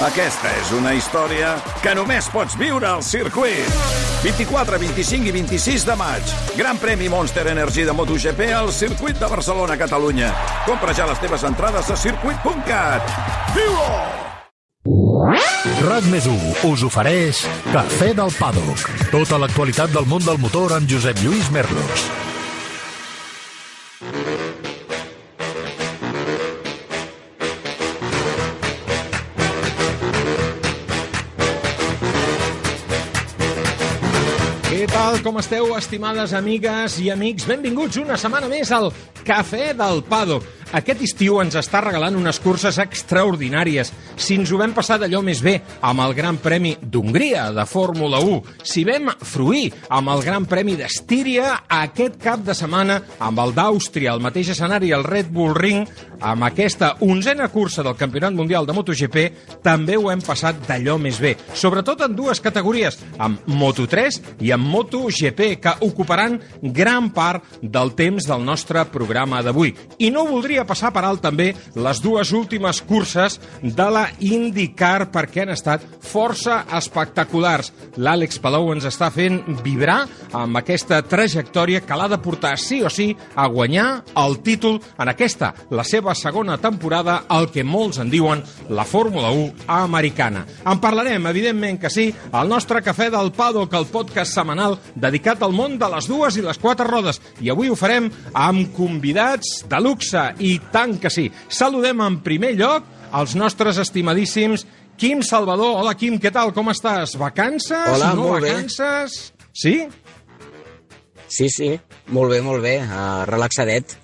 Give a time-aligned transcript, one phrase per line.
[0.00, 1.50] Aquesta és una història
[1.84, 3.66] que només pots viure al circuit.
[4.22, 6.32] 24, 25 i 26 de maig.
[6.56, 10.32] Gran premi Monster Energy de MotoGP al circuit de Barcelona, Catalunya.
[10.64, 13.12] Compra ja les teves entrades a circuit.cat.
[13.58, 13.92] Viu-ho!
[15.84, 18.88] RAC més 1 us ofereix Cafè del Paddock.
[19.12, 22.29] Tota l'actualitat del món del motor amb Josep Lluís Merlos.
[35.30, 37.44] Com esteu, estimades amigues i amics?
[37.46, 38.88] Benvinguts una setmana més al
[39.22, 40.59] Cafè del Paddock.
[40.70, 43.88] Aquest estiu ens està regalant unes curses extraordinàries.
[44.14, 48.20] Si ens ho vam passar d'allò més bé amb el Gran Premi d'Hongria de Fórmula
[48.22, 53.54] 1, si vam fruir amb el Gran Premi d'Estíria aquest cap de setmana amb el
[53.56, 55.88] d'Àustria, el mateix escenari, el Red Bull Ring,
[56.20, 59.26] amb aquesta onzena cursa del Campionat Mundial de MotoGP,
[59.66, 61.34] també ho hem passat d'allò més bé.
[61.50, 68.30] Sobretot en dues categories, amb Moto3 i amb MotoGP, que ocuparan gran part del temps
[68.30, 69.74] del nostre programa d'avui.
[69.98, 75.44] I no voldria passar per alt també les dues últimes curses de la IndyCar perquè
[75.44, 77.72] han estat força espectaculars.
[78.00, 80.04] L'Àlex Palou ens està fent vibrar
[80.36, 83.88] amb aquesta trajectòria que l'ha de portar sí o sí a guanyar
[84.20, 89.30] el títol en aquesta, la seva segona temporada, el que molts en diuen la Fórmula
[89.34, 90.44] 1 americana.
[90.64, 95.54] En parlarem, evidentment que sí, al nostre Cafè del Paddock, el podcast setmanal dedicat al
[95.56, 97.20] món de les dues i les quatre rodes.
[97.40, 101.28] I avui ho farem amb convidats de luxe i tant que sí.
[101.48, 102.84] Saludem en primer lloc
[103.14, 104.66] els nostres estimadíssims
[105.00, 105.78] Quim Salvador.
[105.80, 106.52] Hola, Quim, què tal?
[106.52, 107.14] Com estàs?
[107.20, 107.88] Vacances?
[107.94, 108.52] Hola, no molt bé.
[108.52, 109.32] vacances?
[109.52, 109.86] Sí?
[111.30, 111.70] Sí, sí,
[112.10, 113.94] molt bé, molt bé, uh, relaxadet.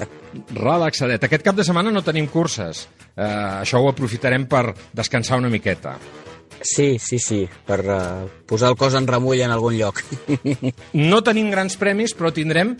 [0.54, 1.24] Relaxadet.
[1.26, 2.84] Aquest cap de setmana no tenim curses.
[3.16, 5.96] Uh, això ho aprofitarem per descansar una miqueta.
[6.62, 10.00] sí, sí, sí, per uh, posar el cos en remull en algun lloc.
[10.94, 12.76] No tenim grans premis, però tindrem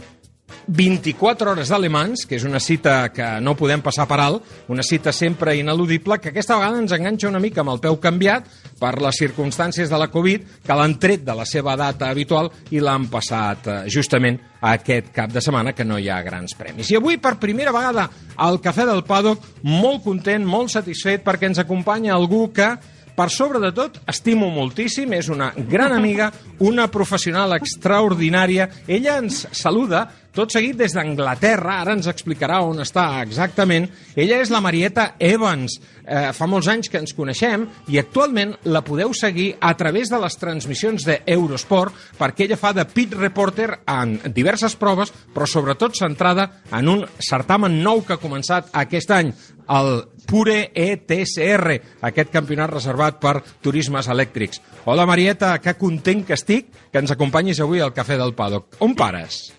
[0.67, 5.12] 24 hores d'alemans, que és una cita que no podem passar per alt, una cita
[5.15, 8.49] sempre ineludible, que aquesta vegada ens enganxa una mica amb el peu canviat
[8.81, 12.83] per les circumstàncies de la Covid, que l'han tret de la seva data habitual i
[12.83, 16.91] l'han passat eh, justament aquest cap de setmana, que no hi ha grans premis.
[16.91, 21.63] I avui, per primera vegada, al Cafè del Paddock, molt content, molt satisfet, perquè ens
[21.63, 22.75] acompanya algú que
[23.17, 26.28] per sobre de tot, estimo moltíssim, és una gran amiga,
[26.61, 28.69] una professional extraordinària.
[28.87, 30.05] Ella ens saluda
[30.37, 33.89] tot seguit des d'Anglaterra, ara ens explicarà on està exactament.
[34.15, 35.79] Ella és la Marieta Evans.
[36.07, 40.21] Eh, fa molts anys que ens coneixem i actualment la podeu seguir a través de
[40.23, 46.51] les transmissions d'Eurosport perquè ella fa de pit reporter en diverses proves, però sobretot centrada
[46.71, 49.33] en un certamen nou que ha començat aquest any,
[49.73, 51.77] el Pure ETCR,
[52.07, 54.61] aquest campionat reservat per turismes elèctrics.
[54.85, 58.81] Hola, Marieta, que content que estic que ens acompanyis avui al Cafè del Paddock.
[58.83, 59.56] On pares?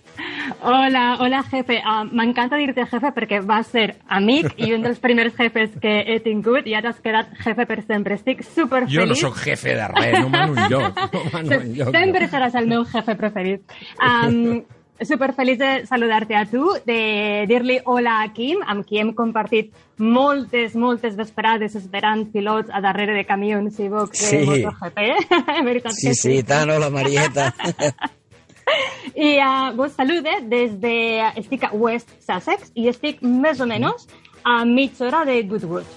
[0.61, 1.81] Hola, hola jefe.
[1.83, 6.19] Ah, M'encanta dir-te jefe perquè vas ser amic i un dels primers jefes que he
[6.23, 8.15] tingut i ara has quedat jefe per sempre.
[8.15, 8.95] Estic superfeliç.
[8.95, 11.03] Jo no sóc jefe de res, no mano enlloc.
[11.13, 11.93] No mano enlloc.
[11.95, 13.77] Sempre seràs el meu jefe preferit.
[14.01, 14.63] Um,
[14.97, 19.69] superfeliç de saludar-te a tu, de dir-li hola a Quim, amb qui hem compartit
[20.01, 24.63] moltes, moltes vesprades esperant pilots a darrere de camions i box de Sí.
[24.65, 25.03] MotoGP.
[25.69, 27.51] Veritat Sí, sí, i tant, hola, Marieta.
[29.15, 30.95] I uh, vos salude des de...
[31.39, 34.07] Estic a West Sussex i estic més o menys
[34.47, 35.87] a mitja hora de Goodwood.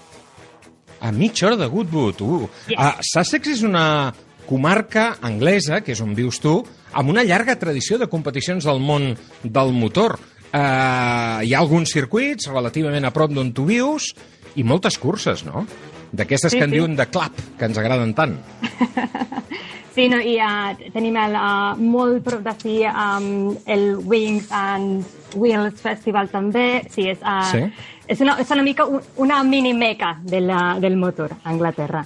[1.00, 2.20] A mitja hora de Goodwood.
[2.20, 2.48] Uh.
[2.68, 2.78] Yes.
[2.78, 4.12] Uh, Sussex és una
[4.48, 6.58] comarca anglesa, que és on vius tu,
[6.92, 9.12] amb una llarga tradició de competicions del món
[9.44, 10.18] del motor.
[10.50, 14.10] Uh, hi ha alguns circuits relativament a prop d'on tu vius
[14.58, 15.62] i moltes curses, no?
[16.10, 16.80] D'aquestes Sí, que en sí.
[16.80, 18.34] diuen de clap, que ens agraden tant.
[19.94, 25.02] Sí, no, i uh, tenim el, uh, molt prop d'ací um, el Wings and
[25.34, 26.84] Wheels Festival també.
[26.94, 27.64] Sí, és, uh, Sí?
[28.06, 32.04] és, una, és una mica un, una mini meca de la, del motor a Anglaterra.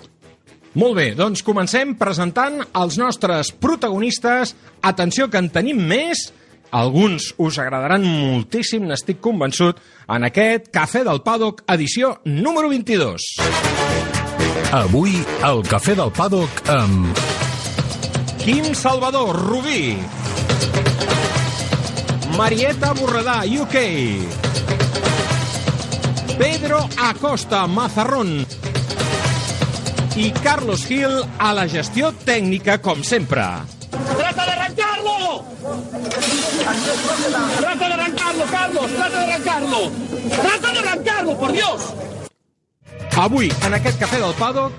[0.75, 4.57] Molt bé, doncs comencem presentant els nostres protagonistes.
[4.83, 6.33] Atenció, que en tenim més.
[6.75, 9.79] Alguns us agradaran moltíssim, n'estic convençut,
[10.11, 13.29] en aquest Cafè del Paddock, edició número 22.
[14.75, 17.44] Avui, al Cafè del Paddock amb...
[18.45, 19.97] Quim Salvador, Rubí.
[22.37, 23.75] Marieta Borredà, UK.
[26.37, 28.47] Pedro Acosta, Mazarrón.
[30.17, 33.41] I Carlos Gil a la gestió tècnica, com sempre.
[33.91, 35.45] ¡Trata de arrancarlo!
[37.59, 38.91] ¡Trata de arrancarlo, Carlos!
[38.93, 39.91] ¡Trata de arrancarlo!
[40.43, 41.95] ¡Trata de arrancarlo, por Dios!
[43.17, 44.77] Avui, en aquest Cafè del Paddock,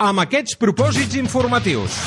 [0.00, 2.00] amb aquests propòsits informatius.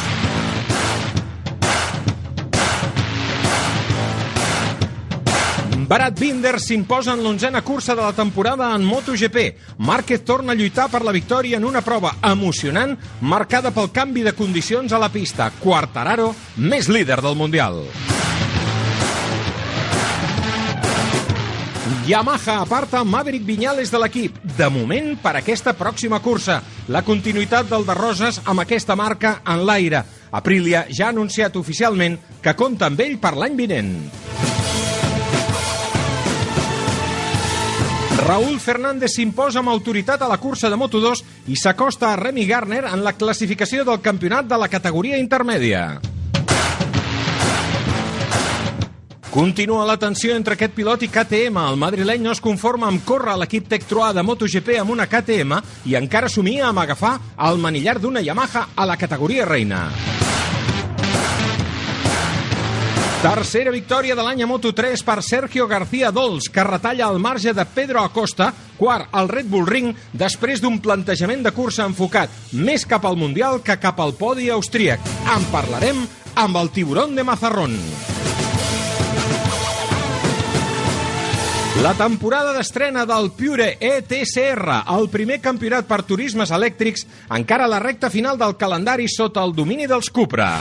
[5.88, 9.78] Brad Binder s'imposa en l'onzena cursa de la temporada en MotoGP.
[9.78, 14.34] Márquez torna a lluitar per la victòria en una prova emocionant marcada pel canvi de
[14.34, 15.52] condicions a la pista.
[15.60, 17.84] Quartararo, més líder del Mundial.
[22.08, 24.42] Yamaha aparta Maverick Viñales de l'equip.
[24.58, 26.64] De moment, per aquesta pròxima cursa.
[26.90, 30.02] La continuïtat del de Roses amb aquesta marca en l'aire.
[30.34, 33.98] Aprilia ja ha anunciat oficialment que compta amb ell per l'any vinent.
[38.16, 42.86] Raúl Fernández s'imposa amb autoritat a la cursa de Moto2 i s'acosta a Remy Garner
[42.88, 46.00] en la classificació del campionat de la categoria intermèdia.
[49.36, 51.60] Continua la tensió entre aquest pilot i KTM.
[51.60, 55.10] El madrileny no es conforma amb córrer a l'equip Tech Troa de MotoGP amb una
[55.12, 55.60] KTM
[55.92, 57.18] i encara somia amb agafar
[57.50, 59.90] el manillar d'una Yamaha a la categoria reina.
[63.26, 67.64] Tercera victòria de l'any a Moto3 per Sergio García Dols, que retalla el marge de
[67.66, 73.08] Pedro Acosta, quart al Red Bull Ring, després d'un plantejament de cursa enfocat més cap
[73.10, 75.02] al Mundial que cap al podi austríac.
[75.34, 76.06] En parlarem
[76.38, 77.74] amb el tiburón de Mazarrón.
[81.82, 87.82] La temporada d'estrena del Pure ETCR, el primer campionat per turismes elèctrics, encara a la
[87.82, 90.60] recta final del calendari sota el domini dels Cupra.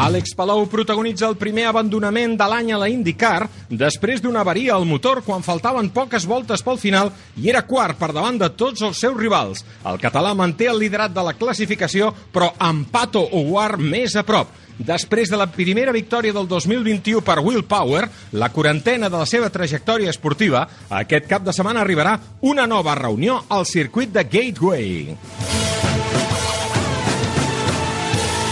[0.00, 4.86] Àlex Palou protagonitza el primer abandonament de l'any a la IndyCar després d'una avaria al
[4.88, 8.96] motor quan faltaven poques voltes pel final i era quart per davant de tots els
[8.96, 9.60] seus rivals.
[9.84, 14.56] El català manté el liderat de la classificació, però amb Pato O'War més a prop.
[14.80, 19.52] Després de la primera victòria del 2021 per Will Power, la quarantena de la seva
[19.52, 25.89] trajectòria esportiva, aquest cap de setmana arribarà una nova reunió al circuit de Gateway.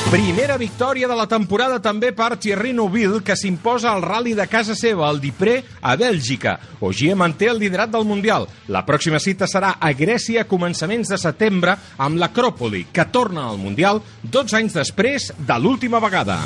[0.09, 4.73] Primera victòria de la temporada també per Thierry Neuville, que s'imposa al rally de casa
[4.73, 6.55] seva, el Dipré, a Bèlgica.
[6.81, 8.49] Ogier manté el liderat del Mundial.
[8.73, 13.61] La pròxima cita serà a Grècia a començaments de setembre amb l'Acròpoli, que torna al
[13.61, 16.41] Mundial 12 anys després de l'última vegada.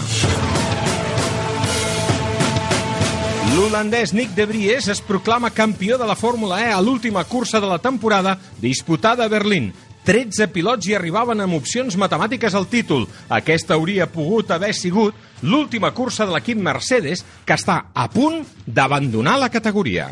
[3.52, 7.68] L'holandès Nick de Vries es proclama campió de la Fórmula E a l'última cursa de
[7.68, 9.74] la temporada disputada a Berlín.
[10.02, 13.04] 13 pilots hi arribaven amb opcions matemàtiques al títol.
[13.30, 15.14] Aquesta hauria pogut haver sigut
[15.46, 20.10] l'última cursa de l'equip Mercedes, que està a punt d'abandonar la categoria.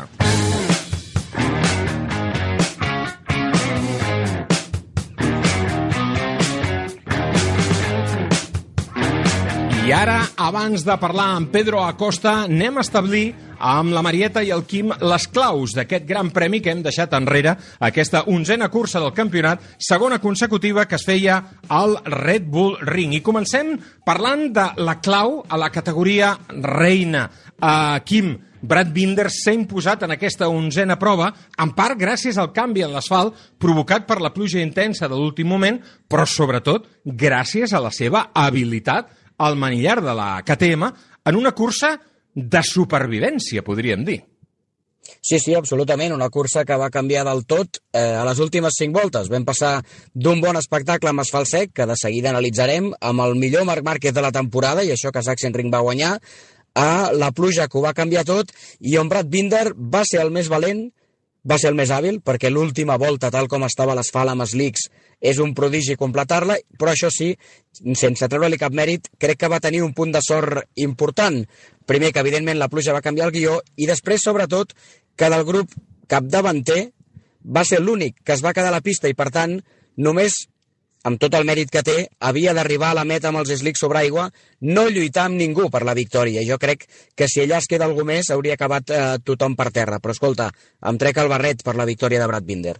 [9.81, 14.49] I ara, abans de parlar amb Pedro Acosta, anem a establir amb la Marieta i
[14.51, 19.13] el Quim les claus d'aquest gran premi que hem deixat enrere, aquesta onzena cursa del
[19.13, 21.37] campionat, segona consecutiva que es feia
[21.69, 23.13] al Red Bull Ring.
[23.13, 23.75] I comencem
[24.05, 27.27] parlant de la clau a la categoria reina.
[27.61, 31.31] Uh, Quim, Brad Binder s'ha imposat en aquesta onzena prova,
[31.61, 35.79] en part gràcies al canvi en l'asfalt provocat per la pluja intensa de l'últim moment,
[36.09, 39.09] però sobretot gràcies a la seva habilitat
[39.41, 40.91] al manillar de la KTM
[41.25, 41.95] en una cursa
[42.35, 44.21] de supervivència, podríem dir.
[45.21, 46.13] Sí, sí, absolutament.
[46.13, 49.29] Una cursa que va canviar del tot eh, a les últimes cinc voltes.
[49.33, 49.79] Vam passar
[50.13, 54.15] d'un bon espectacle amb asfalt sec, que de seguida analitzarem, amb el millor Marc Márquez
[54.15, 56.15] de la temporada, i això que Sachsenring va guanyar,
[56.77, 60.31] a la pluja que ho va canviar tot, i on Brad Binder va ser el
[60.31, 60.87] més valent,
[61.47, 64.87] va ser el més hàbil, perquè l'última volta, tal com estava l'asfalt amb slicks,
[65.21, 67.31] és un prodigi completar-la, però això sí,
[67.97, 71.41] sense treure-li cap mèrit, crec que va tenir un punt de sort important.
[71.89, 74.73] Primer, que evidentment la pluja va canviar el guió, i després, sobretot,
[75.17, 75.73] que del grup
[76.09, 76.91] capdavanter
[77.41, 79.57] va ser l'únic que es va quedar a la pista i, per tant,
[79.97, 80.45] només
[81.07, 84.01] amb tot el mèrit que té, havia d'arribar a la meta amb els slicks sobre
[84.03, 84.27] aigua,
[84.61, 86.45] no lluitar amb ningú per la victòria.
[86.47, 86.85] Jo crec
[87.17, 89.99] que si allà es queda algú més, hauria acabat eh, tothom per terra.
[89.99, 90.51] Però escolta,
[90.85, 92.77] em trec el barret per la victòria de Brad Binder.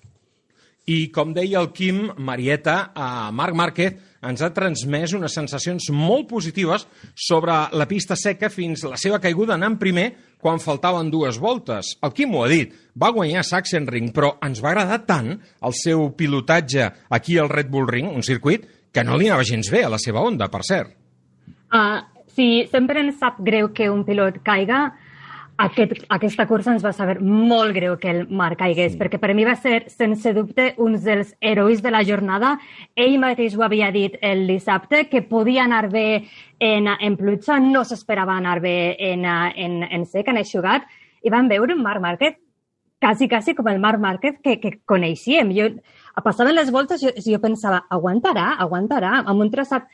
[0.92, 6.28] I com deia el Quim, Marieta, a Marc Márquez ens ha transmès unes sensacions molt
[6.30, 6.86] positives
[7.16, 10.12] sobre la pista seca fins la seva caiguda anant primer
[10.42, 11.96] quan faltaven dues voltes.
[12.02, 16.10] El Quim ho ha dit, va guanyar Sachsenring, però ens va agradar tant el seu
[16.18, 19.92] pilotatge aquí al Red Bull Ring, un circuit que no li anava gens bé a
[19.94, 20.96] la seva onda, per cert.
[21.72, 22.02] Uh,
[22.36, 24.90] sí, sempre ens sap greu que un pilot caiga,
[25.58, 29.00] aquest, aquesta cursa ens va saber molt greu que el Marc caigués, sí.
[29.00, 32.56] perquè per mi va ser, sense dubte, un dels herois de la jornada.
[32.96, 36.24] Ell mateix ho havia dit el dissabte, que podia anar bé
[36.60, 40.88] en, en pluja, no s'esperava anar bé en, en, en sec, en eixugat,
[41.22, 42.40] i van veure un Marc Márquez
[43.02, 45.52] quasi, quasi com el Marc Márquez que, que coneixíem.
[45.58, 45.68] Jo,
[46.24, 49.90] passaven les voltes, jo, jo pensava, aguantarà, aguantarà, amb un traçat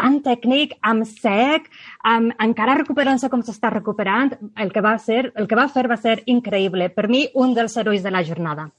[0.00, 1.68] tan tècnic, amb sec,
[2.08, 6.00] amb, encara recuperant-se com s'està recuperant, el que, va ser, el que va fer va
[6.00, 6.88] ser increïble.
[6.96, 8.70] Per mi, un dels herois de la jornada.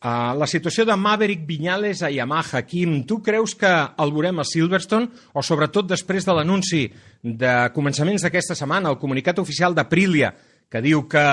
[0.00, 4.46] Uh, la situació de Maverick Viñales a Yamaha, Quim, tu creus que el veurem a
[4.48, 6.86] Silverstone o sobretot després de l'anunci
[7.20, 10.32] de començaments d'aquesta setmana, el comunicat oficial d'Aprilia,
[10.72, 11.24] que diu que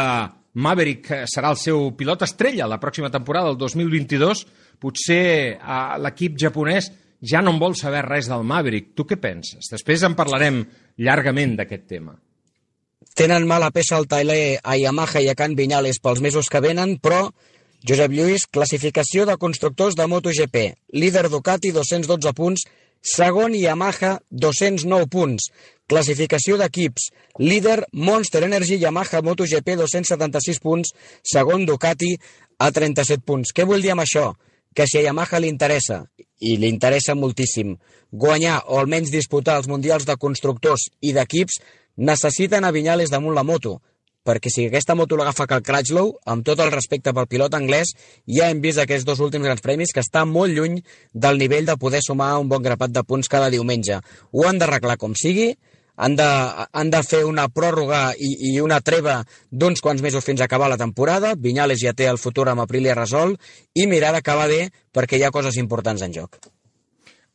[0.60, 4.44] Maverick serà el seu pilot estrella la pròxima temporada, el 2022,
[4.84, 5.24] potser
[5.56, 8.94] uh, l'equip japonès ja no en vol saber res del Maverick.
[8.96, 9.70] Tu què penses?
[9.72, 10.64] Després en parlarem
[10.98, 12.16] llargament d'aquest tema.
[13.18, 16.98] Tenen mala peça al Tailer a Yamaha i a Can Viñales pels mesos que venen,
[17.02, 17.32] però
[17.88, 20.66] Josep Lluís, classificació de constructors de MotoGP.
[20.94, 22.66] Líder Ducati, 212 punts.
[23.02, 25.50] Segon Yamaha, 209 punts.
[25.88, 27.10] Classificació d'equips.
[27.40, 30.94] Líder Monster Energy Yamaha MotoGP, 276 punts.
[31.24, 32.16] Segon Ducati,
[32.60, 33.54] a 37 punts.
[33.54, 34.32] Què vull dir amb això?
[34.76, 36.04] Que si a Yamaha li interessa,
[36.40, 37.76] i li interessa moltíssim,
[38.12, 41.62] guanyar o almenys disputar els mundials de constructors i d'equips,
[41.98, 43.80] necessiten a Vinyales damunt la moto
[44.28, 47.94] perquè si aquesta moto l'agafa Cal Crutchlow, amb tot el respecte pel pilot anglès,
[48.28, 50.82] ja hem vist aquests dos últims grans premis que està molt lluny
[51.14, 54.02] del nivell de poder sumar un bon grapat de punts cada diumenge.
[54.36, 55.54] Ho han d'arreglar com sigui,
[55.98, 56.28] han de,
[56.72, 60.70] han de fer una pròrroga i, i una treva d'uns quants mesos fins a acabar
[60.70, 61.34] la temporada.
[61.36, 63.42] Vinyales ja té el futur amb Aprilia resolt
[63.74, 66.40] i mirar d'acabar bé perquè hi ha coses importants en joc.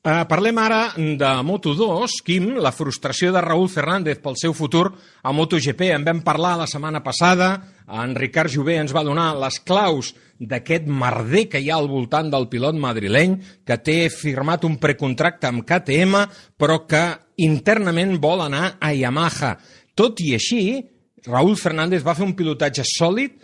[0.03, 4.89] Uh, parlem ara de Moto2, Quim, la frustració de Raúl Fernández pel seu futur
[5.23, 5.93] a MotoGP.
[5.95, 7.53] En vam parlar la setmana passada,
[7.87, 10.11] en Ricard Jové ens va donar les claus
[10.43, 15.47] d'aquest merder que hi ha al voltant del pilot madrileny, que té firmat un precontracte
[15.47, 16.27] amb KTM,
[16.59, 17.07] però que
[17.47, 19.55] internament vol anar a Yamaha.
[19.95, 20.83] Tot i així,
[21.31, 23.39] Raúl Fernández va fer un pilotatge sòlid,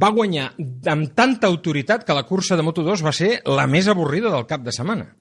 [0.00, 0.54] va guanyar
[0.88, 4.64] amb tanta autoritat que la cursa de Moto2 va ser la més avorrida del cap
[4.64, 5.12] de setmana.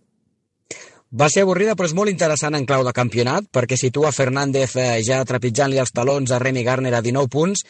[1.10, 5.00] Va ser avorrida, però és molt interessant en clau de campionat, perquè situa Fernández eh,
[5.02, 7.64] ja trepitjant-li els talons a Remy Garner a 19 punts,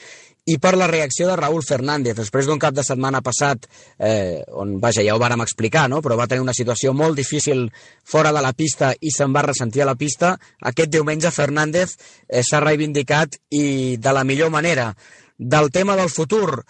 [0.52, 4.76] i per la reacció de Raúl Fernández, després d'un cap de setmana passat, eh, on,
[4.84, 6.02] vaja, ja ho vàrem explicar, no?
[6.04, 7.70] però va tenir una situació molt difícil
[8.04, 12.44] fora de la pista i se'n va ressentir a la pista, aquest diumenge Fernández eh,
[12.44, 14.92] s'ha reivindicat i de la millor manera.
[15.38, 16.66] Del tema del futur,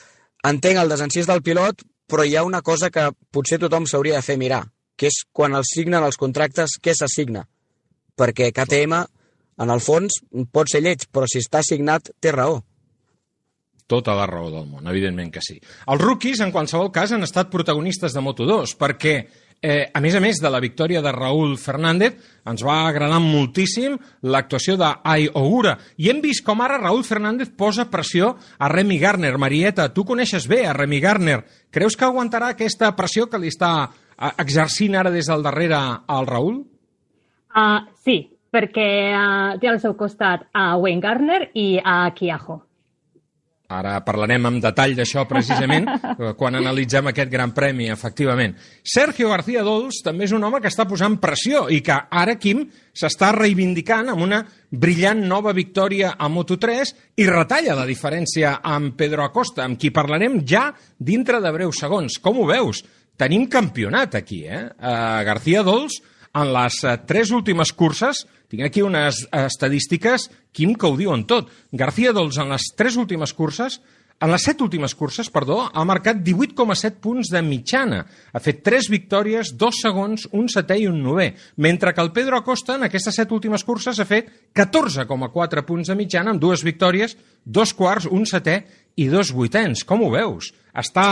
[0.45, 4.27] entenc el desencís del pilot, però hi ha una cosa que potser tothom s'hauria de
[4.27, 4.67] fer mirar
[4.99, 7.45] que és quan els signen els contractes, què s'assigna?
[8.19, 9.05] Perquè KTM,
[9.63, 12.59] en el fons, pot ser lleig, però si està signat, té raó.
[13.89, 15.55] Tota la raó del món, evidentment que sí.
[15.89, 19.13] Els rookies, en qualsevol cas, han estat protagonistes de Moto2, perquè,
[19.63, 23.97] eh, a més a més de la victòria de Raúl Fernández, ens va agradar moltíssim
[24.21, 25.77] l'actuació d'Ai Ogura.
[25.97, 29.37] I hem vist com ara Raúl Fernández posa pressió a Remy Garner.
[29.37, 31.39] Marieta, tu coneixes bé a Remy Garner.
[31.71, 33.89] Creus que aguantarà aquesta pressió que li està
[34.37, 36.63] exercint ara des del darrere al Raül?
[37.49, 38.21] Uh, sí,
[38.51, 42.61] perquè uh, té al seu costat a Wayne Gardner i a Kiaho.
[43.69, 45.85] Ara parlarem amb detall d'això precisament
[46.39, 48.55] quan analitzem aquest gran premi, efectivament.
[48.81, 52.63] Sergio García Dols també és un home que està posant pressió i que ara, Quim,
[52.97, 59.27] s'està reivindicant amb una brillant nova victòria a Moto3 i retalla la diferència amb Pedro
[59.27, 62.17] Acosta, amb qui parlarem ja dintre de breus segons.
[62.17, 62.81] Com ho veus?
[63.19, 64.65] Tenim campionat aquí, eh?
[64.79, 65.99] Uh, García Dols,
[66.33, 71.51] en les uh, tres últimes curses, tinc aquí unes estadístiques, Quim, que ho diuen tot.
[71.71, 73.77] García Dols, en les tres últimes curses,
[74.19, 78.01] en les set últimes curses, perdó, ha marcat 18,7 punts de mitjana.
[78.35, 81.29] Ha fet 3 victòries, 2 segons, un setè i un novè.
[81.63, 84.27] Mentre que el Pedro Acosta, en aquestes set últimes curses, ha fet
[84.59, 88.57] 14,4 punts de mitjana, amb dues victòries, dos quarts, un setè
[88.99, 89.85] i dos vuitens.
[89.87, 90.51] Com ho veus?
[90.75, 91.07] Està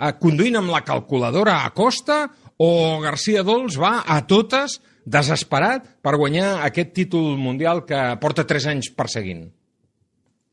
[0.00, 2.24] eh, conduint amb la calculadora a costa
[2.56, 8.70] o García Dols va a totes desesperat per guanyar aquest títol mundial que porta 3
[8.74, 9.48] anys perseguint?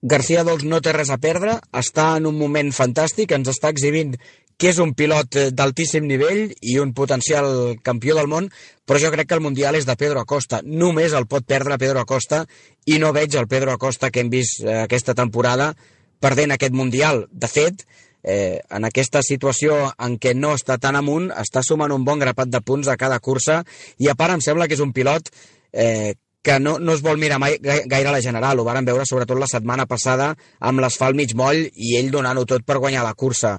[0.02, 4.14] García Dols no té res a perdre, està en un moment fantàstic, ens està exhibint
[4.58, 8.50] que és un pilot eh, d'altíssim nivell i un potencial campió del món,
[8.88, 10.64] però jo crec que el Mundial és de Pedro Acosta.
[10.66, 12.44] Només el pot perdre Pedro Acosta
[12.86, 15.74] i no veig el Pedro Acosta que hem vist eh, aquesta temporada
[16.20, 17.28] perdent aquest Mundial.
[17.32, 17.86] De fet,
[18.24, 22.62] en aquesta situació en què no està tan amunt, està sumant un bon grapat de
[22.62, 23.62] punts a cada cursa
[23.98, 25.30] i a part em sembla que és un pilot
[25.72, 26.16] eh,
[26.48, 28.60] que no, no es vol mirar mai gaire a la general.
[28.60, 32.64] Ho varen veure sobretot la setmana passada amb l'asfalt mig moll i ell donant-ho tot
[32.64, 33.58] per guanyar la cursa.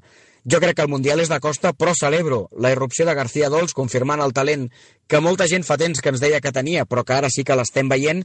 [0.48, 3.74] Jo crec que el Mundial és de costa, però celebro la irrupció de García Dols,
[3.76, 4.70] confirmant el talent
[5.06, 7.56] que molta gent fa temps que ens deia que tenia, però que ara sí que
[7.58, 8.22] l'estem veient,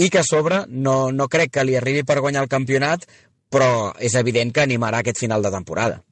[0.00, 3.04] i que a sobre no, no crec que li arribi per guanyar el campionat,
[3.50, 6.02] però és evident que animarà aquest final de temporada.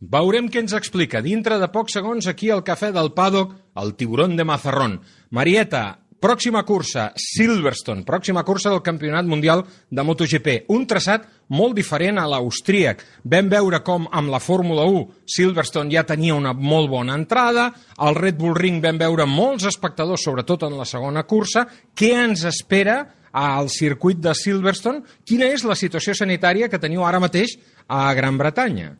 [0.00, 4.32] Veurem què ens explica dintre de pocs segons aquí al Cafè del Paddock, el tiburón
[4.36, 4.94] de Mazarrón.
[5.28, 10.56] Marieta, pròxima cursa, Silverstone, pròxima cursa del Campionat Mundial de MotoGP.
[10.72, 13.04] Un traçat molt diferent a l'austríac.
[13.28, 15.04] Vam veure com amb la Fórmula 1
[15.36, 17.68] Silverstone ja tenia una molt bona entrada,
[17.98, 21.66] al Red Bull Ring vam veure molts espectadors, sobretot en la segona cursa.
[21.92, 25.04] Què ens espera al circuit de Silverstone?
[25.26, 27.56] Quina és la situació sanitària que teniu ara mateix
[27.88, 28.94] a Gran Bretanya?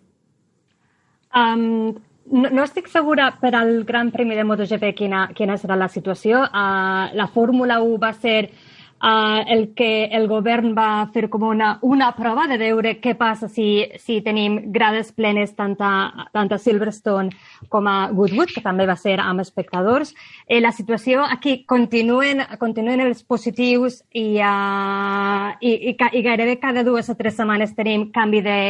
[1.34, 1.94] Um,
[2.30, 6.42] no, no estic segura per al Gran Premi de MotoGP quina, quina serà la situació.
[6.46, 8.50] Uh, la Fórmula 1 va ser
[9.00, 13.86] el que el govern va fer com una, una prova de veure què passa si,
[13.98, 17.30] si tenim grades plenes tant a, tant a Silverstone
[17.72, 20.12] com a Goodwood, que també va ser amb espectadors.
[20.46, 26.84] Eh, la situació aquí continuen, continuen els positius i, uh, i, i, i gairebé cada
[26.84, 28.60] dues o tres setmanes tenim canvi de,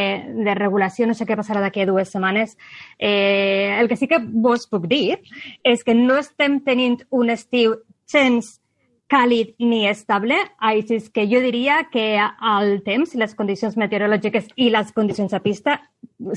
[0.47, 1.09] de regulació.
[1.09, 2.55] No sé què passarà d'aquí a dues setmanes.
[2.97, 5.19] Eh, el que sí que vos puc dir
[5.67, 8.60] és que no estem tenint un estiu gens
[9.11, 14.69] càlid ni estable, així és que jo diria que el temps, les condicions meteorològiques i
[14.71, 15.81] les condicions a pista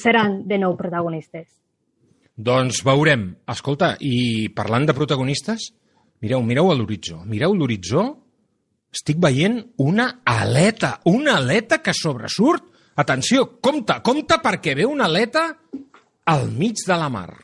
[0.03, 1.47] seran de nou protagonistes.
[2.35, 3.29] Doncs veurem.
[3.47, 5.71] Escolta, i parlant de protagonistes,
[6.25, 7.21] mireu, mireu a l'horitzó.
[7.31, 8.09] Mireu l'horitzó,
[8.95, 12.67] estic veient una aleta, una aleta que sobresurt.
[12.99, 15.49] Atenció, compte, compte perquè ve una aleta
[16.31, 17.44] al mig de la mar.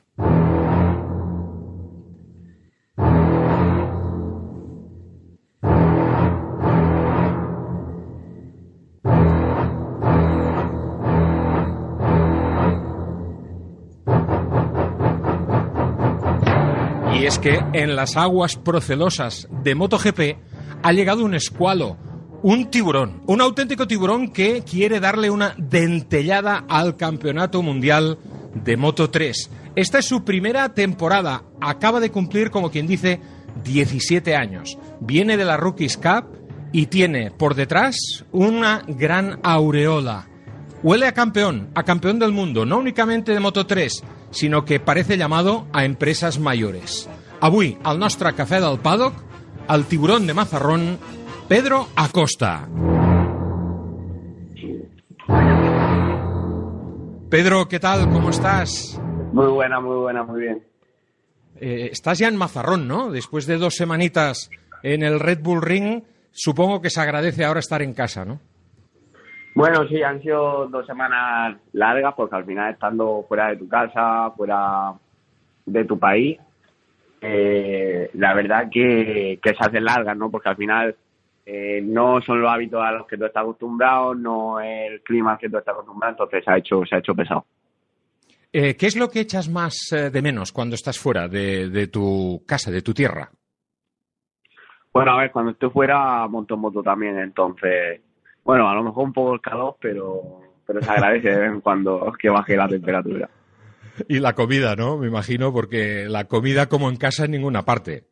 [17.30, 20.20] Es que en las aguas procelosas de MotoGP
[20.82, 21.96] ha llegado un escualo,
[22.42, 28.18] un tiburón, un auténtico tiburón que quiere darle una dentellada al Campeonato Mundial
[28.52, 29.48] de Moto 3.
[29.76, 33.20] Esta es su primera temporada, acaba de cumplir, como quien dice,
[33.62, 34.76] 17 años.
[34.98, 36.24] Viene de la Rookies Cup
[36.72, 40.26] y tiene por detrás una gran aureola.
[40.82, 45.16] Huele a campeón, a campeón del mundo, no únicamente de Moto 3, sino que parece
[45.16, 47.09] llamado a empresas mayores.
[47.40, 49.14] Avui, al nostre cafè del paddock,
[49.72, 50.98] el tiburón de Mazarrón,
[51.48, 52.68] Pedro Acosta.
[57.30, 58.10] Pedro, ¿qué tal?
[58.10, 59.00] ¿Cómo estás?
[59.32, 60.62] Muy buena, muy buena, muy bien.
[61.56, 63.10] Eh, estás ya en Mazarrón, ¿no?
[63.10, 64.50] Después de dos semanitas
[64.82, 68.38] en el Red Bull Ring, supongo que se agradece ahora estar en casa, ¿no?
[69.54, 74.30] Bueno, sí, han sido dos semanas largas porque al final estando fuera de tu casa,
[74.36, 74.92] fuera
[75.64, 76.38] de tu país,
[77.20, 80.30] eh, la verdad que, que se hacen largas, ¿no?
[80.30, 80.96] Porque al final
[81.44, 85.32] eh, no son los hábitos a los que tú estás acostumbrado, no es el clima
[85.32, 87.44] al que tú estás acostumbrado, entonces se ha hecho, se ha hecho pesado.
[88.52, 91.86] Eh, ¿Qué es lo que echas más eh, de menos cuando estás fuera de, de
[91.86, 93.30] tu casa, de tu tierra?
[94.92, 98.00] Bueno, a ver, cuando estoy fuera monto en moto también, entonces,
[98.42, 101.60] bueno, a lo mejor un poco el calor, pero, pero se agradece de vez en
[101.60, 103.30] cuando que baje la temperatura.
[104.08, 104.96] Y la comida, ¿no?
[104.98, 108.04] Me imagino, porque la comida como en casa en ninguna parte.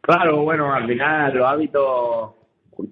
[0.00, 2.30] Claro, bueno, al final los hábitos,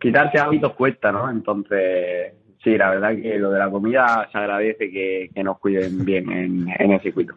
[0.01, 1.31] quitarse hábitos cuesta, ¿no?
[1.31, 6.05] Entonces, sí, la verdad que lo de la comida se agradece que, que nos cuiden
[6.05, 7.35] bien en, en el circuito.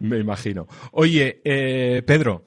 [0.00, 0.66] Me imagino.
[0.92, 2.42] Oye, eh, Pedro,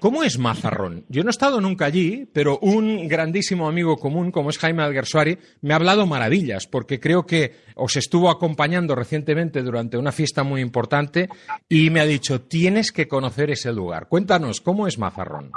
[0.00, 1.04] ¿cómo es Mazarrón?
[1.08, 5.38] Yo no he estado nunca allí, pero un grandísimo amigo común, como es Jaime Alguersuari,
[5.62, 10.60] me ha hablado maravillas, porque creo que os estuvo acompañando recientemente durante una fiesta muy
[10.60, 11.28] importante
[11.68, 14.08] y me ha dicho, tienes que conocer ese lugar.
[14.08, 15.52] Cuéntanos, ¿cómo es Mazarrón?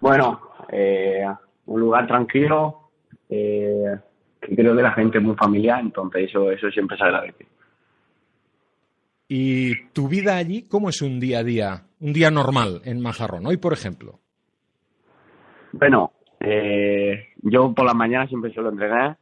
[0.00, 1.24] Bueno, eh,
[1.66, 2.90] un lugar tranquilo,
[3.28, 3.96] eh,
[4.40, 7.46] que creo que la gente es muy familiar, entonces eso, eso siempre se agradece.
[9.34, 13.46] ¿Y tu vida allí, cómo es un día a día, un día normal en Mazarrón?
[13.46, 14.18] Hoy, por ejemplo.
[15.72, 19.16] Bueno, eh, yo por las mañanas siempre suelo entrenar,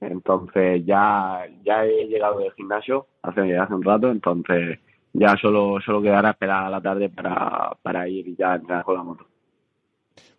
[0.00, 4.78] entonces ya, ya he llegado del gimnasio hace, hace un rato, entonces
[5.12, 8.94] ya solo, solo quedará esperar a la tarde para, para ir y ya entrenar con
[8.94, 9.26] la moto.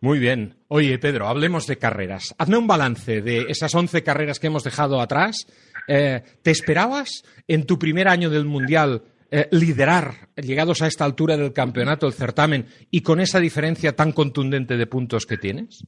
[0.01, 0.55] Muy bien.
[0.69, 2.33] Oye, Pedro, hablemos de carreras.
[2.37, 5.45] Hazme un balance de esas 11 carreras que hemos dejado atrás.
[5.91, 11.35] Eh, ¿Te esperabas en tu primer año del Mundial eh, liderar, llegados a esta altura
[11.35, 15.83] del campeonato, el certamen, y con esa diferencia tan contundente de puntos que tienes?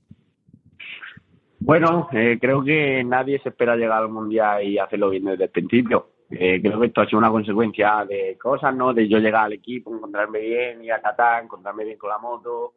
[1.60, 5.50] Bueno, eh, creo que nadie se espera llegar al Mundial y hacerlo bien desde el
[5.52, 6.08] principio.
[6.32, 8.94] Eh, creo que esto ha sido una consecuencia de cosas, ¿no?
[8.94, 12.74] De yo llegar al equipo, encontrarme bien, ir a Qatar, encontrarme bien con la moto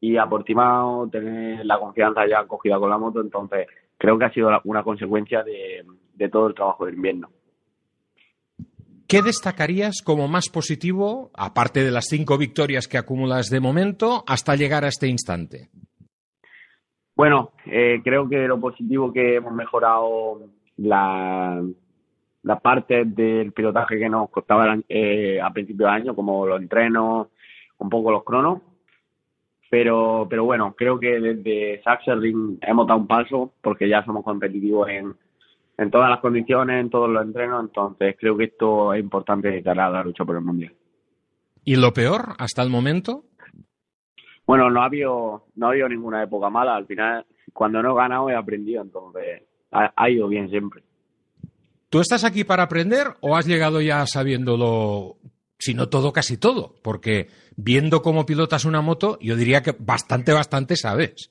[0.00, 3.20] y a Portimao tener la confianza ya cogida con la moto.
[3.20, 3.66] Entonces,
[3.98, 7.30] creo que ha sido una consecuencia de, de todo el trabajo del invierno.
[9.12, 14.56] ¿Qué destacarías como más positivo, aparte de las cinco victorias que acumulas de momento, hasta
[14.56, 15.68] llegar a este instante?
[17.14, 20.40] Bueno, eh, creo que lo positivo que hemos mejorado
[20.78, 21.62] la,
[22.42, 27.28] la parte del pilotaje que nos costaba eh, a principio de año, como los entrenos,
[27.78, 28.60] un poco los cronos.
[29.70, 34.88] Pero, pero bueno, creo que desde Sachsenring hemos dado un paso porque ya somos competitivos
[34.88, 35.14] en,
[35.78, 39.62] en todas las condiciones, en todos los entrenos, entonces creo que esto es importante de
[39.62, 40.72] cara a la lucha por el Mundial.
[41.64, 43.24] ¿Y lo peor hasta el momento?
[44.46, 47.96] Bueno, no ha habido, no ha habido ninguna época mala, al final cuando no he
[47.96, 50.82] ganado he aprendido, entonces ha, ha ido bien siempre.
[51.88, 55.16] ¿Tú estás aquí para aprender o has llegado ya sabiéndolo,
[55.58, 56.74] si no todo, casi todo?
[56.82, 61.30] Porque viendo cómo pilotas una moto, yo diría que bastante, bastante sabes.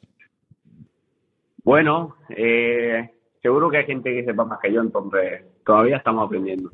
[1.63, 3.09] Bueno, eh,
[3.41, 6.69] seguro que hay gente que sepa más que yo, entonces todavía estamos aprendiendo.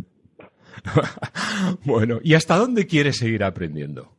[1.85, 4.09] bueno, ¿y hasta dónde quieres seguir aprendiendo?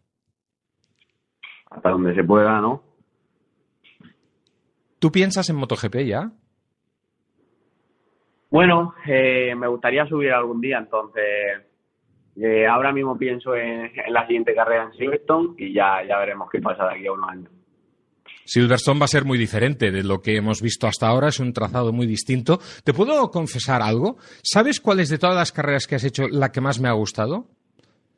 [1.70, 2.82] Hasta donde se pueda, ¿no?
[4.98, 6.32] ¿Tú piensas en MotoGP ya?
[8.50, 11.24] Bueno, eh, me gustaría subir algún día, entonces
[12.36, 16.48] eh, ahora mismo pienso en, en, la siguiente carrera en Silverstone y ya, ya veremos
[16.50, 17.57] qué pasa de aquí a unos años.
[18.48, 21.52] Silverstone va a ser muy diferente de lo que hemos visto hasta ahora, es un
[21.52, 22.58] trazado muy distinto.
[22.82, 24.16] ¿Te puedo confesar algo?
[24.42, 26.92] ¿Sabes cuál es de todas las carreras que has hecho la que más me ha
[26.92, 27.46] gustado?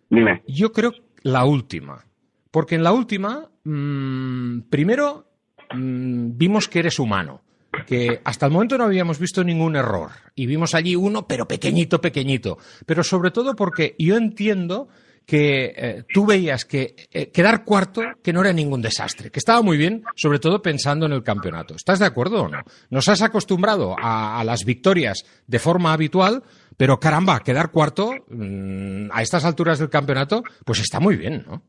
[0.09, 0.45] Dime.
[0.47, 2.05] Yo creo la última.
[2.53, 5.27] Porque en la última, mmm, primero,
[5.75, 7.43] mmm, vimos que eres humano
[7.87, 12.01] que hasta el momento no habíamos visto ningún error y vimos allí uno, pero pequeñito,
[12.01, 12.59] pequeñito.
[12.87, 14.89] Pero sobre todo porque yo entiendo
[15.27, 19.63] que eh, tú veías que eh, quedar cuarto, que no era ningún desastre, que estaba
[19.63, 21.75] muy bien, sobre todo pensando en el campeonato.
[21.75, 22.59] ¿Estás de acuerdo o no?
[22.91, 26.43] Nos has acostumbrado a, las victorias de forma habitual,
[26.77, 31.63] pero caramba, quedar cuarto mmm, a estas alturas del campeonato, pues está muy bien, ¿no?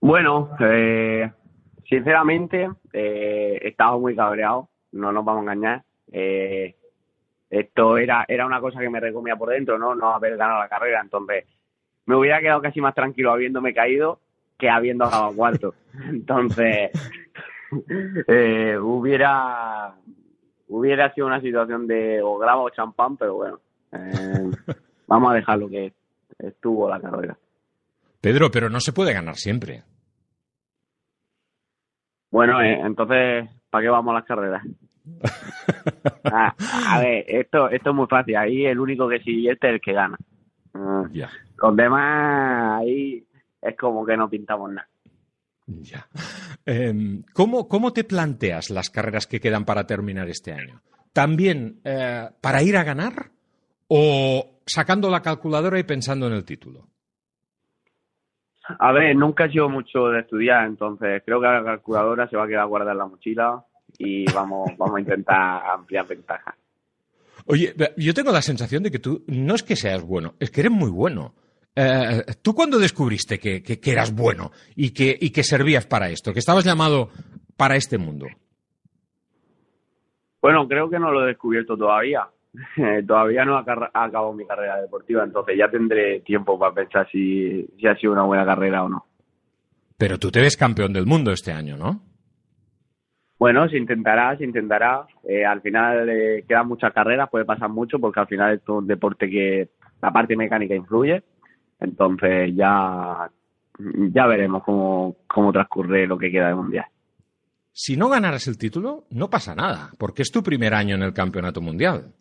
[0.00, 1.30] Bueno, eh,
[1.88, 5.82] sinceramente, eh, estaba muy cabreado, no nos vamos a engañar.
[6.10, 6.74] Eh,
[7.50, 9.94] esto era, era una cosa que me recomía por dentro, ¿no?
[9.94, 11.44] No haber ganado la carrera, entonces
[12.10, 14.18] me hubiera quedado casi más tranquilo habiéndome caído
[14.58, 15.74] que habiendo acabado cuarto.
[16.08, 16.90] Entonces,
[18.26, 19.94] eh, hubiera
[20.66, 23.60] hubiera sido una situación de o grabo o champán, pero bueno,
[23.92, 24.50] eh,
[25.06, 25.92] vamos a dejar lo que
[26.36, 27.36] estuvo la carrera.
[28.20, 29.84] Pedro, pero no se puede ganar siempre.
[32.32, 34.62] Bueno, eh, entonces, ¿para qué vamos a las carreras?
[36.24, 36.54] a,
[36.96, 38.36] a, ver, esto, esto es muy fácil.
[38.36, 40.16] Ahí el único que sigue es el que gana.
[40.74, 41.30] Uh, Ya.
[41.60, 43.24] Los demás, ahí
[43.60, 44.88] es como que no pintamos nada.
[45.66, 46.08] Ya.
[46.66, 50.82] Eh, ¿cómo, ¿Cómo te planteas las carreras que quedan para terminar este año?
[51.12, 53.30] ¿También eh, para ir a ganar
[53.88, 56.86] o sacando la calculadora y pensando en el título?
[58.78, 62.44] A ver, nunca he sido mucho de estudiar, entonces creo que la calculadora se va
[62.44, 63.64] a quedar guardada en la mochila
[63.98, 66.54] y vamos, vamos a intentar ampliar ventajas.
[67.46, 70.60] Oye, yo tengo la sensación de que tú no es que seas bueno, es que
[70.60, 71.34] eres muy bueno.
[71.76, 76.08] Eh, ¿Tú cuándo descubriste que, que, que eras bueno y que, y que servías para
[76.10, 77.10] esto, que estabas llamado
[77.56, 78.26] para este mundo?
[80.42, 82.26] Bueno, creo que no lo he descubierto todavía.
[83.06, 87.86] todavía no ha acabado mi carrera deportiva, entonces ya tendré tiempo para pensar si, si
[87.86, 89.06] ha sido una buena carrera o no.
[89.96, 92.02] Pero tú te ves campeón del mundo este año, ¿no?
[93.38, 95.06] Bueno, se intentará, se intentará.
[95.26, 98.78] Eh, al final eh, quedan muchas carreras, puede pasar mucho porque al final esto es
[98.80, 99.70] un deporte que
[100.02, 101.22] la parte mecánica influye.
[101.80, 103.30] Entonces ya,
[103.78, 106.86] ya veremos cómo, cómo transcurre lo que queda de mundial.
[107.72, 111.14] Si no ganaras el título, no pasa nada, porque es tu primer año en el
[111.14, 112.12] campeonato mundial.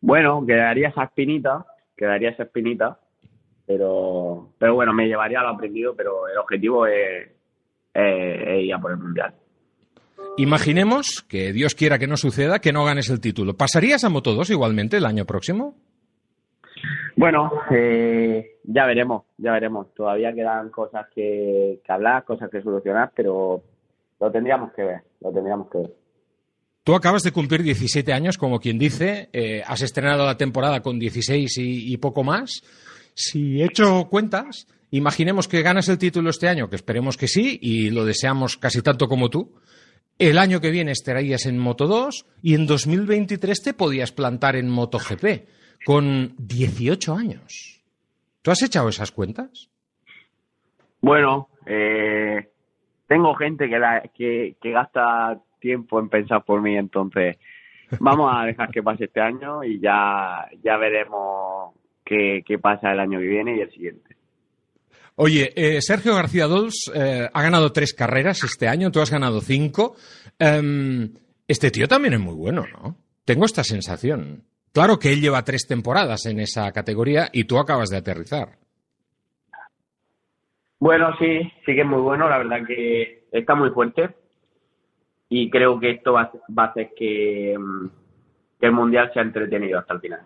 [0.00, 1.64] Bueno, quedaría esa espinita,
[1.96, 2.98] quedaría esa espinita,
[3.66, 7.28] pero, pero bueno, me llevaría lo aprendido, pero el objetivo es,
[7.94, 9.34] es, es ir a por el mundial.
[10.36, 13.56] Imaginemos que Dios quiera que no suceda, que no ganes el título.
[13.56, 15.76] ¿Pasarías a Moto 2 igualmente el año próximo?
[17.16, 19.92] Bueno, eh, ya veremos, ya veremos.
[19.94, 23.62] Todavía quedan cosas que, hablar, cosas que solucionar, pero
[24.20, 25.94] lo tendríamos que ver, lo tendríamos que ver.
[26.84, 30.98] Tú acabas de cumplir 17 años, como quien dice, eh, has estrenado la temporada con
[30.98, 32.62] 16 y, y poco más.
[33.14, 37.58] Si he hecho cuentas, imaginemos que ganas el título este año, que esperemos que sí,
[37.60, 39.54] y lo deseamos casi tanto como tú.
[40.18, 44.68] El año que viene estarías en Moto 2 y en 2023 te podías plantar en
[44.68, 45.46] MotoGP
[45.84, 47.82] con 18 años.
[48.42, 49.70] ¿Tú has echado esas cuentas?
[51.00, 52.48] Bueno, eh,
[53.06, 57.36] tengo gente que, la, que, que, gasta tiempo en pensar por mí, entonces
[58.00, 63.00] vamos a dejar que pase este año y ya, ya veremos qué, qué pasa el
[63.00, 64.16] año que viene y el siguiente.
[65.16, 69.40] Oye, eh, Sergio García Dols eh, ha ganado tres carreras este año, tú has ganado
[69.40, 69.94] cinco.
[70.38, 71.12] Em,
[71.46, 72.96] este tío también es muy bueno, ¿no?
[73.24, 74.44] Tengo esta sensación.
[74.72, 78.56] Claro que él lleva tres temporadas en esa categoría y tú acabas de aterrizar.
[80.78, 82.28] Bueno, sí, sí que es muy bueno.
[82.28, 84.10] La verdad que está muy fuerte
[85.28, 86.90] y creo que esto va, a hacer
[87.58, 87.86] mm,
[88.58, 90.20] que el Mundial sea entretenido hasta el final.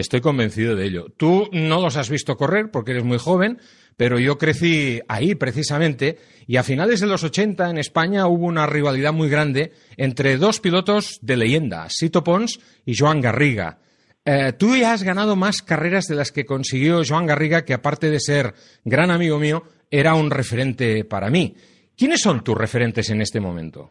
[0.00, 1.06] Estoy convencido de ello.
[1.16, 3.58] Tú no los has visto correr porque eres muy joven,
[3.96, 8.66] pero yo crecí ahí precisamente y a finales de los 80 en España hubo una
[8.66, 13.78] rivalidad muy grande entre dos pilotos de leyenda, Sito Pons y Joan Garriga.
[14.24, 18.08] Eh, tú ya has ganado más carreras de las que consiguió Joan Garriga, que aparte
[18.10, 21.54] de ser gran amigo mío, era un referente para mí.
[21.96, 23.90] ¿Quiénes son tus referentes en este momento?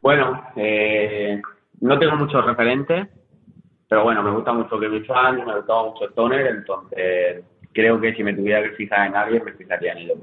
[0.00, 1.40] Bueno, eh,
[1.80, 3.08] no tengo muchos referentes,
[3.88, 8.22] pero bueno, me gusta mucho Kevin Schwantz, me gusta mucho Stoner, entonces creo que si
[8.22, 10.18] me tuviera que fijar en alguien, me fijaría en ellos.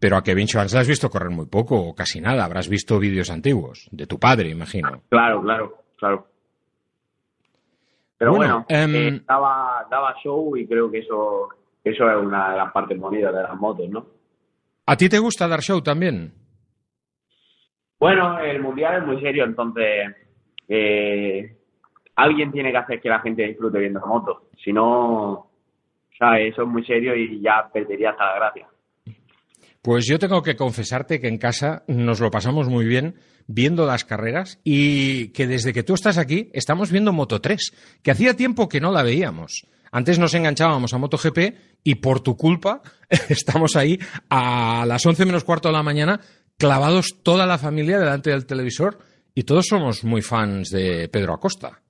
[0.00, 2.44] Pero a Kevin Schwantz le has visto correr muy poco o casi nada.
[2.44, 5.02] Habrás visto vídeos antiguos de tu padre, imagino.
[5.08, 6.26] Claro, claro, claro.
[8.16, 11.48] Pero bueno, em, eh, daba, daba show y creo que eso,
[11.84, 14.06] eso es una de las partes bonitas de las motos, ¿no?
[14.86, 16.32] ¿A ti te gusta dar show también?
[17.98, 20.16] Bueno, el mundial es muy serio, entonces
[20.68, 21.57] eh,
[22.18, 24.48] alguien tiene que hacer que la gente disfrute viendo la.
[24.62, 25.50] Si no,
[26.18, 26.52] ¿sabes?
[26.52, 28.66] eso es muy serio y ya perdería hasta la gracia.
[29.80, 33.14] Pues yo tengo que confesarte que en casa nos lo pasamos muy bien
[33.46, 38.10] viendo las carreras y que desde que tú estás aquí estamos viendo Moto 3, que
[38.10, 39.66] hacía tiempo que no la veíamos.
[39.92, 41.38] Antes nos enganchábamos a MotoGP
[41.84, 42.82] y por tu culpa
[43.28, 46.20] estamos ahí a las 11 menos cuarto de la mañana
[46.58, 48.98] clavados toda la familia delante del televisor
[49.34, 51.80] y todos somos muy fans de Pedro Acosta.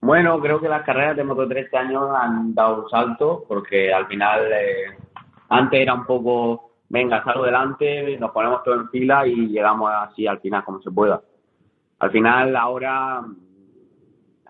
[0.00, 3.92] Bueno, creo que las carreras de Moto 3 este año han dado un salto porque
[3.92, 4.96] al final eh,
[5.48, 10.26] antes era un poco, venga, salgo delante, nos ponemos todo en fila y llegamos así
[10.26, 11.20] al final como se pueda.
[11.98, 13.24] Al final ahora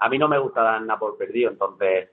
[0.01, 2.11] a mí no me gusta dar nada por perdido, entonces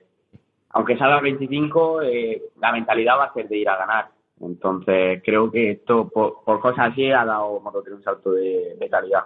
[0.70, 4.08] aunque salga 25, eh, la mentalidad va a ser de ir a ganar.
[4.40, 9.24] Entonces creo que esto por, cosas así ha dado Moto 3 un salto de calidad.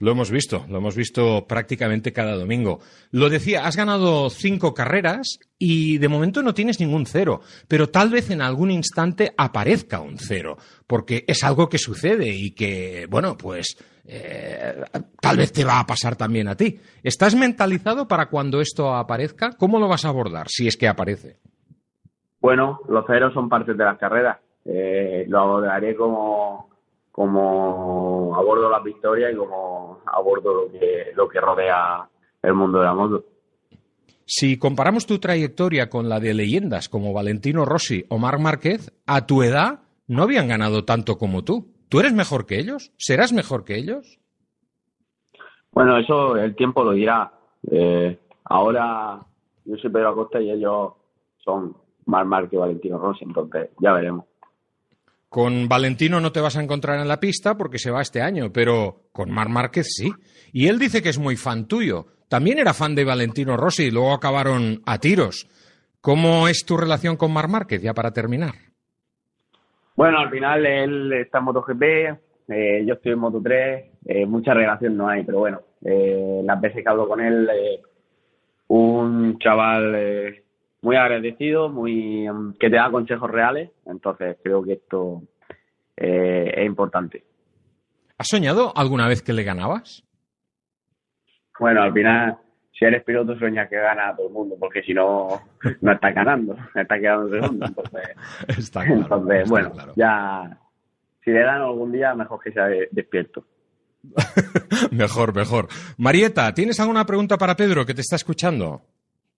[0.00, 2.80] Lo hemos visto, lo hemos visto prácticamente cada domingo.
[3.10, 8.08] Lo decía, has ganado cinco carreras y de momento no tienes ningún cero, pero tal
[8.08, 13.36] vez en algún instante aparezca un cero, porque es algo que sucede y que, bueno,
[13.36, 14.82] pues eh,
[15.20, 16.80] tal vez te va a pasar también a ti.
[17.02, 19.50] ¿Estás mentalizado para cuando esto aparezca?
[19.58, 21.36] ¿Cómo lo vas a abordar si es que aparece?
[22.40, 24.38] Bueno, los ceros son parte de las carreras.
[24.64, 26.69] Eh, lo abordaré como
[27.12, 32.08] como abordo las victorias y como abordo lo que, lo que rodea
[32.42, 33.24] el mundo de la moto.
[34.24, 39.26] Si comparamos tu trayectoria con la de leyendas como Valentino Rossi o Marc Márquez, a
[39.26, 41.66] tu edad no habían ganado tanto como tú.
[41.88, 42.92] ¿Tú eres mejor que ellos?
[42.96, 44.20] ¿Serás mejor que ellos?
[45.72, 47.32] Bueno, eso el tiempo lo dirá.
[47.70, 49.20] Eh, ahora
[49.64, 50.92] yo soy Pedro Acosta y ellos
[51.38, 54.29] son Marc Márquez y Valentino Rossi, entonces ya veremos.
[55.30, 58.52] Con Valentino no te vas a encontrar en la pista porque se va este año,
[58.52, 60.10] pero con Mar Márquez sí.
[60.52, 62.06] Y él dice que es muy fan tuyo.
[62.28, 65.48] También era fan de Valentino Rossi y luego acabaron a tiros.
[66.00, 68.54] ¿Cómo es tu relación con Mar Márquez, ya para terminar?
[69.94, 71.82] Bueno, al final él está en MotoGP,
[72.48, 76.82] eh, yo estoy en Moto3, eh, mucha relación no hay, pero bueno, eh, las veces
[76.82, 77.80] que hablo con él, eh,
[78.66, 80.42] un chaval eh,
[80.82, 82.26] muy agradecido, muy
[82.58, 83.70] que te da consejos reales.
[83.86, 85.22] Entonces creo que esto
[85.96, 87.24] eh, es importante.
[88.18, 90.04] ¿Has soñado alguna vez que le ganabas?
[91.58, 92.38] Bueno, al final,
[92.78, 95.28] si eres piloto, sueñas que gana a todo el mundo, porque si no,
[95.80, 97.66] no estás ganando, está quedando segundo.
[97.66, 98.08] Entonces,
[98.58, 99.92] está claro, entonces está bueno, claro.
[99.96, 100.58] ya,
[101.24, 103.44] si le dan algún día, mejor que sea de- despierto.
[104.90, 105.68] mejor, mejor.
[105.98, 108.80] Marieta, ¿tienes alguna pregunta para Pedro que te está escuchando?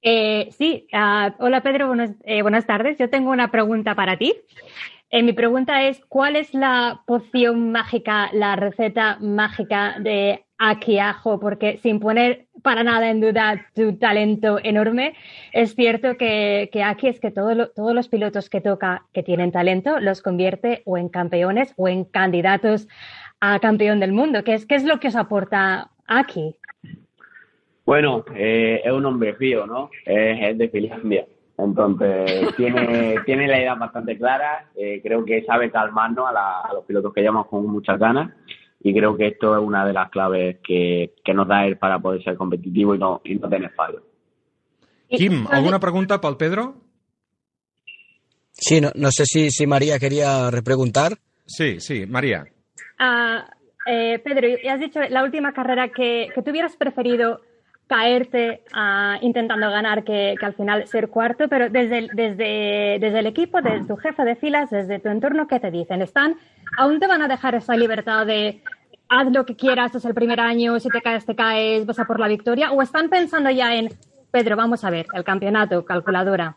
[0.03, 2.99] Eh, sí, ah, hola Pedro, eh, buenas tardes.
[2.99, 4.35] Yo tengo una pregunta para ti.
[5.11, 11.39] Eh, mi pregunta es, ¿cuál es la poción mágica, la receta mágica de Aki Ajo?
[11.39, 15.15] Porque sin poner para nada en duda tu talento enorme,
[15.53, 20.23] es cierto que, que es que todos los pilotos que toca que tienen talento los
[20.23, 22.89] convierte o en campeones o en candidatos
[23.41, 24.43] a campeón del mundo.
[24.45, 26.57] ¿Qué es, qué es lo que os aporta Aki?
[27.85, 29.91] Bueno, eh, es un hombre frío, ¿no?
[30.05, 31.27] Es, es de Finlandia.
[31.59, 34.71] Entonces, tiene, tiene la idea bastante clara.
[34.77, 38.33] eh, creo que sabe calmarnos a, la- a los pilotos que llamamos con muchas ganas.
[38.85, 41.99] Y creo que esto es una de las claves que, que nos da él para
[42.01, 44.03] poder ser competitivo y no, y no tener fallos.
[45.09, 46.75] Quim, alguna pregunta pel Pedro?
[48.53, 51.13] Sí, no, no sé si, si María quería repreguntar.
[51.47, 52.45] Sí, sí, María.
[52.99, 53.47] Ah,
[53.87, 57.41] eh, Pedro, y has dicho la última carrera que, que tú hubieras preferido
[57.93, 63.19] caerte ah, intentando ganar que, que al final ser cuarto, pero desde el, desde, desde
[63.19, 66.01] el equipo, desde tu jefe de filas, desde tu entorno, ¿qué te dicen?
[66.01, 66.37] ¿Están,
[66.79, 68.63] ¿Aún te van a dejar esa libertad de
[69.11, 72.07] haz lo que quieras, es el primer año, si te caes, te caes, vas a
[72.07, 72.73] por la victoria?
[72.73, 73.91] ¿O están pensando ya en,
[74.31, 76.57] Pedro, vamos a ver, el campeonato, calculadora?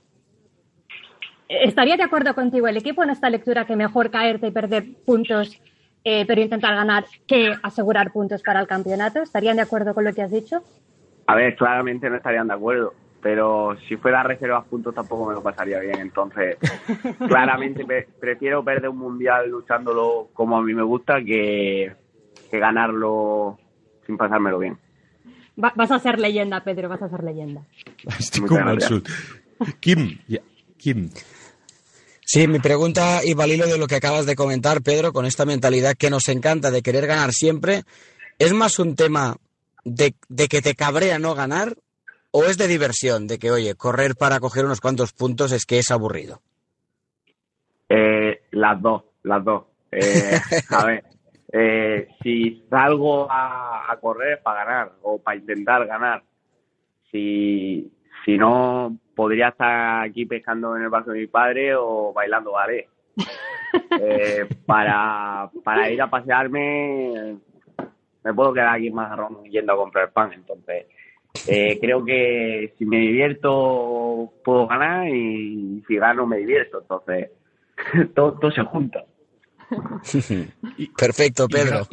[1.50, 5.62] ¿Estaría de acuerdo contigo el equipo en esta lectura que mejor caerte y perder puntos,
[6.06, 9.22] eh, pero intentar ganar, que asegurar puntos para el campeonato?
[9.22, 10.64] ¿Estarían de acuerdo con lo que has dicho?
[11.28, 15.34] A ver, claramente no estarían de acuerdo, pero si fuera a reservar puntos tampoco me
[15.34, 16.00] lo pasaría bien.
[16.00, 16.58] Entonces,
[17.28, 21.94] claramente pre- prefiero perder un mundial luchándolo como a mí me gusta que,
[22.52, 23.58] que ganarlo
[24.06, 24.78] sin pasármelo bien.
[25.64, 27.62] Va- vas a ser leyenda, Pedro, vas a ser leyenda.
[30.28, 30.40] Ja,
[30.78, 31.10] Quim,
[32.28, 35.46] Sí, mi pregunta iba al hilo de lo que acabas de comentar, Pedro, con esta
[35.46, 37.84] mentalidad que nos encanta de querer ganar siempre.
[38.40, 39.38] ¿Es más un tema
[39.86, 41.78] de, de que te cabrea no ganar
[42.32, 43.28] o es de diversión?
[43.28, 46.42] De que, oye, correr para coger unos cuantos puntos es que es aburrido.
[47.88, 49.64] Eh, las dos, las dos.
[49.92, 51.04] Eh, a ver,
[51.54, 56.24] eh, si salgo a, a correr para ganar o para intentar ganar,
[57.12, 57.90] si,
[58.26, 62.88] si no, podría estar aquí pescando en el barco de mi padre o bailando ballet.
[64.00, 67.36] Eh, para, para ir a pasearme,
[68.26, 70.34] me puedo quedar aquí en Mazarrón yendo a comprar pan.
[70.34, 70.88] Entonces,
[71.48, 76.82] eh, creo que si me divierto, puedo ganar y si gano, me divierto.
[76.82, 77.30] Entonces,
[78.16, 79.06] todo, todo se junta.
[80.98, 81.88] Perfecto, Pedro.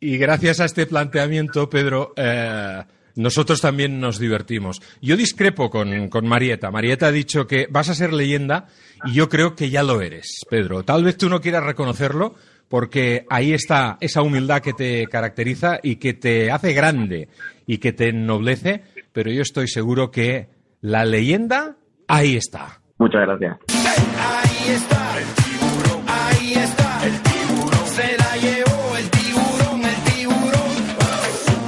[0.00, 2.82] Y gracias a este planteamiento, Pedro, eh,
[3.16, 4.80] nosotros también nos divertimos.
[5.02, 6.70] Yo discrepo con, con Marieta.
[6.70, 8.66] Marieta ha dicho que vas a ser leyenda
[9.04, 10.84] y yo creo que ya lo eres, Pedro.
[10.84, 12.34] Tal vez tú no quieras reconocerlo
[12.70, 17.28] porque ahí está esa humildad que te caracteriza y que te hace grande
[17.66, 20.48] y que te ennoblece, pero yo estoy seguro que
[20.80, 22.80] la leyenda ahí está.
[22.98, 23.56] Muchas gracias.
[23.68, 30.70] Ahí está el tiburón, ahí está el tiburón, se la llevó el tiburón, el tiburón.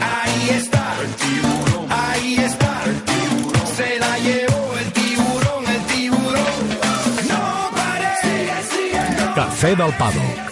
[0.01, 6.55] Ahí está el tiburón, ahí está el tiburón, se la llevó el tiburón, el tiburón.
[7.29, 9.35] No pare, sigue, sigue.
[9.35, 10.52] Cafè del Pàdoc,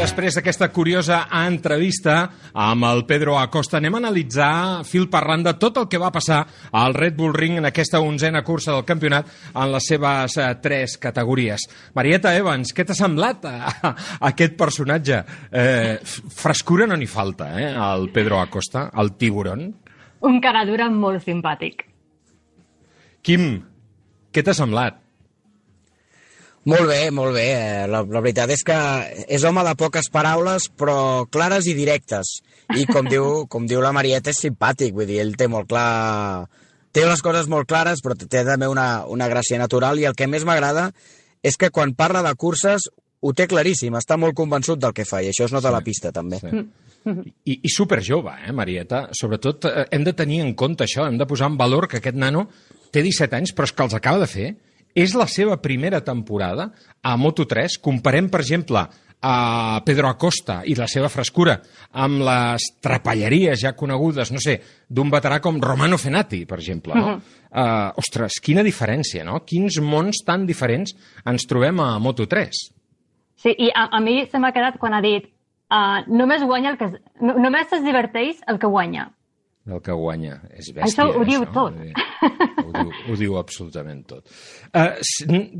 [0.00, 2.14] Després d'aquesta curiosa entrevista
[2.56, 6.38] amb el Pedro Acosta, anem a analitzar fil per randa tot el que va passar
[6.72, 10.96] al Red Bull Ring en aquesta onzena cursa del campionat en les seves eh, tres
[11.02, 11.66] categories.
[11.98, 13.92] Marieta Evans, què t'ha semblat a, a,
[14.30, 15.20] aquest personatge?
[15.52, 15.98] Eh,
[16.40, 19.68] frescura no n'hi falta, eh, al Pedro Acosta, el tiburon.
[20.24, 21.84] Un cara dura molt simpàtic.
[23.20, 23.50] Quim,
[24.32, 24.96] què t'ha semblat?
[26.68, 27.46] Molt bé, molt bé.
[27.56, 28.78] Eh, La, la veritat és que
[29.28, 32.40] és home de poques paraules, però clares i directes.
[32.76, 34.92] I com diu, com diu la Marieta, és simpàtic.
[34.94, 36.46] Vull dir, ell té molt clar...
[36.90, 40.00] Té les coses molt clares, però té també una, una gràcia natural.
[40.02, 40.88] I el que més m'agrada
[41.40, 42.88] és que quan parla de curses
[43.20, 45.82] ho té claríssim, està molt convençut del que fa, i això es nota a la
[45.84, 46.40] pista, també.
[46.40, 46.64] Sí.
[47.46, 49.06] I, i super jove, eh, Marieta?
[49.16, 52.18] Sobretot eh, hem de tenir en compte això, hem de posar en valor que aquest
[52.18, 52.46] nano
[52.90, 54.48] té 17 anys, però és que els acaba de fer.
[54.94, 56.70] És la seva primera temporada
[57.02, 57.78] a Moto3.
[57.82, 58.84] Comparem, per exemple,
[59.20, 61.58] a Pedro Acosta i la seva frescura
[62.00, 64.56] amb les trapalleries ja conegudes, no sé,
[64.88, 66.96] d'un veterà com Romano Fenati, per exemple.
[66.96, 67.18] No?
[67.50, 69.42] Uh, ostres, quina diferència, no?
[69.44, 70.96] Quins mons tan diferents
[71.28, 72.62] ens trobem a Moto3.
[73.40, 76.80] Sí, i a, a mi se m'ha quedat quan ha dit uh, només guanya el
[76.80, 76.90] que...
[77.20, 79.10] No, només es diverteix el que guanya.
[79.70, 80.40] El que guanya.
[80.50, 81.76] És bèstia, Això ho diu tot.
[81.76, 82.06] Vull dir,
[82.60, 84.26] Ho diu, ho diu absolutament tot.
[84.76, 84.98] Uh,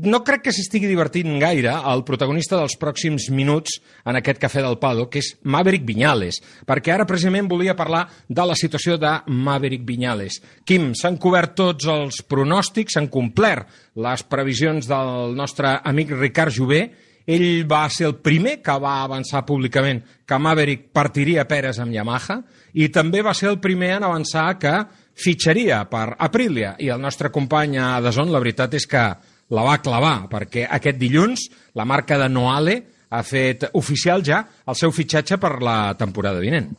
[0.05, 4.77] no crec que s'estigui divertint gaire el protagonista dels pròxims minuts en aquest Cafè del
[4.81, 9.85] Pado, que és Maverick Viñales, perquè ara precisament volia parlar de la situació de Maverick
[9.87, 10.41] Viñales.
[10.67, 16.85] Quim, s'han cobert tots els pronòstics, s'han complert les previsions del nostre amic Ricard Jové,
[17.31, 22.39] ell va ser el primer que va avançar públicament que Maverick partiria peres amb Yamaha
[22.73, 24.73] i també va ser el primer en avançar que
[25.21, 29.03] fitxaria per Aprilia i el nostre company a Dazón la veritat és que
[29.51, 32.77] la va clavar perquè aquest dilluns la marca de Noale
[33.11, 36.71] ha fet oficial ja el seu fitxatge per la temporada vinent.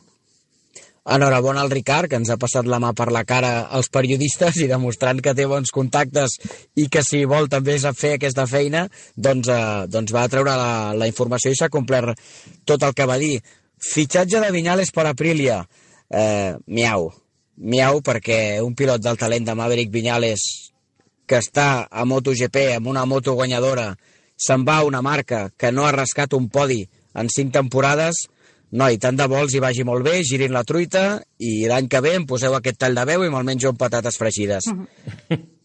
[1.03, 4.69] Enhorabona al Ricard, que ens ha passat la mà per la cara als periodistes i
[4.71, 6.37] demostrant que té bons contactes
[6.79, 8.85] i que si vol també sap fer aquesta feina,
[9.15, 12.15] doncs, eh, doncs va treure la, la informació i s'ha complert
[12.63, 13.35] tot el que va dir.
[13.83, 15.65] Fitxatge de Vinyales per Aprilia.
[16.09, 17.11] Eh, miau.
[17.63, 20.43] Miau perquè un pilot del talent de Maverick Vinyales
[21.29, 23.93] que està a MotoGP amb una moto guanyadora
[24.35, 26.81] se'n va a una marca que no ha rascat un podi
[27.15, 28.25] en cinc temporades
[28.73, 32.15] Noi, tant de vols hi vagi molt bé, girin la truita i l'any que ve
[32.17, 34.65] em poseu aquest tall de veu i me'l menjo amb patates fregides.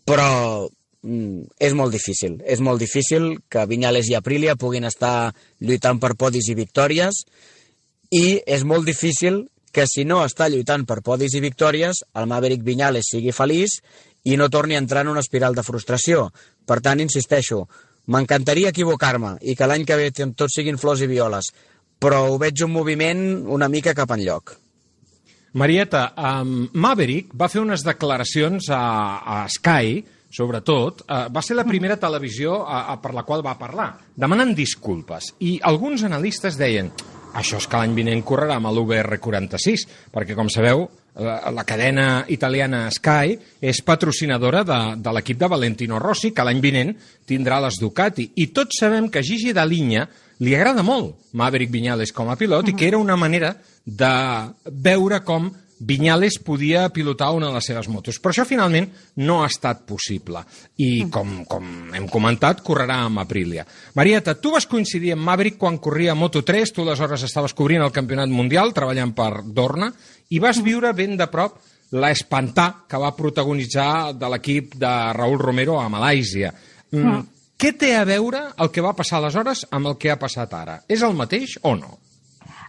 [0.09, 0.27] Però
[0.69, 2.37] mm, és molt difícil.
[2.45, 5.33] És molt difícil que Vinyales i Aprilia puguin estar
[5.65, 7.23] lluitant per podis i victòries
[8.13, 12.65] i és molt difícil que si no està lluitant per podis i victòries, el Maverick
[12.65, 13.79] Vinyales sigui feliç
[14.29, 16.29] i no torni a entrar en una espiral de frustració.
[16.67, 17.65] Per tant, insisteixo,
[18.13, 21.53] m'encantaria equivocar-me i que l'any que ve tot siguin flors i violes,
[21.99, 24.57] però ho veig un moviment una mica cap enlloc.
[25.59, 28.83] Marieta, um, Maverick va fer unes declaracions a,
[29.25, 33.89] a Sky, sobretot, uh, va ser la primera televisió a, per la qual va parlar,
[34.15, 35.33] demanant disculpes.
[35.41, 36.93] I alguns analistes deien
[37.35, 40.87] això és que l'any vinent correrà amb l'UBR46, perquè, com sabeu,
[41.19, 46.95] la, cadena italiana Sky és patrocinadora de, de l'equip de Valentino Rossi, que l'any vinent
[47.27, 48.31] tindrà les Ducati.
[48.39, 50.07] I tots sabem que Gigi Dalinya
[50.39, 54.13] li agrada molt Maverick Viñales com a pilot i que era una manera de
[54.71, 58.19] veure com Viñales podia pilotar una de les seves motos.
[58.19, 58.89] Però això finalment
[59.23, 60.43] no ha estat possible.
[60.83, 63.67] I com, com hem comentat, correrà amb Aprilia.
[63.99, 67.95] Marieta, tu vas coincidir amb Maverick quan corria a Moto3, tu aleshores estaves cobrint el
[67.95, 69.93] campionat mundial, treballant per Dorna,
[70.31, 71.61] i vas viure ben de prop
[71.95, 76.53] l'espantà que va protagonitzar de l'equip de Raúl Romero a Malàisia.
[76.93, 77.23] Mm.
[77.59, 80.77] Què té a veure el que va passar aleshores amb el que ha passat ara?
[80.87, 81.97] És el mateix o no?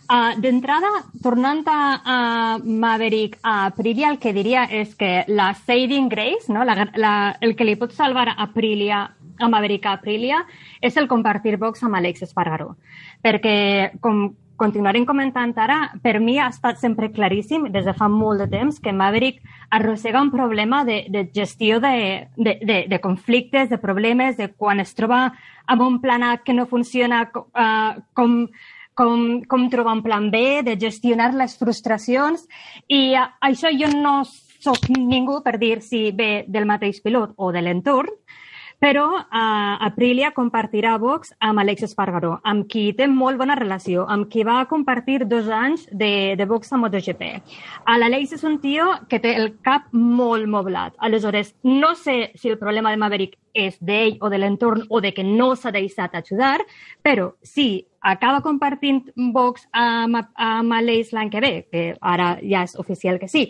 [0.09, 0.89] Uh, D'entrada,
[1.21, 2.17] tornant a, a
[2.63, 6.63] Maverick, a Aprilia, el que diria és que la saving grace, no?
[6.65, 7.13] la, la,
[7.45, 9.03] el que li pot salvar a Aprilia,
[9.37, 10.39] a Maverick a Aprilia,
[10.81, 12.71] és el compartir box amb Alex Espargaró.
[13.21, 18.41] Perquè, com continuarem comentant ara, per mi ha estat sempre claríssim, des de fa molt
[18.41, 23.69] de temps, que Maverick arrossega un problema de, de gestió de, de, de, de conflictes,
[23.69, 25.27] de problemes, de quan es troba
[25.69, 28.41] amb un planat que no funciona uh, com
[28.99, 32.43] com, com trobar un plan B, de gestionar les frustracions,
[32.91, 34.21] i a, això jo no
[34.59, 38.11] sóc ningú per dir si ve del mateix pilot o de l'entorn,
[38.79, 44.29] però uh, Aprilia compartirà Vox amb Alex Espargaró, amb qui té molt bona relació, amb
[44.31, 47.25] qui va compartir dos anys de, de Vox a MotoGP.
[47.99, 50.95] L'Alex és un tio que té el cap molt moblat.
[51.03, 55.11] Aleshores, no sé si el problema de Maverick és d'ell o de l'entorn o de
[55.11, 56.61] que no s'ha deixat ajudar,
[57.03, 62.75] però si acaba compartint Vox amb, amb l'Eix l'any que ve, que ara ja és
[62.79, 63.49] oficial que sí,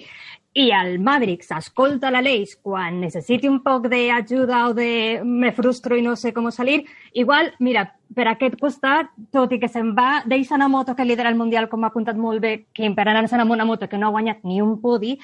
[0.58, 5.96] i el Maverick s'escolta la Leix quan necessiti un poc d'ajuda o de me frustro
[5.96, 6.82] i no sé com salir,
[7.14, 7.86] igual, mira,
[8.16, 11.70] per aquest costat, tot i que se'n va, deixa una moto que lidera el Mundial,
[11.70, 14.42] com ha apuntat molt bé, que per anar-se'n amb una moto que no ha guanyat
[14.44, 15.20] ni un podi,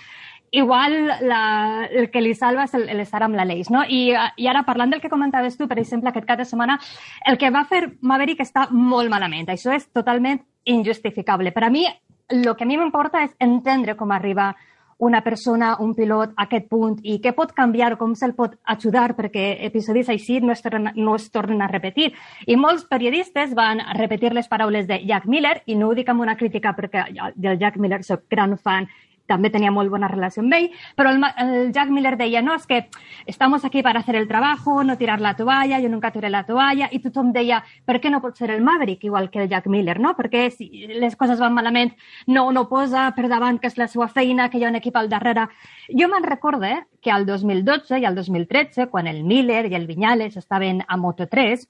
[0.51, 0.95] igual
[1.27, 3.83] la, el que li salva és l'estar amb la Leix, no?
[3.83, 6.79] I, I ara, parlant del que comentaves tu, per exemple, aquest cap de setmana,
[7.27, 9.49] el que va fer Maverick està molt malament.
[9.51, 11.51] Això és totalment injustificable.
[11.51, 11.85] Per a mi,
[12.29, 14.53] el que a mi m'importa és entendre com arriba
[14.97, 19.09] una persona, un pilot a aquest punt i què pot canviar, com se'l pot ajudar
[19.17, 22.13] perquè episodis així no es, tornen, no es tornen a repetir.
[22.47, 26.23] I molts periodistes van repetir les paraules de Jack Miller, i no ho dic amb
[26.23, 28.87] una crítica perquè del Jack Miller soc gran fan
[29.27, 32.65] també tenia molt bona relació amb ell, però el, el Jack Miller deia, no, és
[32.67, 32.85] que
[33.25, 36.89] estamos aquí para hacer el trabajo, no tirar la toalla, jo nunca tiré la toalla,
[36.91, 39.99] i tothom deia, per què no pot ser el Maverick igual que el Jack Miller,
[39.99, 40.15] no?
[40.17, 41.95] Perquè si les coses van malament,
[42.27, 44.97] no, no posa per davant que és la seva feina, que hi ha un equip
[44.97, 45.47] al darrere.
[45.89, 50.37] Jo me'n recorde que al 2012 i al 2013, quan el Miller i el Viñales
[50.37, 51.65] estaven a Moto3,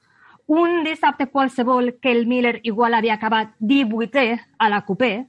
[0.47, 5.26] un dissabte qualsevol que el Miller igual havia acabat 18è a la Coupé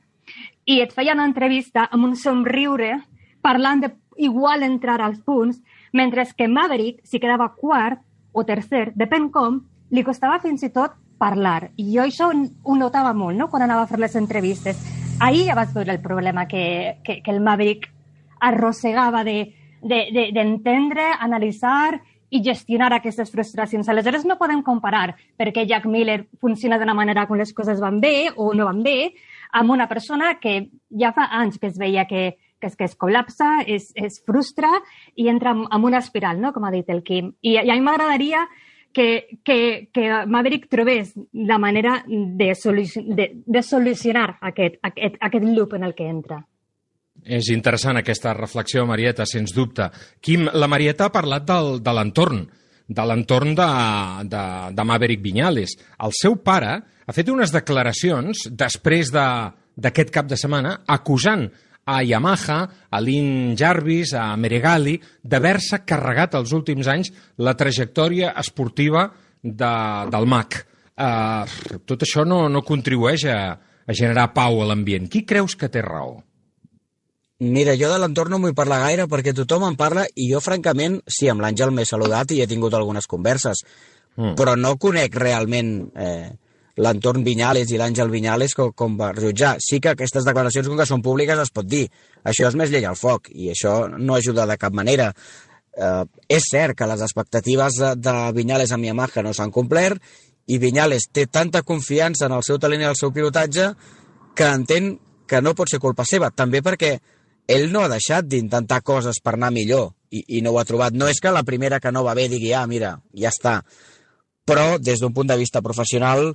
[0.66, 2.98] i et feia una entrevista amb un somriure
[3.42, 5.60] parlant de igual entrar als punts,
[5.92, 8.00] mentre que Maverick, si quedava quart
[8.32, 9.60] o tercer, depèn com,
[9.90, 11.70] li costava fins i tot parlar.
[11.76, 14.80] I jo això ho notava molt, no?, quan anava a fer les entrevistes.
[15.20, 17.88] Ahir ja vaig veure el problema que, que, que el Maverick
[18.40, 19.38] arrossegava de
[19.86, 22.00] d'entendre, de, de, analitzar
[22.30, 23.88] i gestionar aquestes frustracions.
[23.88, 28.32] Aleshores no podem comparar perquè Jack Miller funciona d'una manera quan les coses van bé
[28.34, 29.12] o no van bé
[29.56, 30.58] amb una persona que
[31.00, 34.70] ja fa anys que es veia que, que, es, que es col·lapsa, es, es frustra
[35.16, 36.52] i entra en, en una espiral, no?
[36.52, 37.32] com ha dit el Quim.
[37.40, 38.44] I, i a mi m'agradaria
[38.96, 45.48] que, que, que Maverick trobés la manera de, solucion, de, de solucionar aquest, aquest, aquest
[45.50, 46.40] loop en el que entra.
[47.24, 49.88] És interessant aquesta reflexió, Marieta, sens dubte.
[50.22, 52.44] Quim, la Marieta ha parlat del, de l'entorn,
[52.88, 53.68] de l'entorn de,
[54.30, 54.42] de,
[54.76, 55.76] de Maverick Viñales.
[56.02, 61.48] El seu pare ha fet unes declaracions després d'aquest de, cap de setmana acusant
[61.86, 62.58] a Yamaha,
[62.90, 69.06] a Lynn Jarvis, a Meregali, d'haver-se carregat els últims anys la trajectòria esportiva
[69.42, 69.74] de,
[70.10, 70.58] del MAC.
[70.96, 73.40] Uh, tot això no, no contribueix a,
[73.86, 75.06] a generar pau a l'ambient.
[75.12, 76.25] Qui creus que té raó?
[77.38, 81.02] Mira, jo de l'entorn no vull parlar gaire perquè tothom en parla i jo, francament,
[81.04, 83.60] sí, amb l'Àngel m'he saludat i he tingut algunes converses,
[84.16, 84.32] mm.
[84.38, 86.30] però no conec realment eh,
[86.80, 89.56] l'entorn Vinyales i l'Àngel Vinyales com, com per jutjar.
[89.60, 91.84] Sí que aquestes declaracions, com que són públiques, es pot dir.
[92.24, 95.10] Això és més llei al foc i això no ajuda de cap manera.
[95.76, 96.04] Eh,
[96.38, 100.00] és cert que les expectatives de, de Vinyales amb Yamaha no s'han complert
[100.46, 103.74] i Vinyales té tanta confiança en el seu talent i el seu pilotatge
[104.36, 104.94] que entén
[105.26, 106.94] que no pot ser culpa seva, també perquè
[107.46, 110.94] ell no ha deixat d'intentar coses per anar millor i, i no ho ha trobat.
[110.94, 113.60] No és que la primera que no va bé digui, ah, mira, ja està.
[114.46, 116.32] Però, des d'un punt de vista professional,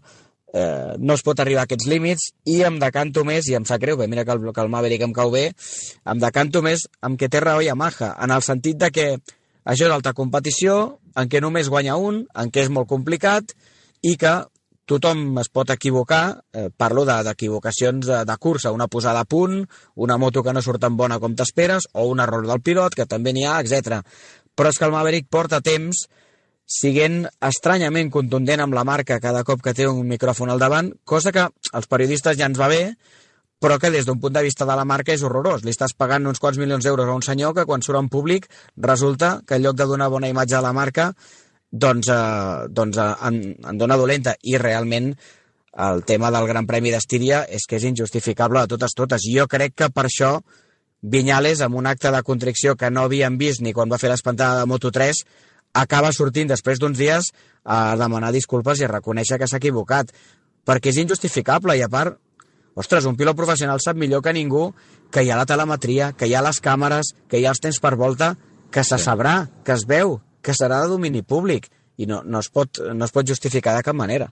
[0.54, 3.82] eh, no es pot arribar a aquests límits i em decanto més, i em sap
[3.84, 5.50] greu, bé, mira que el, que el Maverick em cau bé,
[6.06, 9.94] em decanto més amb que té raó Yamaha, en el sentit de que això és
[9.94, 13.56] alta competició, en què només guanya un, en què és molt complicat
[14.02, 14.34] i que
[14.92, 19.64] tothom es pot equivocar, eh, parlo d'equivocacions de, de, de cursa, una posada a punt,
[19.96, 23.08] una moto que no surt tan bona com t'esperes, o un error del pilot, que
[23.08, 24.02] també n'hi ha, etc.
[24.56, 26.06] Però és que el Maverick porta temps
[26.72, 31.34] siguent estranyament contundent amb la marca cada cop que té un micròfon al davant, cosa
[31.36, 32.84] que als periodistes ja ens va bé,
[33.62, 35.62] però que des d'un punt de vista de la marca és horrorós.
[35.64, 38.48] Li estàs pagant uns quants milions d'euros a un senyor que quan surt en públic
[38.76, 41.12] resulta que en lloc de donar bona imatge a la marca
[41.72, 44.36] doncs, eh, doncs eh, en, en dona dolenta.
[44.44, 45.14] I realment
[45.82, 49.28] el tema del Gran Premi d'Estíria és que és injustificable de totes totes.
[49.28, 50.40] Jo crec que per això
[51.02, 54.60] Vinyales, amb un acte de contricció que no havíem vist ni quan va fer l'espantada
[54.60, 55.24] de Moto3,
[55.74, 57.32] acaba sortint després d'uns dies
[57.66, 60.12] a demanar disculpes i a reconèixer que s'ha equivocat,
[60.64, 62.20] perquè és injustificable i a part,
[62.78, 64.76] ostres, un pilot professional sap millor que ningú
[65.10, 67.82] que hi ha la telemetria, que hi ha les càmeres, que hi ha els temps
[67.82, 68.36] per volta,
[68.70, 71.70] que se sabrà, que es veu, que serà de domini públic
[72.02, 74.32] i no, no, es, pot, no es pot justificar de cap manera.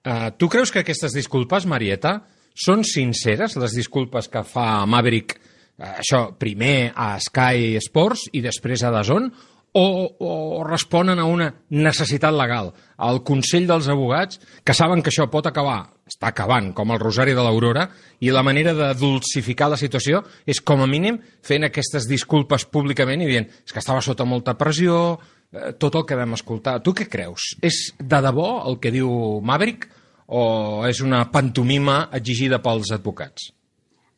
[0.00, 2.20] Uh, tu creus que aquestes disculpes, Marieta,
[2.56, 8.84] són sinceres, les disculpes que fa Maverick, uh, això, primer a Sky Sports i després
[8.84, 9.28] a Dazón,
[9.72, 15.28] o, o responen a una necessitat legal, al Consell dels Abogats, que saben que això
[15.30, 17.86] pot acabar, està acabant, com el Rosari de l'Aurora,
[18.20, 23.22] i la manera de dulcificar la situació és, com a mínim, fent aquestes disculpes públicament
[23.22, 25.20] i dient és que estava sota molta pressió,
[25.52, 26.80] eh, tot el que vam escoltar.
[26.82, 27.54] Tu què creus?
[27.62, 29.86] És de debò el que diu Maverick
[30.26, 33.52] o és una pantomima exigida pels advocats?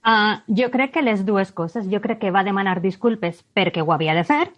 [0.02, 1.86] Uh, jo crec que les dues coses.
[1.86, 4.48] Jo crec que va demanar disculpes perquè ho havia de fer,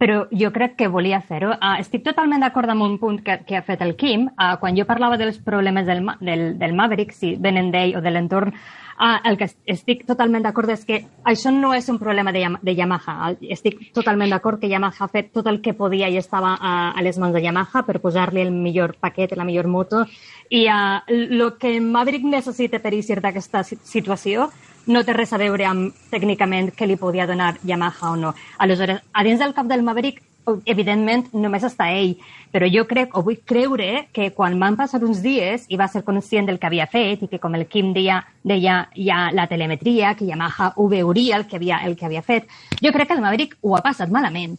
[0.00, 1.50] però jo crec que volia fer-ho.
[1.52, 4.30] Uh, estic totalment d'acord amb un punt que, que ha fet el Quim.
[4.32, 8.12] Uh, quan jo parlava dels problemes del, del, del Maverick, si venen d'ell o de
[8.14, 8.54] l'entorn,
[8.96, 12.76] uh, el que estic totalment d'acord és que això no és un problema de, de
[12.78, 13.34] Yamaha.
[13.52, 17.04] Estic totalment d'acord que Yamaha ha fet tot el que podia i estava uh, a
[17.04, 20.06] les mans de Yamaha per posar-li el millor paquet, la millor moto.
[20.48, 24.48] I el uh, que Maverick necessita per eixir d'aquesta situació
[24.86, 28.34] no té res a veure amb tècnicament què li podia donar Yamaha o no.
[28.58, 30.22] Aleshores, a dins del cap del Maverick,
[30.66, 32.16] evidentment, només està ell,
[32.50, 36.02] però jo crec, o vull creure, que quan van passar uns dies i va ser
[36.06, 40.14] conscient del que havia fet i que, com el Kim deia, deia ja la telemetria,
[40.18, 42.50] que Yamaha ho veuria el que havia, el que havia fet,
[42.80, 44.58] jo crec que el Maverick ho ha passat malament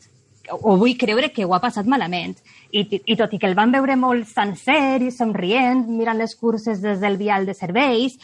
[0.52, 2.38] o vull creure que ho ha passat malament.
[2.72, 6.80] I, I tot i que el van veure molt sencer i somrient, mirant les curses
[6.84, 8.16] des del vial de serveis,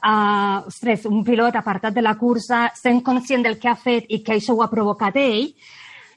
[0.00, 4.22] uh, ostres, un pilot apartat de la cursa, sent conscient del que ha fet i
[4.24, 5.52] que això ho ha provocat ell,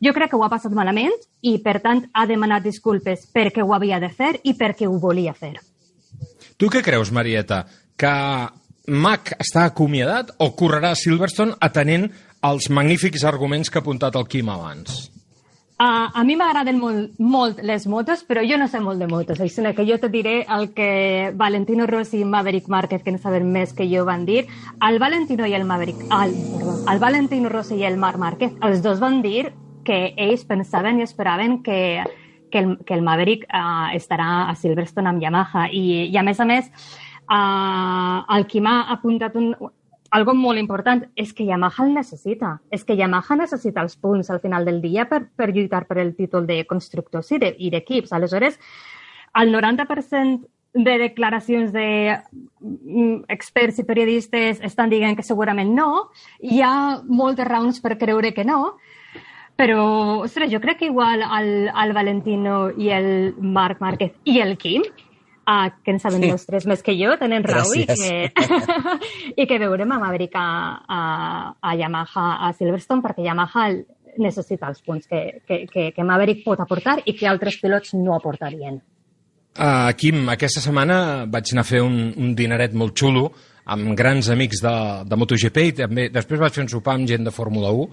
[0.04, 1.14] Jo crec que ho ha passat malament
[1.48, 5.32] i, per tant, ha demanat disculpes perquè ho havia de fer i perquè ho volia
[5.38, 5.54] fer.
[6.60, 7.62] Tu què creus, Marieta?
[7.96, 8.12] Que
[8.92, 12.10] Mac està acomiadat o correrà a Silverstone atenent
[12.44, 15.06] els magnífics arguments que ha apuntat el Quim abans?
[15.74, 19.40] Uh, a mi m'agraden molt, molt les motos, però jo no sé molt de motos,
[19.42, 23.52] així que jo te diré el que Valentino Rossi i Maverick Márquez, que no saben
[23.52, 24.46] més que jo, van dir.
[24.88, 25.98] El Valentino i el Maverick...
[26.14, 29.52] El, perdó, el Valentino Rossi i el Marc Márquez, els dos van dir
[29.84, 32.04] que ells pensaven i esperaven que,
[32.52, 35.72] que, el, que el Maverick uh, estarà a Silverstone amb Yamaha.
[35.74, 36.70] I, i a més a més,
[37.26, 39.56] uh, el Quim ha apuntat un,
[40.14, 42.56] algo molt important és que Yamaha el necessita.
[42.72, 46.14] És que Yamaha necessita els punts al final del dia per, per lluitar per el
[46.16, 48.12] títol de constructors i d'equips.
[48.12, 48.60] De, Aleshores,
[49.42, 51.88] el 90% de declaracions de
[52.62, 53.26] mm,
[53.80, 56.10] i periodistes estan dient que segurament no.
[56.42, 56.74] Hi ha
[57.08, 58.78] moltes raons per creure que no,
[59.58, 59.82] però,
[60.26, 64.86] ostres, jo crec que igual el, el Valentino i el Marc Márquez i el Quim
[65.48, 66.30] uh, que en saben sí.
[66.34, 68.32] els tres més que jo, tenen raó i que,
[69.42, 70.48] i que veurem a Maverick a,
[70.88, 71.02] a,
[71.60, 73.68] a Yamaha a Silverstone perquè Yamaha
[74.22, 78.16] necessita els punts que, que, que, que Maverick pot aportar i que altres pilots no
[78.18, 78.82] aportarien.
[79.54, 83.28] Uh, Quim, aquesta setmana vaig anar a fer un, un dineret molt xulo
[83.74, 84.74] amb grans amics de,
[85.08, 87.86] de MotoGP i també després vaig fer un sopar amb gent de Fórmula 1.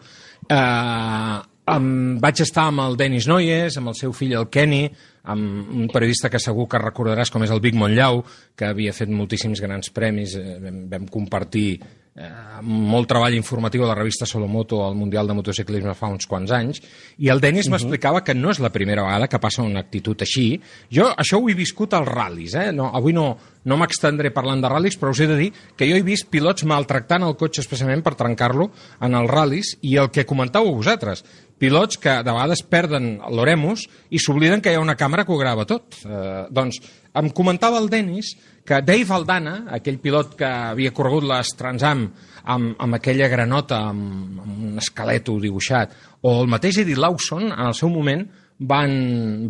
[0.51, 1.36] Uh,
[1.76, 4.84] um, vaig estar amb el Denis Noyes, amb el seu fill el Kenny,
[5.30, 8.22] amb un periodista que segur que recordaràs com és el Vic Montllau,
[8.56, 12.28] que havia fet moltíssims grans premis, eh, vam, vam compartir eh,
[12.62, 16.80] molt treball informatiu a la revista Solomoto al Mundial de Motociclisme fa uns quants anys,
[17.18, 17.72] i el Denis uh -huh.
[17.72, 20.60] m'explicava que no és la primera vegada que passa una actitud així.
[20.90, 22.72] Jo això ho he viscut als ral·lis, eh?
[22.72, 25.96] no, avui no, no m'extendré parlant de ral·lis, però us he de dir que jo
[25.96, 30.26] he vist pilots maltractant el cotxe especialment per trencar-lo en els ral·lis, i el que
[30.26, 31.24] comentàveu vosaltres,
[31.61, 35.40] pilots que de vegades perden l'oremus i s'obliden que hi ha una càmera que ho
[35.40, 36.00] grava tot.
[36.04, 36.80] Eh, doncs
[37.20, 38.32] em comentava el Denis
[38.66, 42.06] que Dave Aldana, aquell pilot que havia corregut les Transam
[42.44, 47.66] amb, amb aquella granota, amb, amb un esqueleto dibuixat, o el mateix Eddie Lawson, en
[47.66, 48.24] el seu moment,
[48.61, 48.92] van,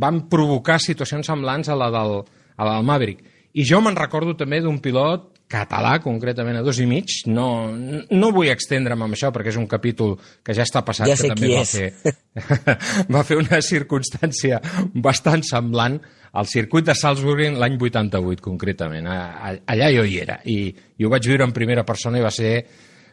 [0.01, 2.21] van provocar situacions semblants a la del,
[2.57, 3.27] a la del Maverick.
[3.59, 7.11] I jo me'n recordo també d'un pilot català, concretament a dos i mig.
[7.27, 10.15] No, no vull extendre'm amb això perquè és un capítol
[10.47, 11.75] que ja està passat, ja que també va és.
[11.75, 12.15] fer,
[13.15, 14.61] va fer una circumstància
[14.95, 15.99] bastant semblant
[16.39, 19.09] al circuit de Salzburg l'any 88, concretament.
[19.11, 22.55] Allà jo hi era i, i ho vaig viure en primera persona i va ser,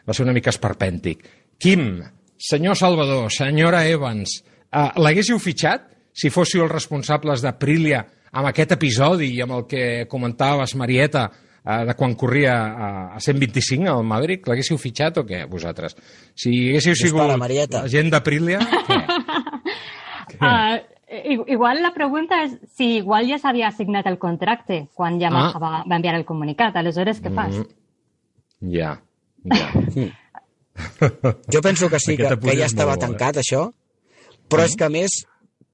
[0.06, 1.26] va ser una mica esperpèntic.
[1.58, 1.88] Quim,
[2.38, 4.38] senyor Salvador, senyora Evans,
[4.70, 9.84] uh, l'haguéssiu fitxat si fóssiu els responsables d'Aprilia amb aquest episodi i amb el que
[10.10, 11.26] comentaves, Marieta,
[11.88, 15.96] de quan corria a, a 125 al Maverick, l'haguéssiu fitxat o què, vosaltres?
[16.38, 19.02] Si haguéssiu sigut la gent d'Aprilia, què?
[20.38, 20.76] Uh,
[21.48, 25.58] igual la pregunta és si igual ja s'havia assignat el contracte quan Yamaha Ah.
[25.58, 26.76] va, va enviar el comunicat.
[26.76, 27.56] Aleshores, què fas?
[27.56, 28.92] Mm, ja,
[29.48, 29.68] ja.
[31.52, 33.72] Jo penso que sí, que, que ja estava tancat, això,
[34.48, 35.24] però és que, a més,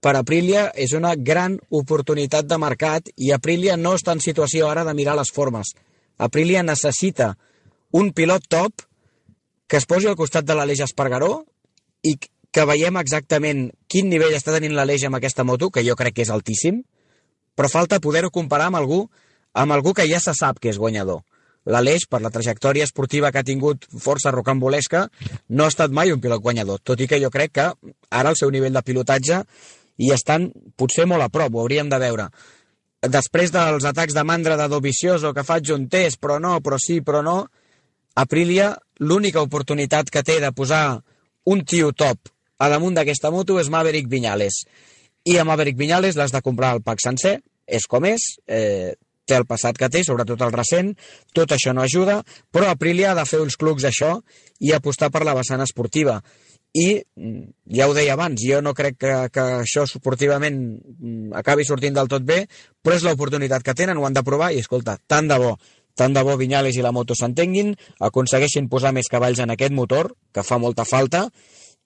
[0.04, 4.84] per Aprilia és una gran oportunitat de mercat i Aprilia no està en situació ara
[4.84, 5.72] de mirar les formes.
[6.20, 7.30] Aprilia necessita
[7.96, 8.84] un pilot top
[9.66, 11.46] que es posi al costat de l'Aleix Espargaró
[12.04, 16.18] i que veiem exactament quin nivell està tenint l'Aleix amb aquesta moto, que jo crec
[16.18, 16.82] que és altíssim,
[17.56, 19.06] però falta poder-ho comparar amb algú,
[19.54, 21.22] amb algú que ja se sap que és guanyador.
[21.64, 25.06] L'Aleix, per la trajectòria esportiva que ha tingut força rocambolesca,
[25.48, 27.70] no ha estat mai un pilot guanyador, tot i que jo crec que
[28.10, 29.40] ara el seu nivell de pilotatge
[29.98, 32.28] hi estan potser molt a prop, ho hauríem de veure.
[33.04, 37.00] Després dels atacs de mandra de Dovizioso que faig un test, però no, però sí,
[37.04, 37.44] però no,
[38.14, 38.70] Aprilia,
[39.02, 41.02] l'única oportunitat que té de posar
[41.50, 42.30] un tio top
[42.62, 44.62] a damunt d'aquesta moto és Maverick Viñales.
[45.26, 48.94] I a Maverick Viñales l'has de comprar el pack sencer, és com és, eh,
[49.26, 50.94] té el passat que té, sobretot el recent,
[51.32, 52.22] tot això no ajuda,
[52.52, 54.18] però Aprilia ha de fer uns clucs d'això
[54.60, 56.22] i apostar per la vessant esportiva.
[56.74, 61.66] I, mm, ja ho deia abans, jo no crec que, que això esportivament mm, acabi
[61.66, 62.40] sortint del tot bé,
[62.82, 65.52] però és l'oportunitat que tenen, ho han de provar i, escolta, tant de bo,
[65.94, 67.70] tant de bo Viñales i la moto s'entenguin,
[68.02, 71.28] aconsegueixin posar més cavalls en aquest motor, que fa molta falta,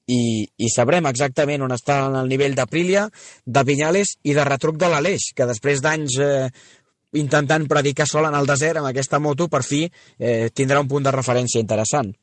[0.08, 3.04] i, i sabrem exactament on està en el nivell d'Aprilia,
[3.44, 6.48] de Viñales i de retruc de l'Aleix, que després d'anys eh,
[7.20, 11.04] intentant predicar sol en el desert amb aquesta moto, per fi eh, tindrà un punt
[11.04, 12.14] de referència interessant.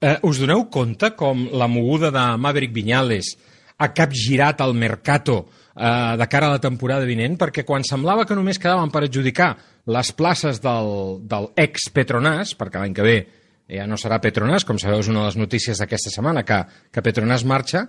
[0.00, 3.32] Eh, us doneu compte com la moguda de Maverick Viñales
[3.78, 7.38] ha capgirat el mercato eh, de cara a la temporada vinent?
[7.40, 9.54] Perquè quan semblava que només quedaven per adjudicar
[9.92, 10.92] les places del,
[11.28, 13.18] del ex-Petronas, perquè l'any que ve
[13.66, 16.60] ja no serà Petronas, com sabeu és una de les notícies d'aquesta setmana, que,
[16.92, 17.86] que Petronas marxa,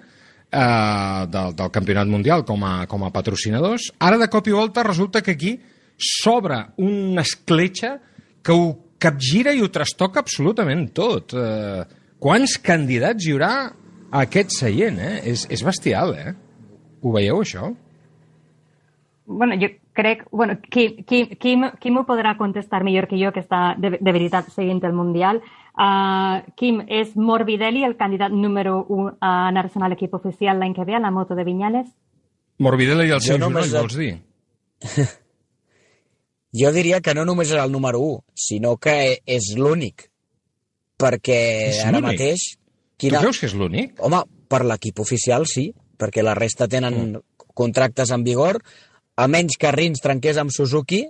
[0.52, 3.92] eh, del, del Campionat Mundial com a, com a patrocinadors.
[4.00, 5.58] Ara, de cop i volta, resulta que aquí
[5.98, 7.98] s'obre una escletxa
[8.44, 8.68] que ho
[9.00, 11.34] capgira i ho trastoca absolutament tot.
[11.38, 11.84] Eh,
[12.20, 15.18] quants candidats hi haurà a aquest seient, eh?
[15.34, 16.34] És, és bestial, eh?
[17.04, 17.70] Ho veieu, això?
[19.28, 20.24] Bueno, jo crec...
[20.32, 24.12] Bueno, qui, qui, qui, qui m'ho podrà contestar millor que jo, que està de, de
[24.16, 25.42] veritat seguint el Mundial?
[25.78, 30.86] Uh, Quim, és Morbidelli el candidat número 1 a anar-se'n a l'equip oficial l'any que
[30.88, 31.92] ve a la moto de Vinyales?
[32.64, 34.14] Morbidelli i el Jo seu només genoll, et- vols dir?
[36.56, 40.08] Jo diria que no només és el número 1, sinó que és l'únic.
[40.98, 41.42] Perquè
[41.74, 42.54] És ara mateix...
[42.98, 44.00] Tu creus que és l'únic?
[44.02, 45.68] Home, per l'equip oficial sí,
[46.00, 47.22] perquè la resta tenen Mm.
[47.54, 48.62] contractes en vigor,
[49.18, 51.04] a menys que Rins trenqués amb Suzuki,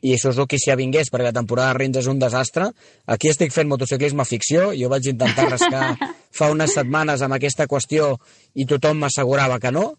[0.00, 2.68] i Suzuki s'hi avingués perquè la temporada de Rins és un desastre.
[3.06, 5.96] Aquí estic fent motociclisme ficció, jo vaig intentar rascar
[6.38, 8.12] fa unes setmanes amb aquesta qüestió
[8.54, 9.94] i tothom m'assegurava que no,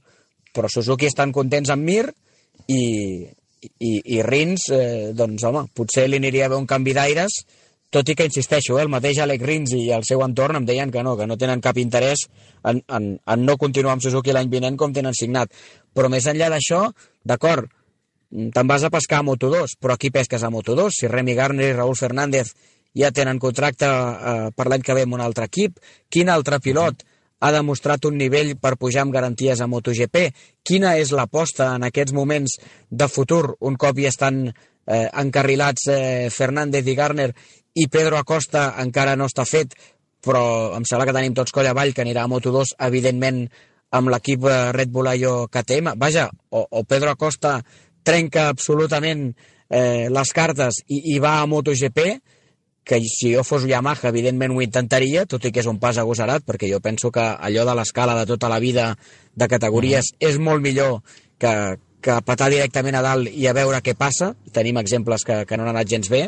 [0.53, 2.05] però Suzuki estan contents amb Mir
[2.67, 3.27] i,
[3.61, 7.41] i, i Rins, eh, doncs home, potser li aniria bé un canvi d'aires,
[7.89, 10.91] tot i que insisteixo, eh, el mateix Alec Rins i el seu entorn em deien
[10.93, 12.27] que no, que no tenen cap interès
[12.63, 15.53] en, en, en no continuar amb Suzuki l'any vinent com tenen signat.
[15.95, 16.83] Però més enllà d'això,
[17.25, 17.69] d'acord,
[18.31, 20.91] mm, te'n vas a pescar a Moto2, però aquí pesques a Moto2.
[20.93, 22.53] Si Remy Garner i Raúl Fernández
[22.97, 27.05] ja tenen contracte eh, per l'any que ve amb un altre equip, quin altre pilot
[27.39, 30.25] ha demostrat un nivell per pujar amb garanties a MotoGP?
[30.63, 32.57] Quina és l'aposta en aquests moments
[32.89, 37.31] de futur, un cop ja estan eh, encarrilats eh, Fernández i Garner
[37.79, 39.75] i Pedro Acosta encara no està fet,
[40.25, 43.45] però em sembla que tenim tots coll avall que anirà a Moto2, evidentment,
[43.95, 45.95] amb l'equip eh, Red Bull Ayo KTM.
[45.97, 47.59] Vaja, o, o Pedro Acosta
[48.03, 49.29] trenca absolutament
[49.69, 52.05] eh, les cartes i, i va a MotoGP,
[52.89, 56.41] que si jo fos Yamaha, evidentment ho intentaria, tot i que és un pas agosarat,
[56.41, 58.95] perquè jo penso que allò de l'escala de tota la vida
[59.37, 60.25] de categories mm.
[60.25, 61.03] és molt millor
[61.37, 61.51] que,
[62.01, 64.31] que petar directament a dalt i a veure què passa.
[64.55, 66.23] Tenim exemples que, que no han anat gens bé.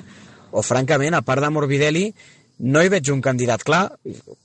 [0.52, 2.04] O, francament, a part de Morbidelli,
[2.70, 3.88] no hi veig un candidat clar.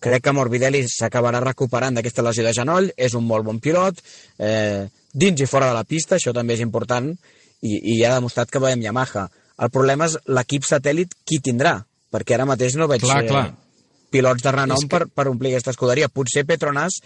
[0.01, 4.01] Crec que Morbidelli s'acabarà recuperant d'aquesta lesió de genoll, és un molt bon pilot,
[4.39, 7.11] eh, dins i fora de la pista, això també és important,
[7.61, 9.27] i, i ja ha demostrat que veiem Yamaha.
[9.61, 11.75] El problema és l'equip satèl·lit qui tindrà,
[12.13, 13.47] perquè ara mateix no veig Clar, clar.
[14.11, 14.89] pilots de renom És que...
[14.89, 16.09] que- per, per omplir aquesta escuderia.
[16.09, 17.01] Potser Petronas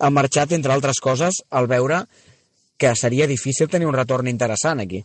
[0.00, 2.04] ha marxat, entre altres coses, al veure
[2.80, 5.02] que seria difícil tenir un retorn interessant aquí.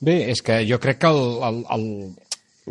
[0.00, 1.84] Bé, és que jo crec que el, el, el,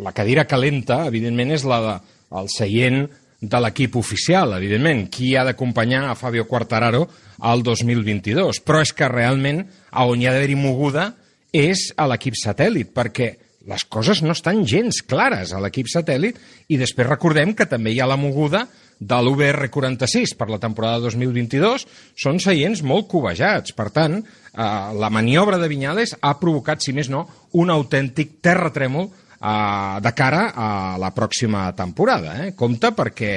[0.04, 1.94] la cadira calenta, evidentment, és la de,
[2.38, 3.06] el seient
[3.40, 5.06] de l'equip oficial, evidentment.
[5.12, 7.06] Qui ha d'acompanyar a Fabio Quartararo
[7.48, 8.60] al 2022?
[8.64, 11.08] Però és que realment a on hi ha d'haver-hi moguda
[11.56, 13.32] és a l'equip satèl·lit, perquè
[13.66, 16.38] les coses no estan gens clares a l'equip satèl·lit
[16.70, 18.66] i després recordem que també hi ha la moguda
[18.98, 21.84] de l'UBR46 per la temporada 2022
[22.16, 23.74] són seients molt covejats.
[23.76, 24.64] Per tant, eh,
[24.96, 30.50] la maniobra de Vinyales ha provocat, si més no, un autèntic terratrèmol eh, de cara
[30.54, 30.68] a
[31.02, 32.38] la pròxima temporada.
[32.44, 32.52] Eh?
[32.56, 33.34] Compte perquè,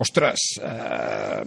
[0.00, 1.42] ostres, eh,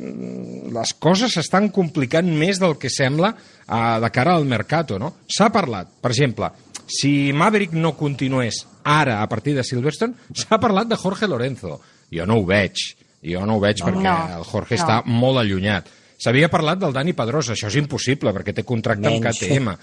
[0.74, 5.01] les coses s'estan complicant més del que sembla eh, de cara al mercato.
[5.01, 5.16] No?
[5.28, 6.53] S'ha parlat, per exemple,
[6.88, 11.79] si Maverick no continués ara a partir de Silverstone, s'ha parlat de Jorge Lorenzo.
[12.13, 12.77] Jo no ho veig,
[13.23, 14.81] jo no ho veig No, perquè no, el Jorge no.
[14.84, 15.89] està molt allunyat.
[16.23, 19.39] S'havia parlat del Dani Pedrosa, això és impossible perquè té contracte amb Menys.
[19.41, 19.73] KTM.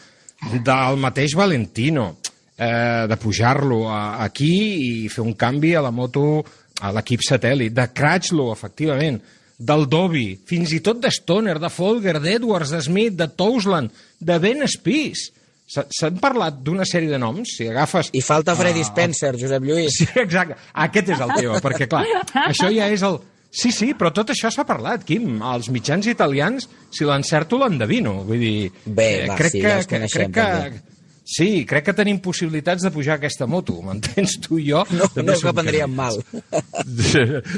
[0.64, 2.14] Del mateix Valentino,
[2.56, 4.54] eh, de pujar-lo aquí
[5.04, 6.44] i fer un canvi a la moto
[6.80, 9.20] a l'equip satèl·lit, de Cratchlow, efectivament,
[9.60, 14.38] del Dobby, fins i tot de Stoner, de Folger, d'Edwards, de Smith, de Tousland, de
[14.40, 15.26] Ben Spies.
[15.70, 18.08] S'ha- S'han parlat d'una sèrie de noms, si agafes...
[18.18, 20.00] I falta Freddy Ah, Spencer, Josep Lluís.
[20.00, 20.56] Sí, exacte.
[20.86, 22.04] Aquest és el tema, perquè, clar,
[22.48, 23.20] això ja és el...
[23.50, 25.40] Sí, sí, però tot això s'ha parlat, Quim.
[25.42, 28.20] Els mitjans italians, si l'encerto, l'endevino.
[28.26, 28.70] Vull dir...
[28.86, 30.86] Bé, eh, va, crec sí, que, ja els coneixem, crec que,
[31.30, 34.80] Sí, crec que tenim possibilitats de pujar aquesta moto, m'entens tu i jo?
[34.96, 36.18] No, també no que prendríem mal.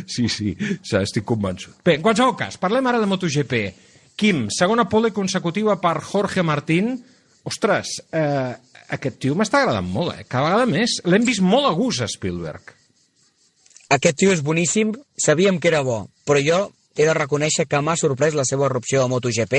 [0.06, 1.78] Sí, sí, sí, estic convençut.
[1.84, 3.60] Bé, en qualsevol cas, parlem ara de MotoGP.
[4.18, 6.98] Quim, segona pole consecutiva per Jorge Martín.
[7.48, 8.52] Ostres, eh,
[8.96, 10.26] aquest tio m'està agradant molt, eh?
[10.28, 11.00] Cada vegada més.
[11.08, 12.74] L'hem vist molt a gust, a Spielberg.
[13.92, 16.60] Aquest tio és boníssim, sabíem que era bo, però jo
[16.96, 19.58] he de reconèixer que m'ha sorprès la seva erupció a MotoGP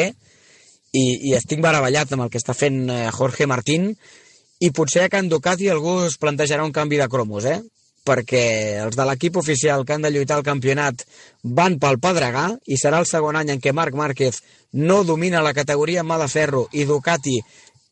[0.94, 3.92] i, i estic meravellat amb el que està fent eh, Jorge Martín
[4.64, 7.60] i potser a Can Ducati algú es plantejarà un canvi de cromos, eh?
[8.04, 8.44] perquè
[8.84, 11.06] els de l'equip oficial que han de lluitar al campionat
[11.44, 14.42] van pel Pedregà i serà el segon any en què Marc Márquez
[14.74, 17.38] no domina la categoria mà de ferro i Ducati,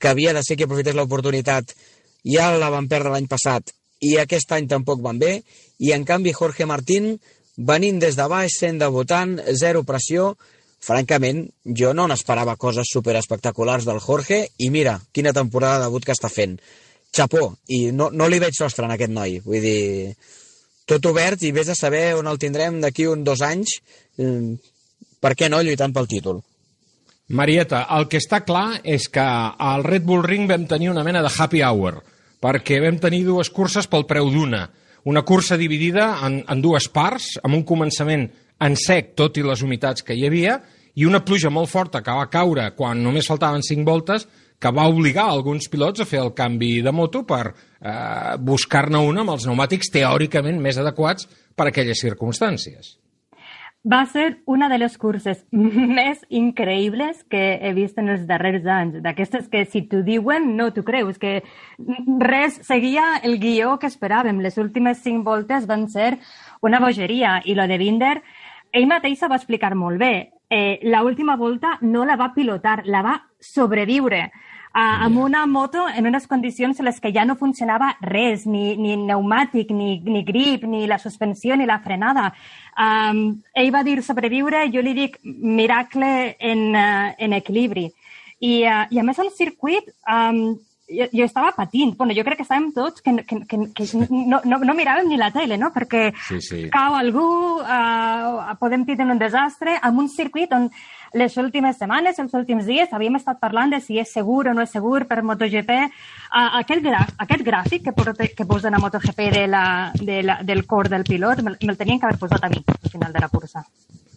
[0.01, 1.75] que havia de ser qui aprofités l'oportunitat,
[2.25, 3.71] ja la van perdre l'any passat
[4.01, 5.41] i aquest any tampoc van bé.
[5.79, 7.13] I en canvi Jorge Martín
[7.57, 10.33] venint des de baix, sent debutant, zero pressió,
[10.81, 11.43] francament,
[11.77, 14.47] jo no n'esperava coses super espectaculars del Jorge.
[14.57, 16.57] I mira, quina temporada de debut que està fent.
[17.13, 20.13] Chapó, i no, no li veig sostre en aquest noi, vull dir,
[20.87, 23.81] tot obert i vés a saber on el tindrem d'aquí un dos anys,
[24.17, 24.55] eh,
[25.21, 26.39] per què no lluitant pel títol.
[27.31, 31.21] Marieta, el que està clar és que al Red Bull Ring vam tenir una mena
[31.23, 32.01] de happy hour,
[32.43, 34.65] perquè vam tenir dues curses pel preu d'una.
[35.07, 38.27] Una cursa dividida en, en dues parts, amb un començament
[38.61, 40.59] en sec, tot i les humitats que hi havia,
[40.99, 44.27] i una pluja molt forta que va caure quan només faltaven 5 voltes,
[44.61, 49.23] que va obligar alguns pilots a fer el canvi de moto per eh, buscar-ne una
[49.23, 52.97] amb els pneumàtics teòricament més adequats per a aquelles circumstàncies.
[53.83, 58.99] Va ser una de les curses més increïbles que he vist en els darrers anys.
[59.01, 61.41] D'aquestes que si t'ho diuen no t'ho creus, que
[62.21, 64.43] res seguia el guió que esperàvem.
[64.45, 66.19] Les últimes cinc voltes van ser
[66.61, 68.19] una bogeria i lo de Binder,
[68.71, 70.29] ell mateix s'ho va explicar molt bé.
[70.51, 74.27] Eh, la última volta no la va pilotar, la va sobreviure
[74.73, 78.75] uh, amb una moto en unes condicions en les que ja no funcionava res, ni,
[78.77, 82.31] ni pneumàtic, ni, ni grip, ni la suspensió, ni la frenada.
[82.77, 87.89] Um, ell va dir sobreviure, jo li dic miracle en, uh, en equilibri.
[88.41, 90.57] I, uh, I a més el circuit um,
[90.91, 91.95] jo, jo estava patint.
[91.97, 95.19] Bueno, jo crec que estàvem tots que, que, que, que no, no, no miràvem ni
[95.19, 95.71] la tele, no?
[95.75, 96.63] Perquè Sí, sí.
[96.73, 97.27] cau algú,
[97.61, 100.69] uh, podem tindre un desastre, amb un circuit on
[101.13, 104.63] les últimes setmanes, els últims dies, havíem estat parlant de si és segur o no
[104.63, 105.77] és segur per MotoGP.
[106.31, 109.65] Uh, aquest, gra aquest gràfic que, porte, que posen a MotoGP de la,
[109.99, 112.89] de la, del cor del pilot me'l me tenien que haver posat a mi al
[112.89, 113.65] final de la cursa.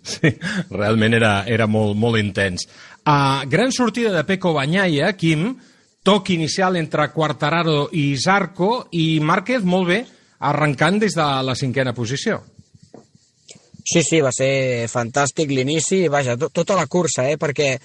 [0.05, 0.31] Sí,
[0.71, 2.69] realment era, era molt, molt intens.
[3.03, 5.49] Uh, gran sortida de Peco Banyaia, Quim,
[6.05, 10.03] toc inicial entre Quartararo i Zarco, i Márquez molt bé,
[10.45, 12.43] arrencant des de la cinquena posició.
[13.85, 17.77] Sí, sí, va ser fantàstic l'inici, vaja, to tota la cursa, eh, perquè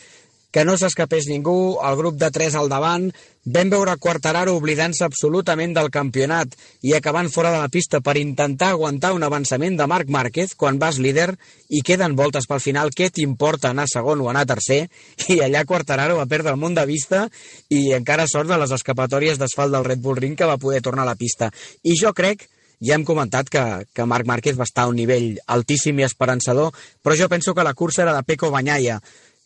[0.50, 3.10] que no s'escapés ningú, el grup de tres al davant,
[3.46, 8.72] vam veure Quartararo oblidant-se absolutament del campionat i acabant fora de la pista per intentar
[8.74, 11.30] aguantar un avançament de Marc Márquez quan vas líder
[11.70, 14.88] i queden voltes pel final, què t'importa anar segon o anar tercer?
[15.36, 17.28] I allà Quartararo va perdre el món de vista
[17.70, 21.06] i encara sort de les escapatòries d'asfalt del Red Bull Ring que va poder tornar
[21.06, 21.52] a la pista.
[21.84, 23.64] I jo crec ja hem comentat que,
[23.94, 27.66] que Marc Márquez va estar a un nivell altíssim i esperançador, però jo penso que
[27.66, 29.00] la cursa era de Peco Banyaia,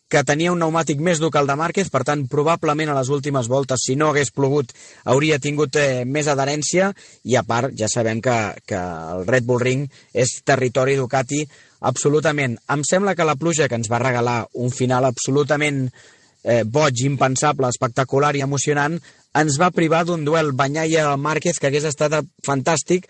[0.08, 3.10] que tenia un pneumàtic més dur que el de Márquez, per tant, probablement a les
[3.10, 4.70] últimes voltes, si no hagués plogut,
[5.10, 6.92] hauria tingut eh, més adherència,
[7.24, 8.36] i a part, ja sabem que,
[8.68, 11.42] que el Red Bull Ring és territori Ducati
[11.90, 12.58] absolutament.
[12.70, 15.88] Em sembla que la pluja que ens va regalar un final absolutament
[16.44, 19.00] eh, boig, impensable, espectacular i emocionant,
[19.34, 23.08] ens va privar d'un duel Banyaia-Márquez que hagués estat fantàstic,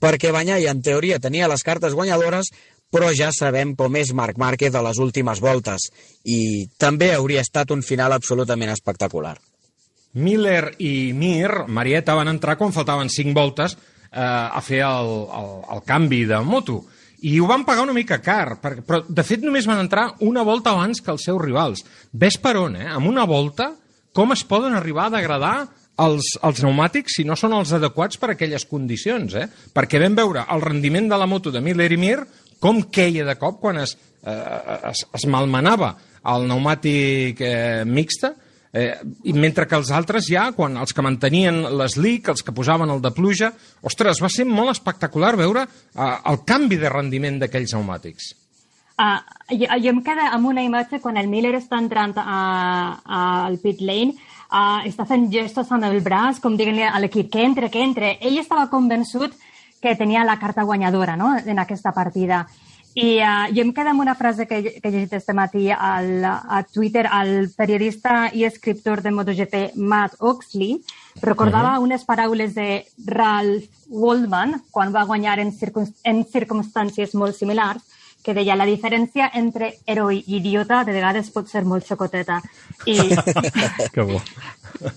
[0.00, 2.52] perquè Banyaia, en teoria, tenia les cartes guanyadores,
[2.92, 5.90] però ja sabem com és Marc Márquez a les últimes voltes,
[6.24, 9.36] i també hauria estat un final absolutament espectacular.
[10.16, 15.10] Miller i Mir, Marieta, van entrar quan faltaven 5 voltes eh, a fer el,
[15.40, 16.84] el, el canvi de moto.
[17.26, 20.44] I ho van pagar una mica car, per, però de fet només van entrar una
[20.46, 21.84] volta abans que els seus rivals.
[22.12, 22.88] Ves per on, eh?
[22.92, 23.74] Amb una volta,
[24.16, 25.56] com es poden arribar a degradar
[26.00, 29.46] els, els pneumàtics si no són els adequats per a aquelles condicions, eh?
[29.76, 32.18] Perquè vam veure el rendiment de la moto de Miller i Mir
[32.60, 34.36] com queia de cop quan es, eh,
[34.90, 35.92] es, es malmenava
[36.32, 38.32] el pneumàtic eh, mixta,
[38.72, 38.96] eh,
[39.28, 43.04] i mentre que els altres ja, quan els que mantenien l'eslic, els que posaven el
[43.04, 43.52] de pluja,
[43.86, 48.32] ostres, va ser molt espectacular veure eh, el canvi de rendiment d'aquells pneumàtics.
[48.96, 49.20] Uh,
[49.52, 52.36] jo, jo em quedo amb una imatge quan el Miller està entrant a,
[53.04, 54.14] a, al pit lane,
[54.48, 58.14] uh, està fent gestos amb el braç, com dient a l'equip que entre, que entre.
[58.24, 59.36] Ell estava convençut
[59.82, 61.34] que tenia la carta guanyadora no?
[61.36, 62.46] en aquesta partida.
[62.96, 66.24] I uh, jo em quedo amb una frase que, que he llegit este matí al,
[66.24, 67.04] a Twitter.
[67.12, 70.78] El periodista i escriptor de MotoGP Matt Oxley
[71.20, 71.84] recordava uh -huh.
[71.84, 77.84] unes paraules de Ralph Waldman quan va guanyar en, circun en circumstàncies molt similars,
[78.26, 82.40] que deia la diferència entre heroi i idiota de vegades pot ser molt xocoteta.
[82.90, 82.98] I
[83.94, 84.18] que bo.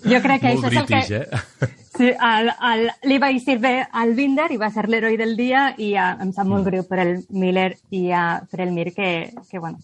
[0.09, 1.21] jo crec que Molt això és el british, que...
[1.69, 1.75] eh?
[1.99, 5.69] Sí, el, el, li va eixir bé al Binder i va ser l'heroi del dia
[5.77, 9.09] i uh, em sap molt greu per el Miller i uh, per el Mir que,
[9.49, 9.79] que bueno,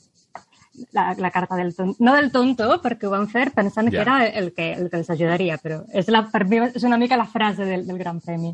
[0.94, 3.92] la, la carta del tonto, no del tonto, perquè ho van fer pensant Ja.
[3.92, 6.98] que era el que, el que els ajudaria, però és la, per mi és una
[6.98, 8.54] mica la frase del, del Gran Premi.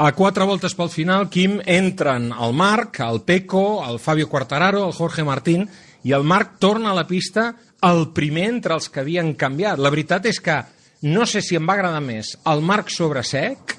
[0.00, 4.94] A quatre voltes pel final, Quim, entren el Marc, el Peco, el Fabio Quartararo, el
[4.96, 5.66] Jorge Martín,
[6.08, 7.50] i el Marc torna a la pista
[7.84, 9.76] el primer entre els que havien canviat.
[9.76, 10.56] La veritat és que
[11.04, 13.76] no sé si em va agradar més el Marc sobre sec,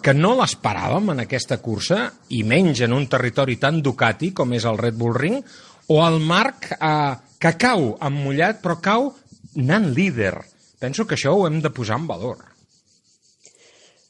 [0.00, 4.64] que no l'esperàvem en aquesta cursa, i menys en un territori tan Ducati com és
[4.64, 5.42] el Red Bull Ring,
[5.92, 9.10] o el Marc eh, que cau emmullat, però cau
[9.52, 10.38] anant líder.
[10.80, 12.54] Penso que això ho hem de posar en valor.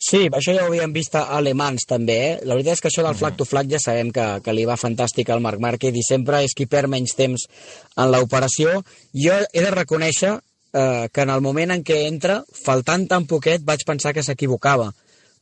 [0.08, 2.36] Sí, això ja ho havíem vist a alemans també, eh?
[2.48, 4.78] La veritat és que això del flag to flag ja sabem que, que li va
[4.80, 7.44] fantàstic al Marc Márquez i sempre és qui perd menys temps
[7.92, 8.78] en l'operació.
[9.12, 13.60] Jo he de reconèixer eh, que en el moment en què entra, faltant tan poquet,
[13.68, 14.88] vaig pensar que s'equivocava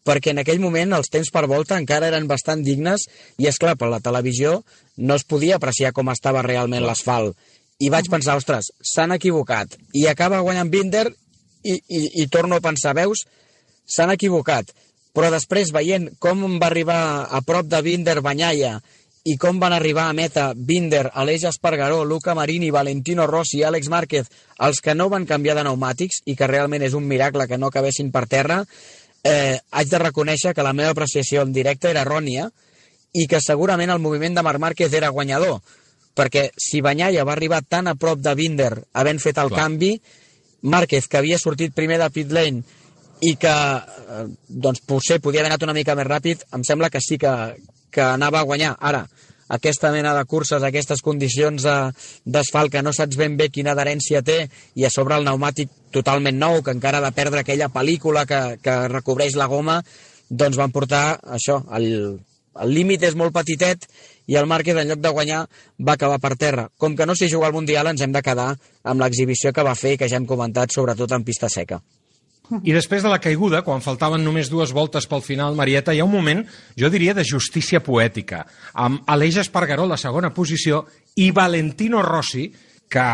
[0.07, 3.07] perquè en aquell moment els temps per volta encara eren bastant dignes
[3.39, 4.61] i, és clar, per la televisió
[4.99, 7.35] no es podia apreciar com estava realment l'asfalt.
[7.83, 9.75] I vaig pensar, ostres, s'han equivocat.
[9.95, 13.27] I acaba guanyant Binder i, i, i torno a pensar, veus,
[13.87, 14.73] s'han equivocat.
[15.17, 18.77] Però després, veient com va arribar a prop de Binder Banyaia
[19.27, 24.29] i com van arribar a meta Binder, Aleix Espargaró, Luca Marini, Valentino Rossi, Àlex Márquez,
[24.63, 27.73] els que no van canviar de pneumàtics i que realment és un miracle que no
[27.73, 28.61] acabessin per terra,
[29.25, 32.47] eh, haig de reconèixer que la meva apreciació en directe era errònia
[33.17, 35.59] i que segurament el moviment de Marc Márquez era guanyador,
[36.15, 39.65] perquè si Banyaia va arribar tan a prop de Binder havent fet el Clar.
[39.65, 39.97] canvi,
[40.63, 42.63] Márquez, que havia sortit primer de pit lane
[43.25, 47.01] i que eh, doncs potser podia haver anat una mica més ràpid, em sembla que
[47.01, 47.33] sí que,
[47.91, 48.75] que anava a guanyar.
[48.81, 49.07] Ara,
[49.49, 51.77] aquesta mena de curses, aquestes condicions eh,
[52.25, 54.43] d'asfalt que no saps ben bé quina adherència té
[54.75, 58.43] i a sobre el pneumàtic totalment nou, que encara ha de perdre aquella pel·lícula que,
[58.63, 59.81] que recobreix la goma,
[60.29, 62.19] doncs van portar això, el,
[62.61, 63.87] el límit és molt petitet
[64.27, 65.45] i el Márquez, en lloc de guanyar,
[65.79, 66.67] va acabar per terra.
[66.77, 68.49] Com que no sé jugar al Mundial, ens hem de quedar
[68.83, 71.79] amb l'exhibició que va fer i que ja hem comentat, sobretot en pista seca.
[72.63, 76.07] I després de la caiguda, quan faltaven només dues voltes pel final, Marieta, hi ha
[76.07, 76.45] un moment,
[76.79, 78.45] jo diria, de justícia poètica,
[78.75, 80.85] amb Aleix Espargaró la segona posició
[81.17, 82.47] i Valentino Rossi,
[82.89, 83.07] que,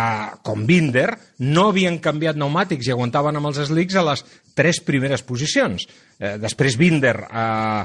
[0.45, 1.09] com Binder,
[1.49, 5.87] no havien canviat pneumàtics i aguantaven amb els slicks a les tres primeres posicions.
[6.19, 7.83] Eh, després Binder eh,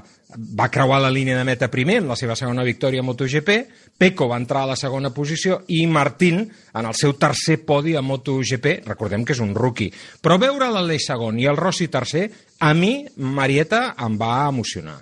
[0.59, 3.57] va creuar la línia de meta primer en la seva segona victòria a MotoGP,
[3.97, 8.03] Peco va entrar a la segona posició i Martín en el seu tercer podi a
[8.03, 9.93] MotoGP, recordem que és un rookie.
[10.21, 12.27] Però veure l'Aleix segon i el Rossi tercer,
[12.59, 14.99] a mi, Marieta, em va emocionar.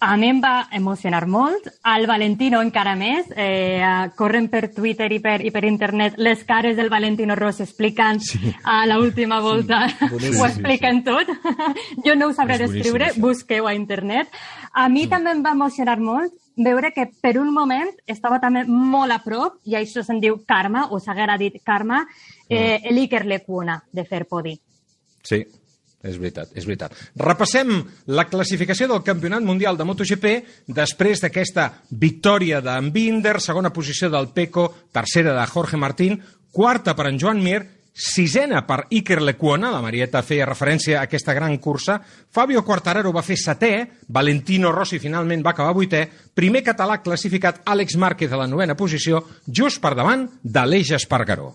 [0.00, 3.84] A mi em va emocionar molt, al Valentino encara més, eh,
[4.16, 8.54] corren per Twitter i per, i per internet les cares del Valentino Rossi explicant sí.
[8.64, 10.38] a l'última volta, boníssim.
[10.40, 11.28] ho expliquen tot.
[12.06, 13.20] jo no ho sabré És descriure, això.
[13.20, 14.32] busqueu a internet.
[14.72, 15.12] A mi mm.
[15.12, 19.60] també em va emocionar molt veure que per un moment estava també molt a prop,
[19.68, 22.06] i això se'n diu karma, o s'haguera dit karma,
[22.48, 24.56] eh, l'Iker Lecuna de fer podi.
[25.20, 25.44] Sí,
[26.02, 26.94] és veritat, és veritat.
[27.20, 27.74] Repassem
[28.16, 30.30] la classificació del Campionat Mundial de MotoGP
[30.72, 36.16] després d'aquesta victòria d'en Binder, segona posició del Peco, tercera de Jorge Martín,
[36.50, 37.60] quarta per en Joan Mir,
[37.92, 41.98] sisena per Iker Lecuona, la Marieta feia referència a aquesta gran cursa,
[42.32, 43.72] Fabio Quartararo va fer setè,
[44.08, 49.26] Valentino Rossi finalment va acabar vuitè, primer català classificat Àlex Márquez a la novena posició,
[49.46, 51.52] just per davant d'Aleix Espargaró.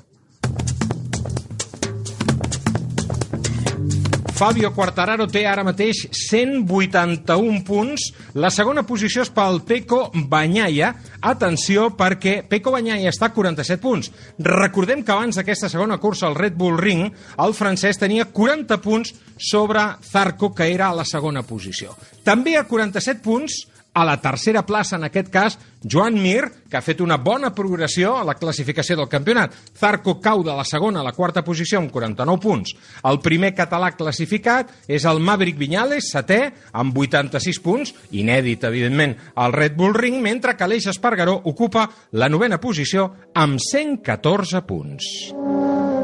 [4.36, 8.10] Fabio Quartararo té ara mateix 181 punts.
[8.36, 10.90] La segona posició és pel Peco Banyaia.
[11.24, 14.12] Atenció, perquè Peco Banyaia està a 47 punts.
[14.44, 17.08] Recordem que abans d'aquesta segona cursa al Red Bull Ring,
[17.46, 21.96] el francès tenia 40 punts sobre Zarco, que era a la segona posició.
[22.28, 23.62] També a 47 punts
[23.96, 28.18] a la tercera plaça, en aquest cas, Joan Mir, que ha fet una bona progressió
[28.20, 29.56] a la classificació del campionat.
[29.80, 32.76] Zarco cau de la segona a la quarta posició amb 49 punts.
[33.08, 36.42] El primer català classificat és el Maverick Viñales, setè,
[36.76, 42.28] amb 86 punts, inèdit, evidentment, al Red Bull Ring, mentre que Aleix Espargaró ocupa la
[42.28, 45.95] novena posició amb 114 punts.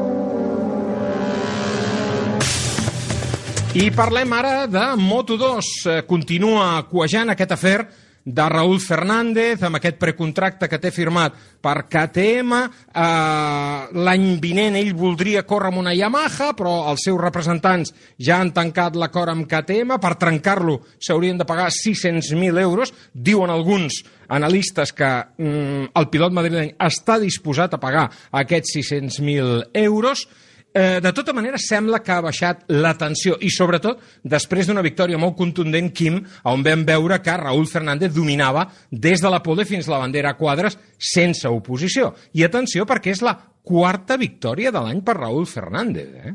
[3.72, 5.60] I parlem ara de Moto2.
[5.88, 7.78] Eh, Continua cuejant aquest afer
[8.22, 11.32] de Raúl Fernández amb aquest precontracte que té firmat
[11.64, 12.58] per KTM.
[12.92, 18.52] Eh, L'any vinent ell voldria córrer amb una Yamaha, però els seus representants ja han
[18.52, 19.96] tancat l'acord amb KTM.
[19.96, 22.92] Per trencar-lo s'haurien de pagar 600.000 euros.
[23.14, 30.28] Diuen alguns analistes que mm, el pilot madrileny està disposat a pagar aquests 600.000 euros.
[30.74, 35.20] Eh, de tota manera, sembla que ha baixat la tensió i, sobretot, després d'una victòria
[35.20, 39.90] molt contundent, Quim, on vam veure que Raúl Fernández dominava des de la pole fins
[39.90, 42.14] la bandera a quadres sense oposició.
[42.32, 46.16] I atenció, perquè és la quarta victòria de l'any per Raúl Fernández.
[46.24, 46.34] Eh?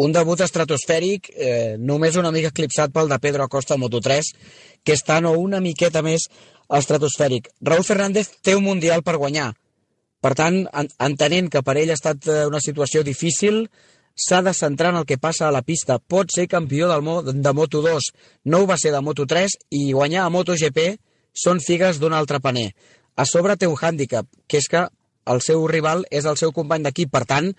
[0.00, 4.30] un debut estratosfèric, eh, només una mica eclipsat pel de Pedro Acosta al Moto3,
[4.82, 6.28] que és tan o una miqueta més
[6.68, 7.50] estratosfèric.
[7.60, 9.52] Raúl Fernández té un Mundial per guanyar.
[10.20, 13.64] Per tant, en, entenent que per ell ha estat eh, una situació difícil,
[14.20, 15.98] s'ha de centrar en el que passa a la pista.
[15.98, 18.12] Pot ser campió del mo de Moto2,
[18.44, 20.80] no ho va ser de Moto3, i guanyar a MotoGP
[21.32, 22.70] són figues d'un altre paner.
[23.20, 24.86] a sobre té un hàndicap, que és que
[25.28, 27.50] el seu rival és el seu company d'equip, per tant,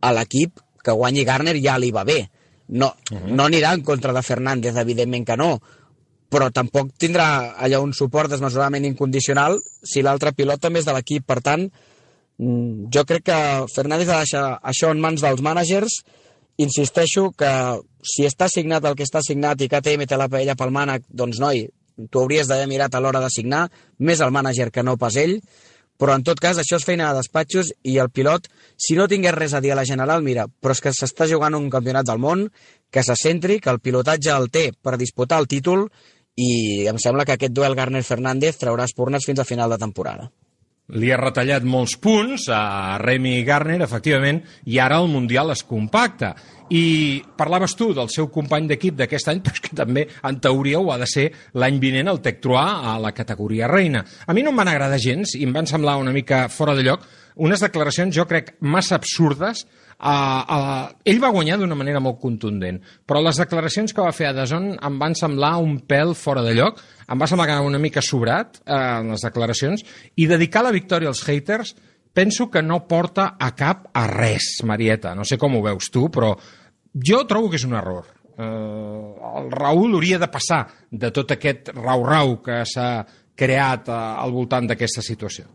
[0.00, 2.28] a l'equip que guanyi Garner ja li va bé.
[2.68, 3.32] No, uh -huh.
[3.34, 5.60] no anirà en contra de Fernández, evidentment que no,
[6.30, 11.26] però tampoc tindrà allò un suport desmesuradament incondicional si l'altre pilot també és de l'equip.
[11.26, 11.70] Per tant,
[12.38, 13.38] jo crec que
[13.74, 16.00] Fernández ha de deixar això en mans dels mànagers.
[16.62, 17.50] Insisteixo que
[18.02, 21.40] si està signat el que està signat i KTM té la paella pel mànec, doncs
[21.40, 21.66] noi,
[22.10, 23.68] tu hauries d'haver mirat a l'hora de signar,
[23.98, 25.38] més el mànager que no pas ell,
[26.02, 29.36] però en tot cas això és feina de despatxos i el pilot, si no tingués
[29.36, 32.18] res a dir a la general, mira, però és que s'està jugant un campionat del
[32.18, 32.48] món,
[32.90, 35.86] que se centri, que el pilotatge el té per disputar el títol
[36.36, 40.32] i em sembla que aquest duel Garner-Fernández traurà espurnes fins a final de temporada.
[40.92, 46.34] Li ha retallat molts punts a Remy Garner, efectivament, i ara el Mundial es compacta.
[46.72, 50.82] I parlaves tu del seu company d'equip d'aquest any, però és que també, en teoria,
[50.82, 54.04] ho ha de ser l'any vinent el Tec Troà a la categoria reina.
[54.26, 56.84] A mi no em van agradar gens i em van semblar una mica fora de
[56.88, 59.64] lloc unes declaracions, jo crec, massa absurdes.
[60.02, 60.08] Uh,
[60.50, 64.34] uh, ell va guanyar d'una manera molt contundent, però les declaracions que va fer a
[64.34, 68.02] Dazón em van semblar un pèl fora de lloc, em va semblar que una mica
[68.02, 69.86] sobrat uh, en les declaracions,
[70.18, 71.76] i dedicar la victòria als haters
[72.12, 75.14] penso que no porta a cap a res, Marieta.
[75.14, 76.34] No sé com ho veus tu, però
[76.92, 78.10] jo trobo que és un error.
[78.32, 83.04] Uh, el Raül hauria de passar de tot aquest rau-rau que s'ha
[83.38, 85.46] creat uh, al voltant d'aquesta situació.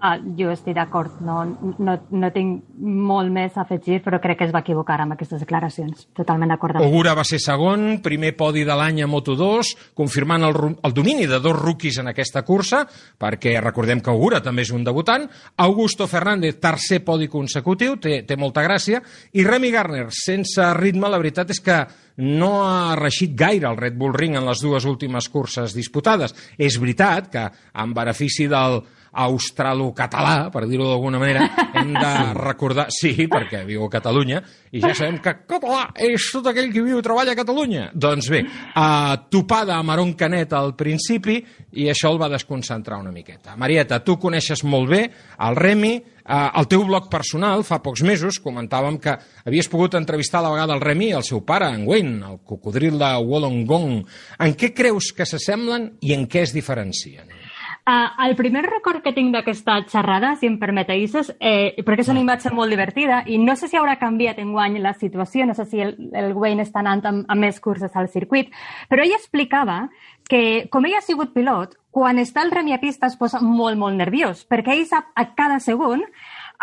[0.00, 1.40] Ah, jo estic d'acord, no,
[1.82, 5.40] no, no tinc molt més a afegir, però crec que es va equivocar amb aquestes
[5.42, 6.04] declaracions.
[6.14, 10.94] Totalment d'acord Ogura va ser segon, primer podi de l'any a Moto2, confirmant el, el
[10.94, 12.84] domini de dos rookies en aquesta cursa,
[13.18, 15.26] perquè recordem que Ogura també és un debutant,
[15.66, 19.02] Augusto Fernández, tercer podi consecutiu, té, té molta gràcia,
[19.34, 21.80] i Remy Garner, sense ritme, la veritat és que
[22.18, 26.34] no ha reixit gaire el Red Bull Ring en les dues últimes curses disputades.
[26.58, 27.44] És veritat que,
[27.78, 28.80] en benefici del
[29.12, 31.46] australo-català, per dir-ho d'alguna manera,
[31.78, 32.88] hem de recordar...
[32.94, 34.42] Sí, perquè viu a Catalunya,
[34.72, 37.88] i ja sabem que català és tot aquell que viu i treballa a Catalunya.
[37.94, 41.40] Doncs bé, uh, topada amb Aron Canet al principi,
[41.78, 43.56] i això el va desconcentrar una miqueta.
[43.56, 45.02] Marieta, tu coneixes molt bé
[45.48, 45.96] el Remi,
[46.28, 49.14] Uh, el teu blog personal, fa pocs mesos, comentàvem que
[49.48, 52.42] havies pogut entrevistar a la vegada el Remi i el seu pare, en Wayne, el
[52.44, 54.02] cocodril de Wollongong.
[54.44, 57.37] En què creus que s'assemblen i en què es diferencien?
[57.88, 62.20] Uh, el primer record que tinc d'aquesta xerrada, si em permeteixes, eh, perquè és una
[62.20, 65.64] imatge molt divertida i no sé si haurà canviat en guany la situació, no sé
[65.70, 68.50] si el, el Wayne està anant amb, amb més curses al circuit,
[68.90, 69.78] però ell explicava
[70.28, 73.80] que, com ell ha sigut pilot, quan està el Remi a pista es posa molt,
[73.80, 76.04] molt nerviós, perquè ell sap a cada segon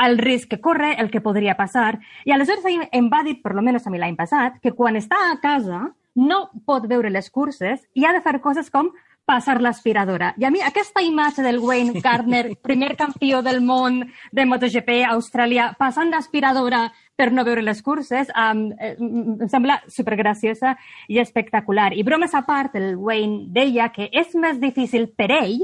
[0.06, 1.96] el risc que corre, el que podria passar,
[2.30, 5.02] i aleshores ell em va dir, per lo menos a mi l'any passat, que quan
[5.02, 8.94] està a casa no pot veure les curses i ha de fer coses com
[9.26, 10.34] passar l'aspiradora.
[10.38, 15.16] I a mi aquesta imatge del Wayne Gardner, primer campió del món de MotoGP a
[15.16, 20.76] Austràlia, passant l'aspiradora per no veure les curses, um, em sembla supergraciosa
[21.08, 21.94] i espectacular.
[21.96, 25.62] I bromes a part, el Wayne deia que és més difícil per ell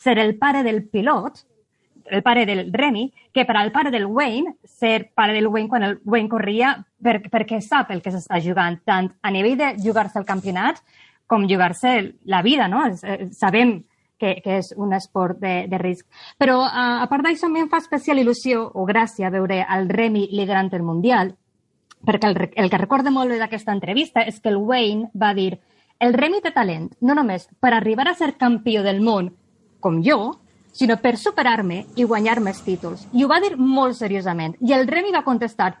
[0.00, 1.44] ser el pare del pilot,
[2.10, 5.82] el pare del Remy, que per al pare del Wayne, ser pare del Wayne quan
[5.82, 10.18] el Wayne corria, per, perquè sap el que s'està jugant, tant a nivell de jugar-se
[10.20, 10.82] el campionat
[11.26, 12.84] com jugar-se la vida, no?
[12.86, 13.82] Eh, Sabem
[14.18, 16.06] que, que és un esport de, de risc.
[16.38, 19.88] Però, uh, a part d'això, a mi em fa especial il·lusió o gràcia veure el
[19.90, 21.34] Remy liderant el Mundial,
[22.04, 25.54] perquè el, el que recordo molt bé d'aquesta entrevista és que el Wayne va dir
[26.04, 29.30] el Remy té talent, no només per arribar a ser campió del món,
[29.80, 30.34] com jo,
[30.74, 33.06] sinó per superar-me i guanyar més títols.
[33.14, 34.56] I ho va dir molt seriosament.
[34.60, 35.76] I el Remy va contestar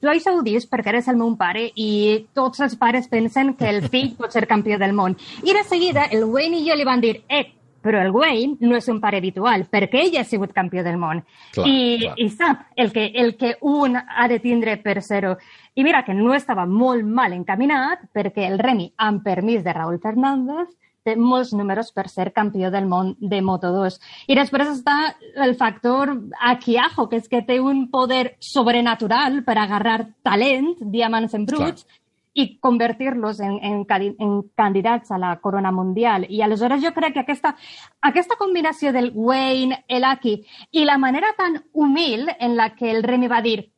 [0.00, 3.68] tu això ho dius perquè eres el meu pare i tots els pares pensen que
[3.68, 5.16] el fill pot ser campió del món.
[5.44, 7.46] I de seguida el Wayne i jo li van dir eh,
[7.80, 11.22] però el Wayne no és un pare habitual, perquè ell ha sigut campió del món.
[11.54, 12.14] Clar, I, clar.
[12.20, 15.36] I sap el que, el que un ha de tindre per ser-ho.
[15.74, 20.00] I mira que no estava molt mal encaminat, perquè el Remy, amb permís de Raúl
[20.02, 20.68] Fernández,
[21.04, 23.96] té molts números per ser campió del món de Moto2.
[24.28, 30.02] I després està el factor Akiajo, que és que té un poder sobrenatural per agarrar
[30.26, 31.86] talent, diamants en bruts,
[32.32, 36.26] i convertir-los en, en, en candidats a la corona mundial.
[36.28, 37.56] I aleshores jo crec que aquesta,
[38.00, 40.36] aquesta combinació del Wayne, el Aki,
[40.70, 43.72] i la manera tan humil en la que el Remy va dir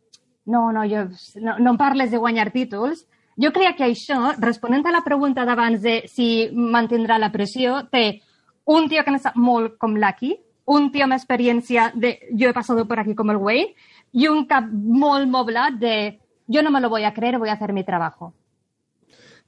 [0.44, 1.06] no, no, jo,
[1.40, 3.06] no, no em parles de guanyar títols,
[3.40, 8.20] jo crec que això, responent a la pregunta d'abans de si mantindrà la pressió, té
[8.64, 10.34] un tio que n'està molt com l'Aki,
[10.72, 13.72] un tio amb experiència de jo he passat per aquí com el Wayne,
[14.12, 17.54] i un cap molt moblat de yo no me lo voy a creer, voy a
[17.54, 18.34] hacer mi trabajo.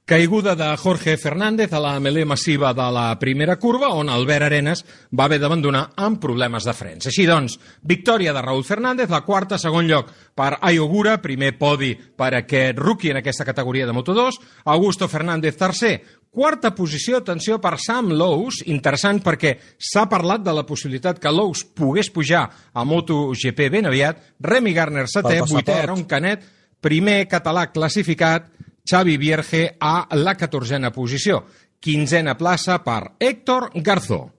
[0.05, 4.83] Caiguda de Jorge Fernández a la melé massiva de la primera curva, on Albert Arenas
[5.09, 7.07] va haver d'abandonar amb problemes de frens.
[7.09, 12.35] Així doncs, victòria de Raúl Fernández, la quarta, segon lloc per Ayogura, primer podi per
[12.37, 14.37] aquest rookie en aquesta categoria de Moto2,
[14.75, 15.95] Augusto Fernández tercer,
[16.35, 21.63] Quarta posició, atenció, per Sam Lowe's, interessant perquè s'ha parlat de la possibilitat que Lowe's
[21.63, 25.79] pogués pujar a MotoGP ben aviat, Remy Garner setè, vuitè.
[25.79, 26.43] Aaron Canet,
[26.83, 28.51] primer català classificat,
[28.85, 31.43] Xavi Vierge a la catorzena posició.
[31.79, 34.31] Quinzena plaça per Héctor Garzó.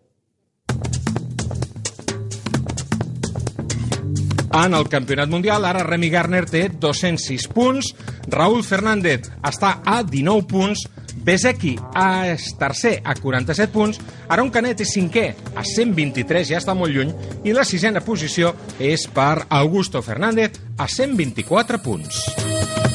[4.57, 7.91] En el campionat mundial, ara Remy Garner té 206 punts,
[8.33, 10.87] Raúl Fernández està a 19 punts,
[11.27, 14.01] Bezeki és tercer a 47 punts,
[14.31, 17.13] Aaron Canet és cinquè a 123, ja està molt lluny,
[17.45, 22.86] i la sisena posició és per Augusto Fernández a 124 punts.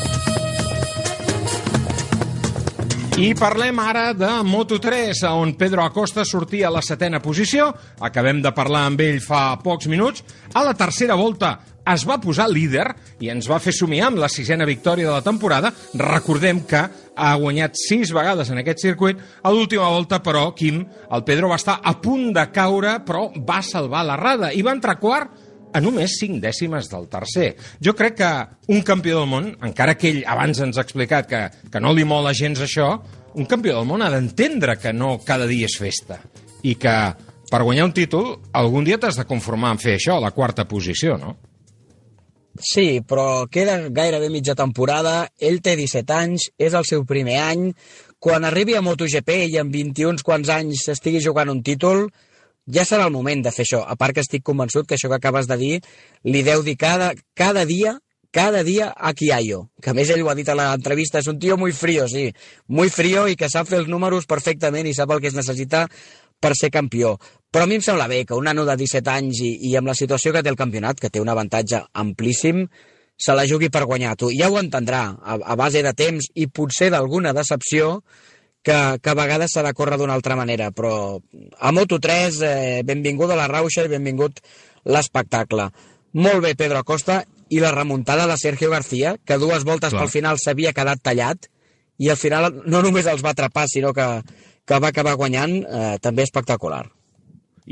[3.19, 7.67] I parlem ara de Moto3, on Pedro Acosta sortia a la setena posició.
[7.99, 10.23] Acabem de parlar amb ell fa pocs minuts.
[10.55, 11.57] A la tercera volta
[11.91, 12.85] es va posar líder
[13.19, 15.73] i ens va fer somiar amb la sisena victòria de la temporada.
[15.99, 16.85] Recordem que
[17.15, 19.19] ha guanyat sis vegades en aquest circuit.
[19.43, 20.79] A l'última volta, però, Quim,
[21.11, 25.01] el Pedro va estar a punt de caure, però va salvar l'errada i va entrar
[25.03, 27.53] quart a només 5 dècimes del tercer.
[27.83, 28.31] Jo crec que
[28.73, 31.41] un campió del món, encara que ell abans ens ha explicat que,
[31.71, 32.93] que no li mola gens això,
[33.35, 36.19] un campió del món ha d'entendre que no cada dia és festa
[36.67, 36.95] i que
[37.51, 41.17] per guanyar un títol algun dia t'has de conformar en fer això, la quarta posició,
[41.19, 41.37] no?
[42.59, 47.69] Sí, però queda gairebé mitja temporada, ell té 17 anys, és el seu primer any,
[48.21, 52.09] quan arribi a MotoGP i amb 21 quants anys estigui jugant un títol,
[52.67, 53.81] ja serà el moment de fer això.
[53.87, 55.75] A part que estic convençut que això que acabes de dir
[56.23, 57.97] li deu dir cada, cada dia
[58.31, 61.37] cada dia a Kiayo, que a més ell ho ha dit a l'entrevista, és un
[61.37, 62.29] tio muy frío, sí,
[62.67, 65.83] muy frío i que sap fer els números perfectament i sap el que es necessita
[66.39, 67.17] per ser campió.
[67.51, 69.91] Però a mi em sembla bé que un nano de 17 anys i, i amb
[69.91, 72.63] la situació que té el campionat, que té un avantatge amplíssim,
[73.21, 74.15] se la jugui per guanyar.
[74.17, 77.99] Tu ja ho entendrà, a, a base de temps i potser d'alguna decepció,
[78.61, 81.19] que, que a vegades s'ha de córrer d'una altra manera, però
[81.59, 84.41] a Moto3, eh, benvingut a la rauxa i benvingut
[84.85, 85.69] l'espectacle.
[86.13, 87.21] Molt bé, Pedro Acosta,
[87.51, 90.03] i la remuntada de Sergio García, que dues voltes Clar.
[90.03, 91.49] pel final s'havia quedat tallat,
[92.01, 94.07] i al final no només els va atrapar, sinó que,
[94.65, 96.85] que va acabar guanyant, eh, també espectacular.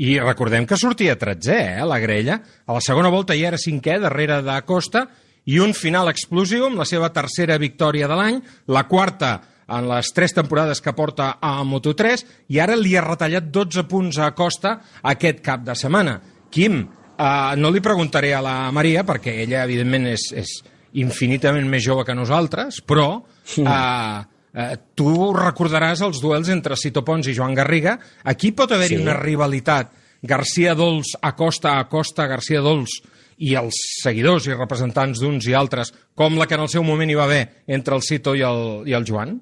[0.00, 2.38] I recordem que sortia 13è, eh, la grella.
[2.66, 5.08] A la segona volta ja era cinquè, darrere de Costa,
[5.50, 8.38] i un final explosiu amb la seva tercera victòria de l'any,
[8.68, 9.40] la quarta
[9.70, 14.18] en les tres temporades que porta a Moto3, i ara li ha retallat 12 punts
[14.18, 16.18] a Costa aquest cap de setmana.
[16.50, 20.56] Quim, eh, no li preguntaré a la Maria, perquè ella, evidentment, és, és
[20.98, 23.22] infinitament més jove que nosaltres, però
[23.56, 24.24] eh,
[24.54, 27.94] eh, tu recordaràs els duels entre Cito Pons i Joan Garriga.
[28.24, 29.02] Aquí pot haver-hi Sí.
[29.02, 29.92] una rivalitat
[30.22, 32.98] García Dols, Acosta, Acosta, García Dols
[33.40, 33.72] i els
[34.02, 37.24] seguidors i representants d'uns i altres, com la que en el seu moment hi va
[37.24, 39.38] haver entre el Cito i el, i el Joan?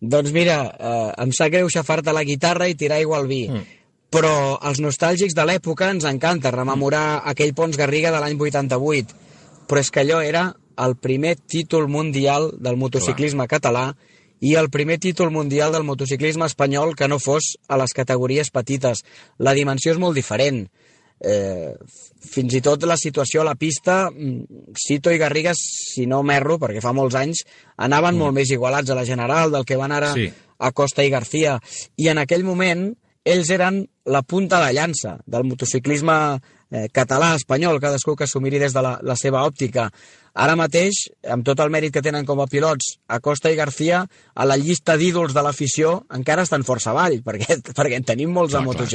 [0.00, 3.64] Doncs mira, eh, em sap greu xafar-te la guitarra i tirar aigua al vi, mm.
[4.14, 7.30] però els nostàlgics de l'època ens encanta rememorar mm.
[7.34, 9.16] aquell Pons Garriga de l'any 88,
[9.66, 13.58] però és que allò era el primer títol mundial del motociclisme Clar.
[13.58, 13.84] català
[14.40, 19.02] i el primer títol mundial del motociclisme espanyol que no fos a les categories petites.
[19.38, 20.68] La dimensió és molt diferent.
[21.20, 21.74] Eh,
[22.22, 26.58] fins i tot la situació a la pista, mm, Cito i Garriga, si no m'erro,
[26.62, 27.42] perquè fa molts anys,
[27.76, 28.18] anaven mm.
[28.18, 30.30] molt més igualats a la general del que van ara Sí.
[30.58, 31.58] a Costa i García.
[31.96, 32.92] I en aquell moment
[33.28, 36.14] ells eren la punta de llança del motociclisme
[36.70, 39.88] eh, català, espanyol, cadascú que s'ho miri des de la, la seva òptica.
[40.38, 44.04] Ara mateix, amb tot el mèrit que tenen com a pilots, Acosta i García,
[44.34, 48.54] a la llista d'ídols de l'afició, encara estan força avall, perquè, perquè en tenim molts
[48.54, 48.92] a Clar, clar.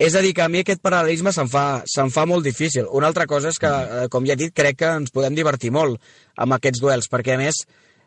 [0.00, 2.86] És a dir, que a mi aquest paral·lelisme se'm fa, se'm fa molt difícil.
[2.96, 5.70] Una altra cosa és que, eh, com ja he dit, crec que ens podem divertir
[5.76, 6.00] molt
[6.40, 7.66] amb aquests duels, perquè a més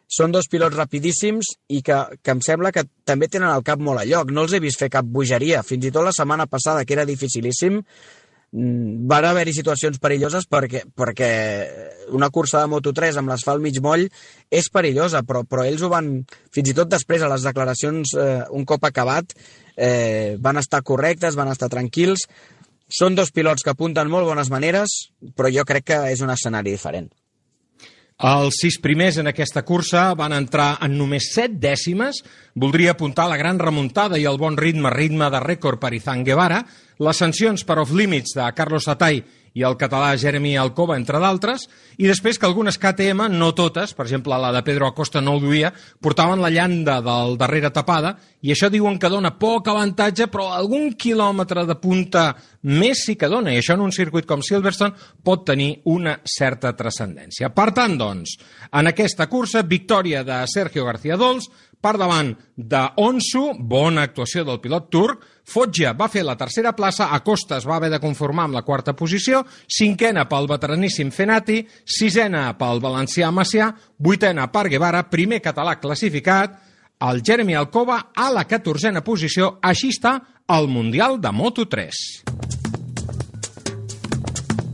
[0.10, 4.02] són dos pilots rapidíssims i que, que em sembla que també tenen el cap molt
[4.02, 4.34] a lloc.
[4.34, 5.62] No els he vist fer cap bogeria.
[5.62, 10.88] Fins i tot la setmana passada, que era dificilíssim, mm, van haver-hi situacions perilloses perquè,
[10.98, 11.32] perquè
[12.10, 14.08] una cursa de Moto3 amb l'asfalt mig moll
[14.50, 16.16] és perillosa, però, però ells ho van,
[16.50, 19.38] fins i tot després a les declaracions eh, un cop acabat,
[19.78, 22.28] eh, van estar correctes, van estar tranquils.
[22.94, 26.76] Són dos pilots que apunten molt bones maneres, però jo crec que és un escenari
[26.76, 27.10] diferent.
[28.24, 32.22] Els sis primers en aquesta cursa van entrar en només set dècimes.
[32.56, 36.62] Voldria apuntar la gran remuntada i el bon ritme, ritme de rècord per Izan Guevara,
[37.04, 39.24] les sancions per off-limits de Carlos Satay
[39.54, 41.68] i el català Jeremy Alcoba, entre d'altres,
[42.02, 45.42] i després que algunes KTM, no totes, per exemple la de Pedro Acosta no ho
[45.42, 45.72] duia,
[46.02, 50.94] portaven la llanda del darrere tapada, i això diuen que dona poc avantatge, però algun
[51.00, 52.32] quilòmetre de punta
[52.64, 56.74] més sí que dona, i això en un circuit com Silverstone pot tenir una certa
[56.78, 57.54] transcendència.
[57.54, 58.38] Per tant, doncs,
[58.74, 61.52] en aquesta cursa, victòria de Sergio García Dols,
[61.84, 67.58] per davant d'Onsu, bona actuació del pilot turc, Fotja va fer la tercera plaça, Acosta
[67.60, 72.80] es va haver de conformar amb la quarta posició, cinquena pel veteraníssim Fenati, sisena pel
[72.84, 76.56] valencià Macià, vuitena per Guevara, primer català classificat,
[77.04, 80.16] el Jeremy Alcoba a la catorzena posició, així està
[80.56, 82.33] el Mundial de Moto3.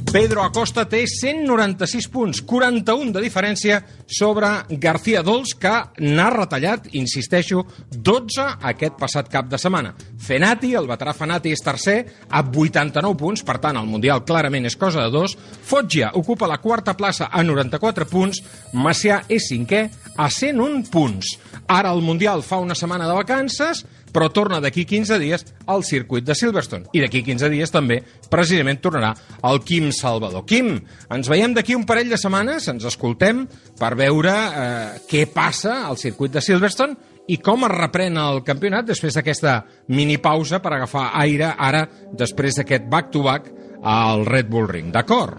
[0.10, 3.76] Pedro Acosta té 196 punts, 41 de diferència
[4.10, 4.48] sobre
[4.81, 5.69] García Dols, que
[6.02, 7.61] n'ha retallat, insisteixo,
[7.94, 9.91] 12 aquest passat cap de setmana.
[10.18, 14.80] Fenati, el veterà Fenati, és tercer, a 89 punts, per tant, el Mundial clarament és
[14.81, 15.38] cosa de dos.
[15.69, 18.41] Foggia ocupa la quarta plaça a 94 punts,
[18.73, 19.84] Macià és cinquè
[20.18, 21.36] a 101 punts.
[21.69, 26.26] Ara el Mundial fa una setmana de vacances, però torna d'aquí 15 dies al circuit
[26.26, 26.90] de Silverstone.
[26.94, 29.14] I d'aquí 15 dies també, precisament, tornarà
[29.49, 30.45] el Quim Salvador.
[30.49, 30.76] Quim,
[31.14, 33.45] ens veiem d'aquí un parell de setmanes, ens escoltem
[33.80, 38.88] per veure eh, què passa al circuit de Silverstone i com es reprèn el campionat
[38.90, 39.60] després d'aquesta
[39.94, 41.86] minipausa per agafar aire ara,
[42.18, 43.52] després d'aquest back-to-back
[43.86, 44.90] al Red Bull Ring.
[44.94, 45.38] D'acord?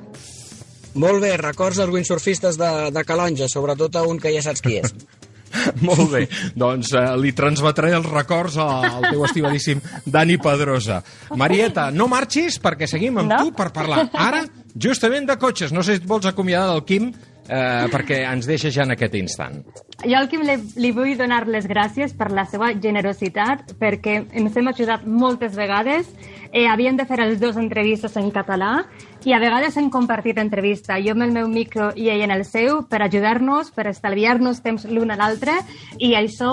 [0.95, 4.81] Molt bé, records als windsurfistes de, de Calonja, sobretot a un que ja saps qui
[4.81, 4.95] és.
[5.89, 6.23] Molt bé,
[6.55, 11.01] doncs eh, li transmetré els records al teu estimadíssim Dani Pedrosa.
[11.37, 13.43] Marieta, no marxis perquè seguim amb No.
[13.45, 14.45] tu per parlar ara
[14.75, 15.73] justament de cotxes.
[15.73, 17.11] No sé si et vols acomiadar del Quim
[17.51, 19.61] eh, perquè ens deixa ja en aquest instant.
[20.07, 24.57] Jo al Quim li, li vull donar les gràcies per la seva generositat, perquè ens
[24.57, 26.09] hem ajudat moltes vegades.
[26.53, 28.85] Eh, havíem de fer les dues entrevistes en català
[29.25, 32.45] i a vegades hem compartit entrevista, jo amb el meu micro i ell en el
[32.49, 35.59] seu, per ajudar-nos, per estalviar-nos temps l'un a l'altre,
[35.99, 36.53] i això,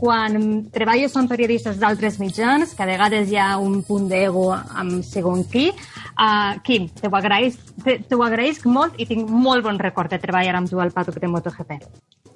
[0.00, 5.02] quan treballes amb periodistes d'altres mitjans, que a vegades hi ha un punt d'ego amb
[5.06, 10.10] segon qui, uh, Quim, t'ho agraeix, te- t'ho agraïsc molt i tinc molt bon record
[10.10, 11.78] de treballar amb tu al paddock de MotoGP.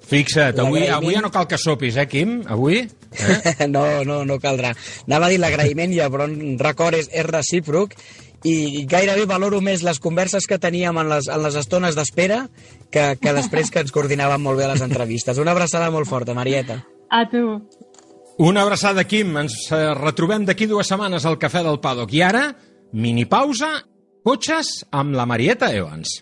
[0.03, 2.41] Fixa't, avui, avui ja no cal que sopis, eh, Quim?
[2.51, 2.81] Avui?
[2.83, 3.67] Eh?
[3.75, 4.73] no, no, no caldrà.
[5.07, 7.95] Anava a dir l'agraïment però un record és, és recíproc
[8.43, 12.43] i gairebé valoro més les converses que teníem en les, en les estones d'espera
[12.91, 15.39] que, que després que ens coordinàvem molt bé a les entrevistes.
[15.39, 16.81] Una abraçada molt forta, Marieta.
[17.09, 17.61] A tu.
[18.43, 19.35] Una abraçada, Quim.
[19.43, 22.13] Ens eh, retrobem d'aquí dues setmanes al Cafè del Paddock.
[22.13, 22.47] I ara,
[22.93, 23.75] minipausa,
[24.25, 26.21] cotxes amb la Marieta Evans.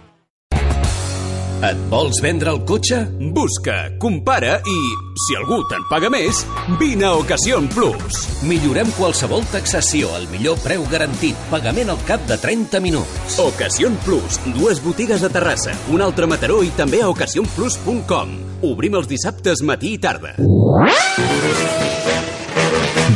[1.61, 2.97] Et vols vendre el cotxe?
[3.35, 4.77] Busca, compara i,
[5.21, 6.39] si algú te'n paga més,
[6.79, 8.23] vine a Ocasión Plus.
[8.49, 13.37] Millorem qualsevol taxació al millor preu garantit, pagament al cap de 30 minuts.
[13.45, 18.33] Ocasión Plus, dues botigues a Terrassa, un altre a Mataró i també a ocasionplus.com.
[18.65, 20.33] Obrim els dissabtes matí i tarda.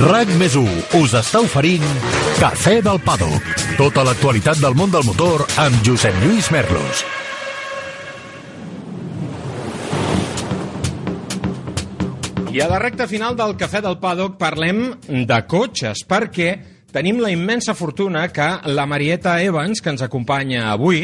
[0.06, 1.86] RAC més 1 us està oferint
[2.38, 3.68] Cafè del Paddock.
[3.82, 7.08] Tota l'actualitat del món del motor amb Josep Lluís Merlos.
[12.56, 14.78] I a la recta final del Cafè del Paddock parlem
[15.28, 16.54] de cotxes, perquè
[16.88, 21.02] tenim la immensa fortuna que la Marieta Evans, que ens acompanya avui,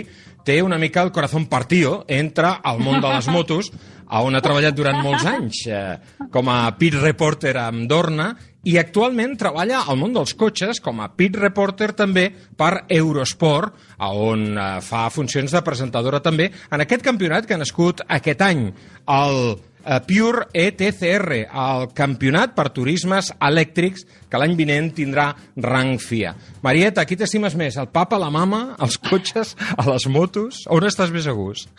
[0.48, 3.68] té una mica el corazón partido entre el món de les motos,
[4.08, 8.30] a on ha treballat durant molts anys, eh, com a pit reporter amb Dorna,
[8.64, 14.14] i actualment treballa al món dels cotxes com a pit reporter també per Eurosport, a
[14.16, 18.70] on eh, fa funcions de presentadora també en aquest campionat que ha nascut aquest any,
[19.18, 19.42] el
[19.82, 26.36] Pure ETCR, el campionat per turismes elèctrics que l'any vinent tindrà rang FIA.
[26.62, 30.66] Marieta, qui t'estimes més, el papa, la mama, els cotxes, a les motos?
[30.70, 31.72] On estàs més a gust?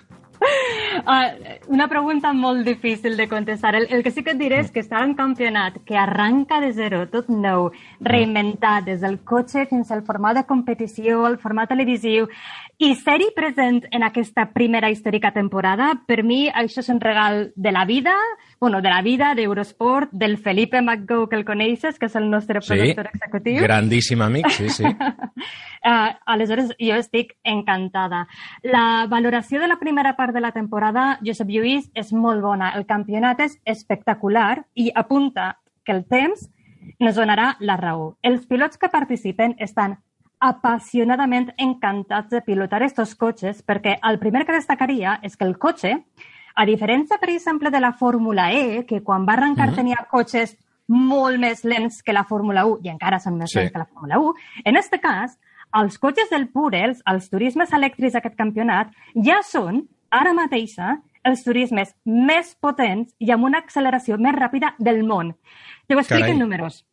[1.02, 3.74] Uh, una pregunta molt difícil de contestar.
[3.74, 6.72] El, el que sí que et diré és que estar en campionat que arranca de
[6.76, 7.70] zero, tot nou,
[8.04, 12.28] reinventat, des del cotxe fins al format de competició, el format televisiu,
[12.82, 17.70] i ser-hi present en aquesta primera històrica temporada, per mi això és un regal de
[17.70, 18.14] la vida,
[18.58, 22.58] bueno, de la vida, d'Eurosport, del Felipe McGo, que el coneixes, que és el nostre
[22.58, 23.62] productor executiu.
[23.62, 24.84] grandíssim amic, sí, sí.
[24.84, 28.26] Uh, aleshores, jo estic encantada.
[28.66, 32.74] La valoració de la primera part de la temporada, Josep Lluís, és molt bona.
[32.74, 35.52] El campionat és espectacular i apunta
[35.84, 36.48] que el temps
[36.98, 38.16] nos donarà la raó.
[38.22, 40.00] Els pilots que participen estan
[40.42, 45.92] apassionadament encantats de pilotar estos cotxes perquè el primer que destacaria és que el cotxe,
[46.54, 49.76] a diferència, per exemple, de la Fórmula E, que quan va arrencar Mhm.
[49.76, 50.56] tenia cotxes
[50.88, 53.58] molt més lents que la Fórmula 1 i encara són més Sí.
[53.58, 55.38] lents que la Fórmula 1, en aquest cas,
[55.74, 61.44] els cotxes del Pure, els, els turismes elèctrics d'aquest campionat, ja són, ara mateixa, els
[61.44, 65.36] turismes més potents i amb una acceleració més ràpida del món.
[65.86, 66.32] Te ho explico Carai.
[66.32, 66.84] en números.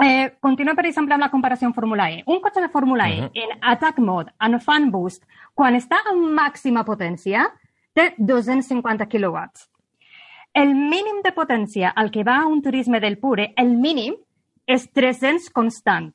[0.00, 2.22] Eh, continua, per exemple, amb la comparació amb Fórmula E.
[2.26, 3.30] Un cotxe de Fórmula E Mhm.
[3.34, 7.52] en Attack Mode, en Fan Boost, quan està a màxima potència,
[7.92, 9.68] té 250 quilowatts.
[10.54, 14.14] El mínim de potència al que va un turisme del Pure, el mínim,
[14.66, 16.12] és 300 constant.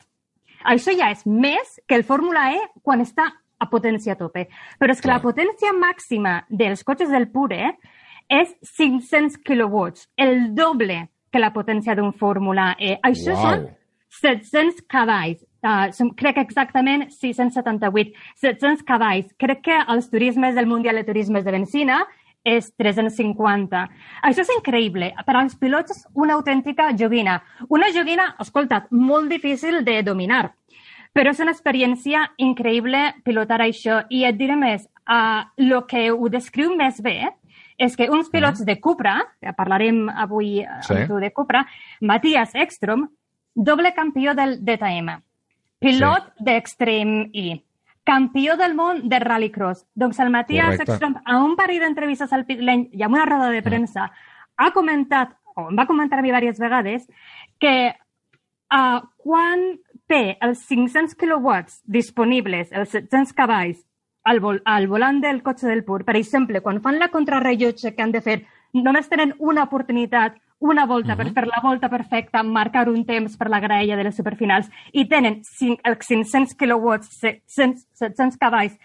[0.64, 4.48] Això ja és més que el Fórmula E quan està a potència a tope.
[4.80, 7.78] Però és que la potència màxima dels cotxes del Pure
[8.30, 13.00] és 500 kilowatts, el doble que la potència d'un Fórmula E.
[13.02, 13.42] Això Uau.
[13.42, 13.66] són
[14.22, 15.42] 700 cavalls.
[15.64, 18.14] Uh, som, crec que exactament 678.
[18.44, 19.32] 700 cavalls.
[19.42, 22.04] Crec que els turismes del Mundial de Turismes de Benzina
[22.44, 23.84] és 350.
[24.28, 25.14] Això és increïble.
[25.26, 27.40] Per als pilots és una autèntica joguina.
[27.72, 30.50] Una joguina, escolta't, molt difícil de dominar.
[31.14, 34.02] Però és una experiència increïble pilotar això.
[34.10, 37.32] I et diré més, uh, el que ho descriu més bé
[37.84, 40.96] és que uns pilots de Cupra, que parlarem avui eh, Sí.
[40.96, 41.66] amb tu de Cupra,
[42.02, 43.10] Matías Ekstrom,
[43.54, 45.18] doble campió del DTM,
[45.84, 47.60] pilot d'Extreme E,
[48.04, 49.86] campió del món de rallycross.
[49.96, 50.92] Doncs el Matías Correcte.
[50.92, 54.10] Ekstrom, a un parell d'entrevistes al pit lane i amb una roda de premsa,
[54.58, 57.08] ha comentat, o em va comentar a mi diverses vegades,
[57.60, 57.94] que
[58.74, 59.64] uh, quan
[60.08, 63.84] té els 500 kilowatts disponibles, els 700 cavalls,
[64.24, 68.04] al, vol al volant del cotxe del Pur, per exemple, quan fan la contrarrellotge que
[68.04, 68.40] han de fer,
[68.74, 73.50] només tenen una oportunitat, una volta per fer la volta perfecta, marcar un temps per
[73.52, 78.78] la graella de les superfinals, i tenen cinc, els 500 kilowatts, 700, 700 cavalls,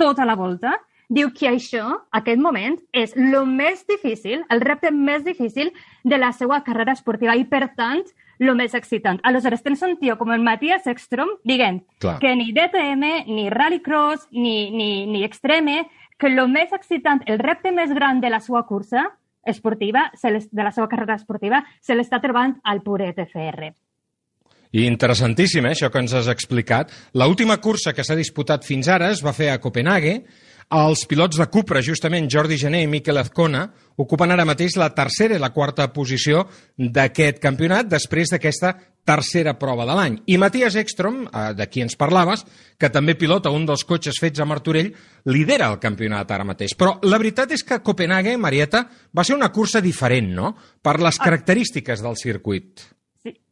[0.00, 0.72] tota la volta,
[1.12, 1.84] diu que això,
[2.16, 5.70] aquest moment, és el més difícil, el repte més difícil
[6.04, 8.02] de la seva carrera esportiva i, per tant,
[8.38, 9.20] el més excitant.
[9.22, 12.18] Aleshores, tens un tio com el Matías Ekstrom dient Clar.
[12.20, 15.86] que ni DTM, ni Rallycross, ni, ni, ni Extreme,
[16.18, 19.10] que el més excitant, el repte més gran de la seva cursa
[19.46, 23.72] esportiva, se de la seva carrera esportiva, se l'està trobant al Pure TCR.
[24.76, 26.90] I interessantíssim, eh, això que ens has explicat.
[27.14, 30.18] L'última cursa que s'ha disputat fins ara es va fer a Copenhague.
[30.74, 33.68] Els pilots de Cupra, justament Jordi Gené i Miquel Azcona,
[34.02, 36.42] ocupen ara mateix la tercera i la quarta posició
[36.76, 38.72] d'aquest campionat després d'aquesta
[39.06, 40.16] tercera prova de l'any.
[40.26, 42.42] I Matías Ekstrom, eh, de qui ens parlaves,
[42.76, 44.90] que també pilota un dels cotxes fets a Martorell,
[45.30, 46.74] lidera el campionat ara mateix.
[46.74, 51.18] Però la veritat és que Copenhague, Marieta, va ser una cursa diferent, no?, per les
[51.22, 52.95] característiques del circuit.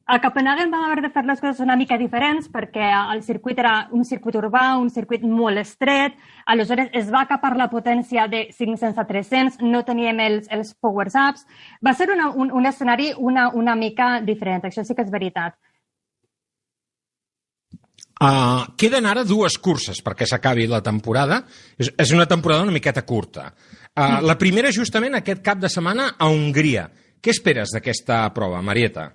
[0.06, 3.88] A Copenhagen vam haver de fer les coses una mica diferents perquè el circuit era
[3.96, 9.00] un circuit urbà, un circuit molt estret, aleshores es va capar la potència de 500
[9.00, 11.46] a 300, no teníem els, els power-ups,
[11.80, 15.56] va ser una, un, un escenari una, una mica diferent, això sí que és veritat.
[18.20, 21.40] Uh, queden ara dues curses perquè s'acabi la temporada.
[21.76, 23.48] És, és una temporada una miqueta curta.
[23.96, 26.86] Uh, la primera, justament, aquest cap de setmana a Hongria.
[27.20, 29.10] Què esperes d'aquesta prova, Marieta?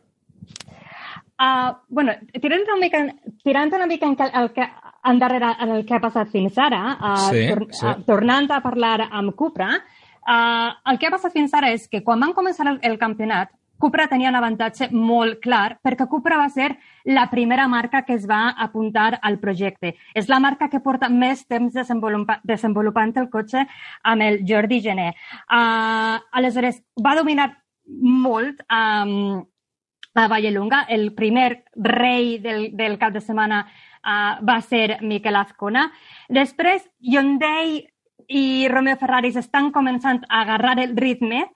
[1.40, 2.12] Uh, bueno,
[2.42, 3.00] tirant una mica,
[3.44, 4.66] tirant una mica en que, el que,
[5.04, 7.86] endarrere en el que ha passat fins ara, uh, Sí, tor sí.
[7.86, 12.04] uh, tornant a parlar amb Cupra, uh, el que ha passat fins ara és que
[12.04, 16.50] quan van començar el, el campionat, Cupra tenia un avantatge molt clar perquè Cupra va
[16.52, 16.74] ser
[17.08, 19.94] la primera marca que es va apuntar al projecte.
[20.14, 23.64] És la marca que porta més temps desenvolupa desenvolupant el cotxe
[24.04, 25.14] amb el Jordi Gené.
[25.48, 27.54] Uh, aleshores, va dominar
[27.88, 29.48] molt um,
[30.24, 30.86] a Vallelunga.
[30.90, 35.90] El primer rei del, del cap de setmana uh, va ser Miquel Azcona.
[36.30, 37.80] Després, Hyundai
[38.30, 41.48] i Romeo Ferraris estan començant a agarrar el ritme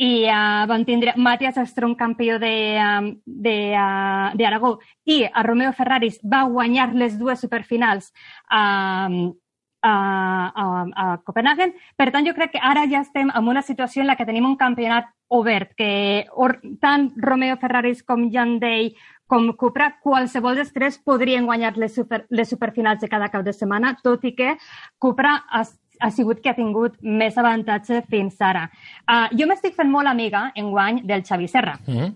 [0.00, 5.74] i uh, van tindre Matías Strom campió de, um, de, uh, d'Aragó i a Romeo
[5.76, 8.08] Ferraris va guanyar les dues superfinals
[8.48, 9.34] um,
[9.82, 11.74] a, a, a Copenhagen.
[11.96, 14.46] Per tant, jo crec que ara ja estem en una situació en la que tenim
[14.46, 18.94] un campionat obert, que or, tant Romeo Ferraris com Hyundai
[19.26, 23.54] com Cupra, qualsevol dels tres podrien guanyar les, super, les superfinals de cada cap de
[23.56, 24.58] setmana, tot i que
[25.00, 28.66] Cupra ha, ha sigut que ha tingut més avantatge fins ara.
[29.08, 31.78] Uh, jo m'estic fent molt amiga, en guany, del Xavi Serra.
[31.86, 32.14] Mm -hmm.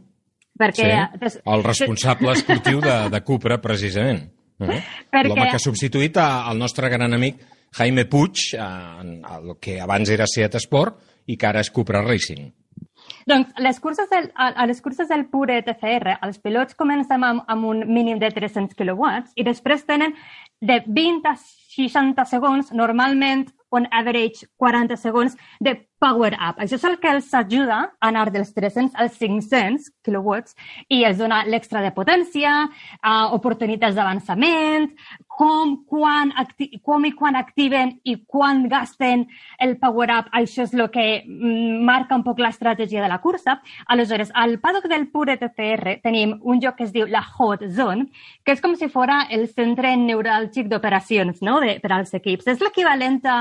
[0.57, 4.33] Perquè, sí, el responsable esportiu de, de Cupra, precisament.
[4.59, 4.83] Uh -huh.
[5.13, 7.37] Perquè- L'home que ha substituït a- al nostre gran amic
[7.79, 8.61] Jaime Puig, eh,
[9.01, 12.47] en el que abans era Seat Sport i que ara és Cupra Racing.
[13.27, 17.67] Doncs les curses del, a, les curses del pure TCR, els pilots comencen amb, amb
[17.67, 20.15] un mínim de 300 kW i després tenen
[20.61, 26.61] de 20 a 60 segons, normalment on average 40 segons de power up.
[26.63, 30.39] Això és el que els ajuda a anar dels 300 als 500 kW
[30.95, 34.91] i els dona l'extra de potència, uh, oportunitats d'avançament,
[35.37, 36.33] com, quan,
[36.83, 39.27] com i quan activen i quan gasten
[39.61, 43.59] el power up, això és el que mm, marca un poc l'estratègia de la cursa.
[43.93, 48.09] Aleshores, al paddock del pure TCR tenim un lloc que es diu la Hot Zone,
[48.45, 51.59] que és com si fora el centre neuràlgic d'operacions no?
[51.61, 52.49] de, per als equips.
[52.55, 53.37] És l'equivalent a,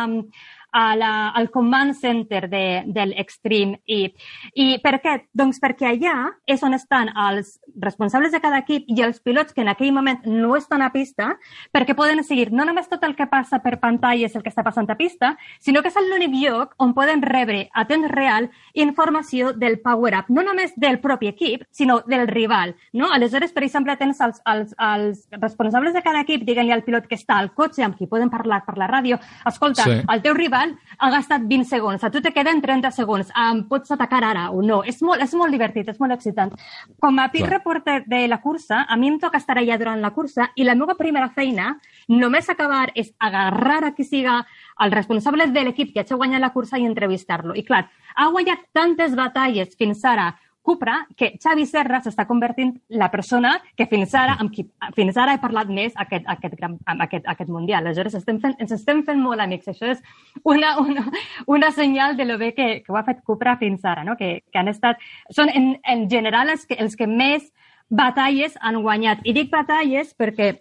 [0.75, 4.11] a la, al command center de, del Extreme E.
[4.59, 5.13] I per què?
[5.31, 6.15] Doncs perquè allà
[6.51, 10.25] és on estan els responsables de cada equip i els pilots que en aquell moment
[10.27, 11.31] no estan a pista
[11.71, 14.89] perquè poden seguir no només tot el que passa per pantalles, el que està passant
[14.91, 19.79] a pista, sinó que és l'únic lloc on poden rebre a temps real informació del
[19.79, 22.75] power-up, no només del propi equip, sinó del rival.
[22.93, 23.11] No?
[23.15, 27.15] Aleshores, per exemple, tens els, els, els responsables de cada equip, diguem-li al pilot que
[27.15, 30.01] està al cotxe, amb qui poden parlar per la ràdio, escolta, Sí.
[30.11, 30.64] el teu rival
[30.97, 34.61] ha gastat 20 segons, a tu te queden 30 segons, em pots atacar ara o
[34.65, 34.81] no.
[34.87, 36.53] És molt, és molt divertit, és molt excitant.
[37.01, 40.13] Com a pit reporter de la cursa, a mi em toca estar allà durant la
[40.15, 41.75] cursa i la meva primera feina,
[42.07, 44.39] només acabar, és agarrar a qui siga
[44.83, 47.55] el responsable de l'equip que ha guanyat la cursa i entrevistar-lo.
[47.55, 47.85] I clar,
[48.15, 50.33] ha guanyat tantes batalles fins ara
[50.65, 54.65] Cupra que Xavi Serra s'està convertint la persona que fins ara, amb qui
[54.97, 57.85] fins ara he parlat més aquest, aquest, gran, aquest, aquest mundial.
[57.85, 59.69] Aleshores, estem fent, ens estem fent molt amics.
[59.69, 60.01] Això és
[60.43, 61.05] una, una,
[61.45, 64.17] una senyal de lo bé que, que ho ha fet Cupra fins ara, no?
[64.17, 64.97] que, que han estat...
[65.29, 67.45] Són en, en general els que, els que més
[67.89, 69.21] batalles han guanyat.
[69.23, 70.55] I dic batalles perquè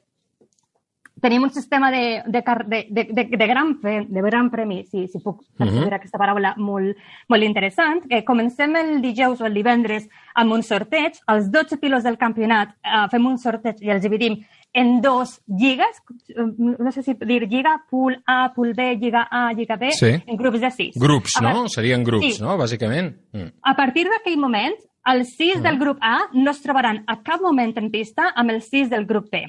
[1.20, 5.06] tenim un sistema de, de, de, de, de, de, gran, fe, de gran premi, si,
[5.08, 5.84] si puc Mhm.
[5.84, 6.96] uh aquesta paraula molt,
[7.28, 11.14] molt interessant, que comencem el dijous o el divendres amb un sorteig.
[11.28, 14.40] Els 12 pilots del campionat eh, fem un sorteig i els dividim
[14.76, 19.52] en dos lligues, eh, no sé si dir lliga, pool A, pool B, lliga A,
[19.52, 20.10] lliga B, Sí.
[20.26, 20.98] en grups de sis.
[20.98, 21.68] Grups, A no?
[21.68, 22.42] Serien grups, Sí.
[22.42, 22.58] no?
[22.58, 23.14] Bàsicament.
[23.32, 23.52] Mm.
[23.62, 24.74] A partir d'aquell moment,
[25.06, 28.68] els sis del grup A no es trobaran a cap moment en pista amb els
[28.68, 29.44] sis del grup B.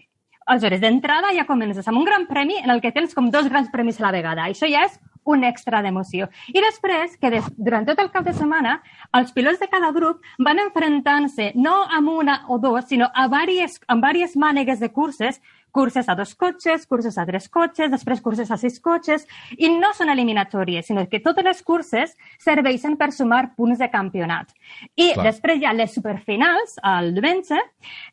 [0.46, 3.72] Aleshores, d'entrada ja comences amb un gran premi en el que tens com dos grans
[3.74, 4.46] premis a la vegada.
[4.46, 6.28] Això ja és un extra d'emoció.
[6.54, 8.76] I després, que des, durant tot el cap de setmana,
[9.18, 13.82] els pilots de cada grup van enfrontant-se no amb una o dos, sinó a diverses,
[13.90, 15.42] amb diverses mànegues de curses,
[15.76, 19.26] curses a dos cotxes, curses a tres cotxes, després curses a sis cotxes,
[19.60, 24.54] i no són eliminatòries, sinó que totes les curses serveixen per sumar punts de campionat.
[24.96, 25.26] I Clar.
[25.28, 27.60] després hi ha les superfinals, el diumenge,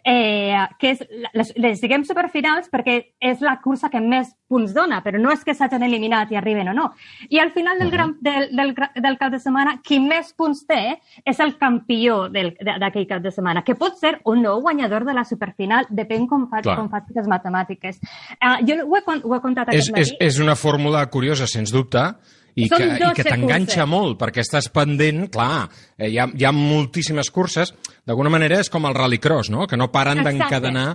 [0.02, 1.04] eh, que és,
[1.38, 5.46] les, les diguem superfinals perquè és la cursa que més punts dona, però no és
[5.46, 6.88] que s'hagin eliminat i arriben o no.
[7.30, 10.98] I al final del, gran, del, del, del cap de setmana, qui més punts té
[11.24, 15.24] és el campió d'aquell cap de setmana, que pot ser o no guanyador de la
[15.24, 16.76] superfinal, depèn com, fa, Clar.
[16.82, 17.51] com facis les matemàtiques.
[18.38, 20.20] Uh, jo ho he, ho he contat És, aquest és, matí.
[20.26, 22.02] és una fórmula curiosa, sens dubte,
[22.54, 26.26] i Són que, i 12 que t'enganxa molt, perquè estàs pendent, clar, eh, hi, ha,
[26.28, 27.72] hi ha moltíssimes curses,
[28.04, 29.66] d'alguna manera és com el rallycross, no?
[29.70, 30.86] que no paren d'encadenar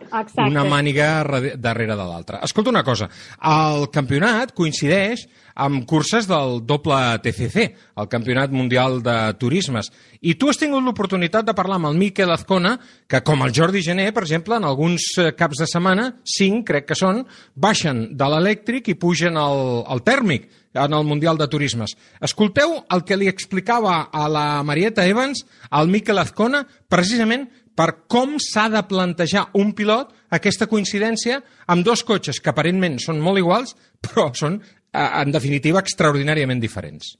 [0.45, 1.09] una màniga
[1.55, 2.41] darrere de l'altra.
[2.45, 3.09] Escolta una cosa,
[3.41, 5.25] el campionat coincideix
[5.57, 7.63] amb curses del doble TCC,
[7.97, 9.89] el Campionat Mundial de Turismes,
[10.21, 12.75] i tu has tingut l'oportunitat de parlar amb el Miquel Azcona,
[13.09, 16.91] que com el Jordi Gené, per exemple, en alguns eh, caps de setmana, cinc crec
[16.91, 17.23] que són,
[17.55, 20.45] baixen de l'elèctric i pugen al, al tèrmic
[20.77, 21.95] en el Mundial de Turismes.
[22.21, 27.47] Escolteu el que li explicava a la Marieta Evans al Miquel Azcona precisament
[27.77, 33.21] per com s'ha de plantejar un pilot aquesta coincidència amb dos cotxes que aparentment són
[33.21, 37.17] molt iguals, però són, eh, en definitiva, extraordinàriament diferents.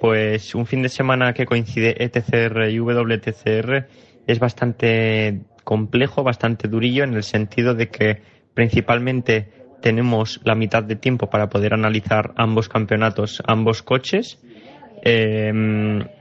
[0.00, 3.88] Pues un fin de semana que coincide ETCR y WTCR
[4.28, 8.22] es bastante complejo, bastante durillo en el sentido de que
[8.54, 14.38] principalmente tenemos la mitad de tiempo para poder analizar ambos campeonatos, ambos coches
[15.02, 15.52] eh,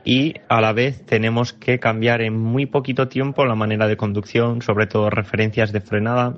[0.06, 4.62] y a la vez tenemos que cambiar en muy poquito tiempo la manera de conducción,
[4.62, 6.38] sobre todo referencias de frenada,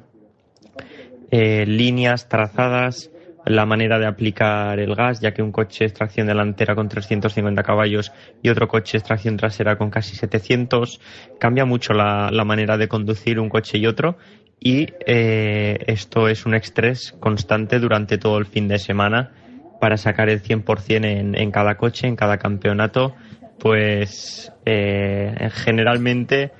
[1.32, 3.12] eh, líneas trazadas,
[3.46, 7.64] la manera de aplicar el gas, ya que un coche es tracción delantera con 350
[7.64, 11.00] caballos y otro coche es tracción trasera con casi 700.
[11.40, 14.18] Cambia mucho la, la manera de conducir un coche y otro
[14.60, 19.32] y eh, esto es un estrés constante durante todo el fin de semana
[19.80, 23.16] para sacar el 100% en, en cada coche, en cada campeonato,
[23.60, 26.52] pues eh, generalmente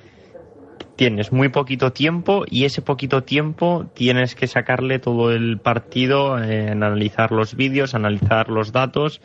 [0.96, 6.82] tienes muy poquito tiempo y ese poquito tiempo tienes que sacarle todo el partido en
[6.82, 9.22] analizar los vídeos, analizar los datos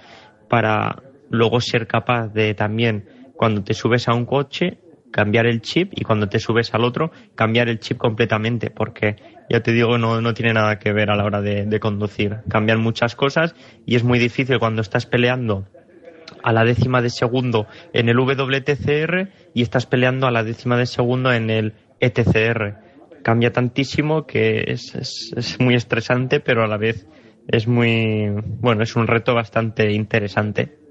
[0.50, 4.78] para luego ser capaz de también cuando te subes a un coche
[5.16, 9.16] cambiar el chip y cuando te subes al otro cambiar el chip completamente porque
[9.50, 12.82] ya te digo no, no tiene nada que ver a la hora de, conducir cambian
[12.82, 13.56] muchas cosas
[13.86, 15.70] y es muy difícil cuando estás peleando
[16.44, 20.86] a la décima de segundo en el WTCR y estás peleando a la décima de
[20.86, 22.76] segundo en el ETCR.
[23.24, 27.08] Cambia tantísimo que es, es, es muy estresante, pero a la vez
[27.48, 28.28] es muy,
[28.60, 30.85] bueno, es un reto bastante interesante.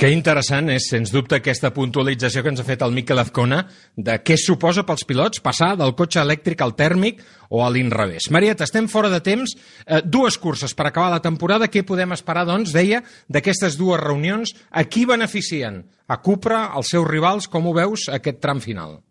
[0.00, 3.58] Que interessant és, sens dubte, aquesta puntualització que ens ha fet el Miquel Azcona
[3.92, 7.18] de què suposa pels pilots passar del cotxe elèctric al tèrmic
[7.52, 8.30] o a l'inrevés.
[8.32, 9.52] Marieta, estem fora de temps.
[9.84, 11.68] Eh, dues curses per acabar la temporada.
[11.68, 14.54] Què podem esperar, doncs, deia, d'aquestes dues reunions?
[14.72, 15.82] A qui beneficien?
[16.08, 17.50] A Cupra, als seus rivals?
[17.52, 19.02] Com ho veus, aquest tram final?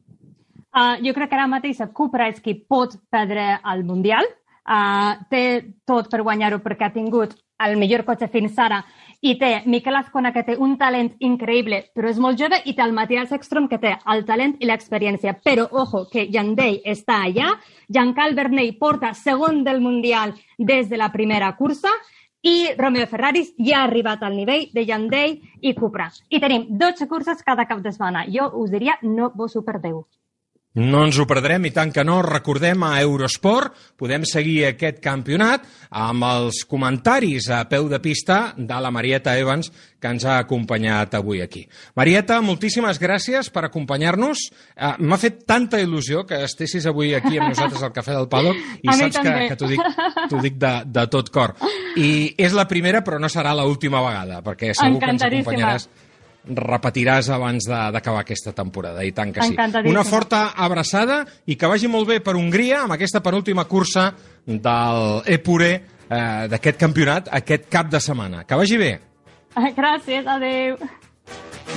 [0.73, 4.25] Uh, jo crec que ara mateix el Cupra és qui pot perdre el Mundial.
[4.65, 5.43] Uh, té
[5.85, 8.81] tot per guanyar-ho perquè ha tingut el millor cotxe fins ara
[9.21, 12.83] i té Miquel Azcona, que té un talent increïble, però és molt jove, i té
[12.85, 15.35] el Matías Ekstrom, que té el talent i l'experiència.
[15.43, 17.51] Però, ojo, que Jan Day està allà,
[17.89, 21.91] Jean-Cal Bernay porta segon del Mundial des de la primera cursa,
[22.41, 26.07] i Romeo Ferraris ja ha arribat al nivell de Jan Day i Cupra.
[26.29, 28.23] I tenim 12 curses cada cap de setmana.
[28.31, 30.05] Jo us diria, no vos ho perdeu.
[30.79, 32.21] No ens ho perdrem, i tant que no.
[32.23, 38.79] Recordem a Eurosport, podem seguir aquest campionat amb els comentaris a peu de pista de
[38.79, 41.65] la Marieta Evans, que ens ha acompanyat avui aquí.
[41.99, 44.45] Marieta, moltíssimes gràcies per acompanyar-nos.
[44.77, 48.67] Uh, M'ha fet tanta il·lusió que estessis avui aquí amb nosaltres al Cafè del Paddock
[48.85, 49.83] i A saps que, que t'ho dic,
[50.45, 51.57] dic de, de tot cor.
[51.99, 55.89] I és la primera, però no serà l'última vegada, perquè segur que ens acompanyaràs
[56.49, 59.55] repetiràs abans de- d'acabar aquesta temporada, i tant que sí.
[59.89, 64.13] Una forta abraçada i que vagi molt bé per Hongria amb aquesta penúltima cursa
[64.45, 65.71] del Epure
[66.09, 68.43] eh, d'aquest campionat aquest cap de setmana.
[68.45, 68.99] Que vagi bé.
[69.79, 70.77] Gràcies, adeu.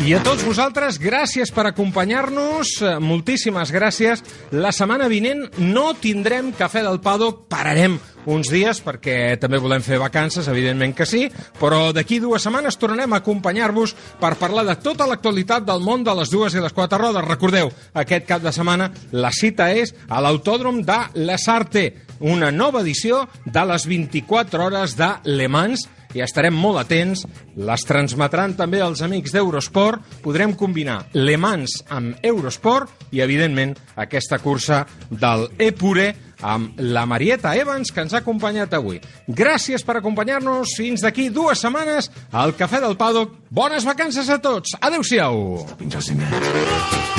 [0.00, 4.22] I a tots vosaltres, gràcies per acompanyar-nos, eh, moltíssimes gràcies.
[4.50, 9.98] La setmana vinent no tindrem Cafè del Paddock, pararem uns dies perquè també volem fer
[9.98, 15.06] vacances, evidentment que sí, però d'aquí dues setmanes tornarem a acompanyar-vos per parlar de tota
[15.06, 17.24] l'actualitat del món de les dues i les quatre rodes.
[17.28, 22.80] Recordeu, aquest cap de setmana la cita és a l'Autòdrom de Les Arte, una nova
[22.80, 27.24] edició de les 24 hores de Le Mans, i estarem molt atents.
[27.56, 30.20] Les transmetran també els amics d'Eurosport.
[30.24, 36.12] Podrem combinar Le Mans amb Eurosport i, evidentment, aquesta cursa del Epure
[36.42, 38.98] amb la Marieta Evans, que ens ha acompanyat avui.
[39.28, 40.74] Gràcies per acompanyar-nos.
[40.78, 43.38] Fins d'aquí dues setmanes al Cafè del Paddock.
[43.50, 44.76] Bones vacances a tots.
[44.80, 45.66] Adéu-siau.
[45.78, 47.11] RAC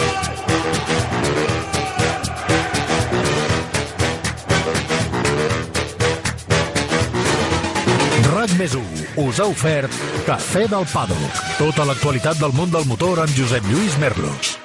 [8.63, 8.75] més
[9.19, 9.95] us ha ofert
[10.27, 11.41] Cafè del Paddock.
[11.59, 14.55] Tota l'actualitat del món del motor amb Josep Lluís Merlos.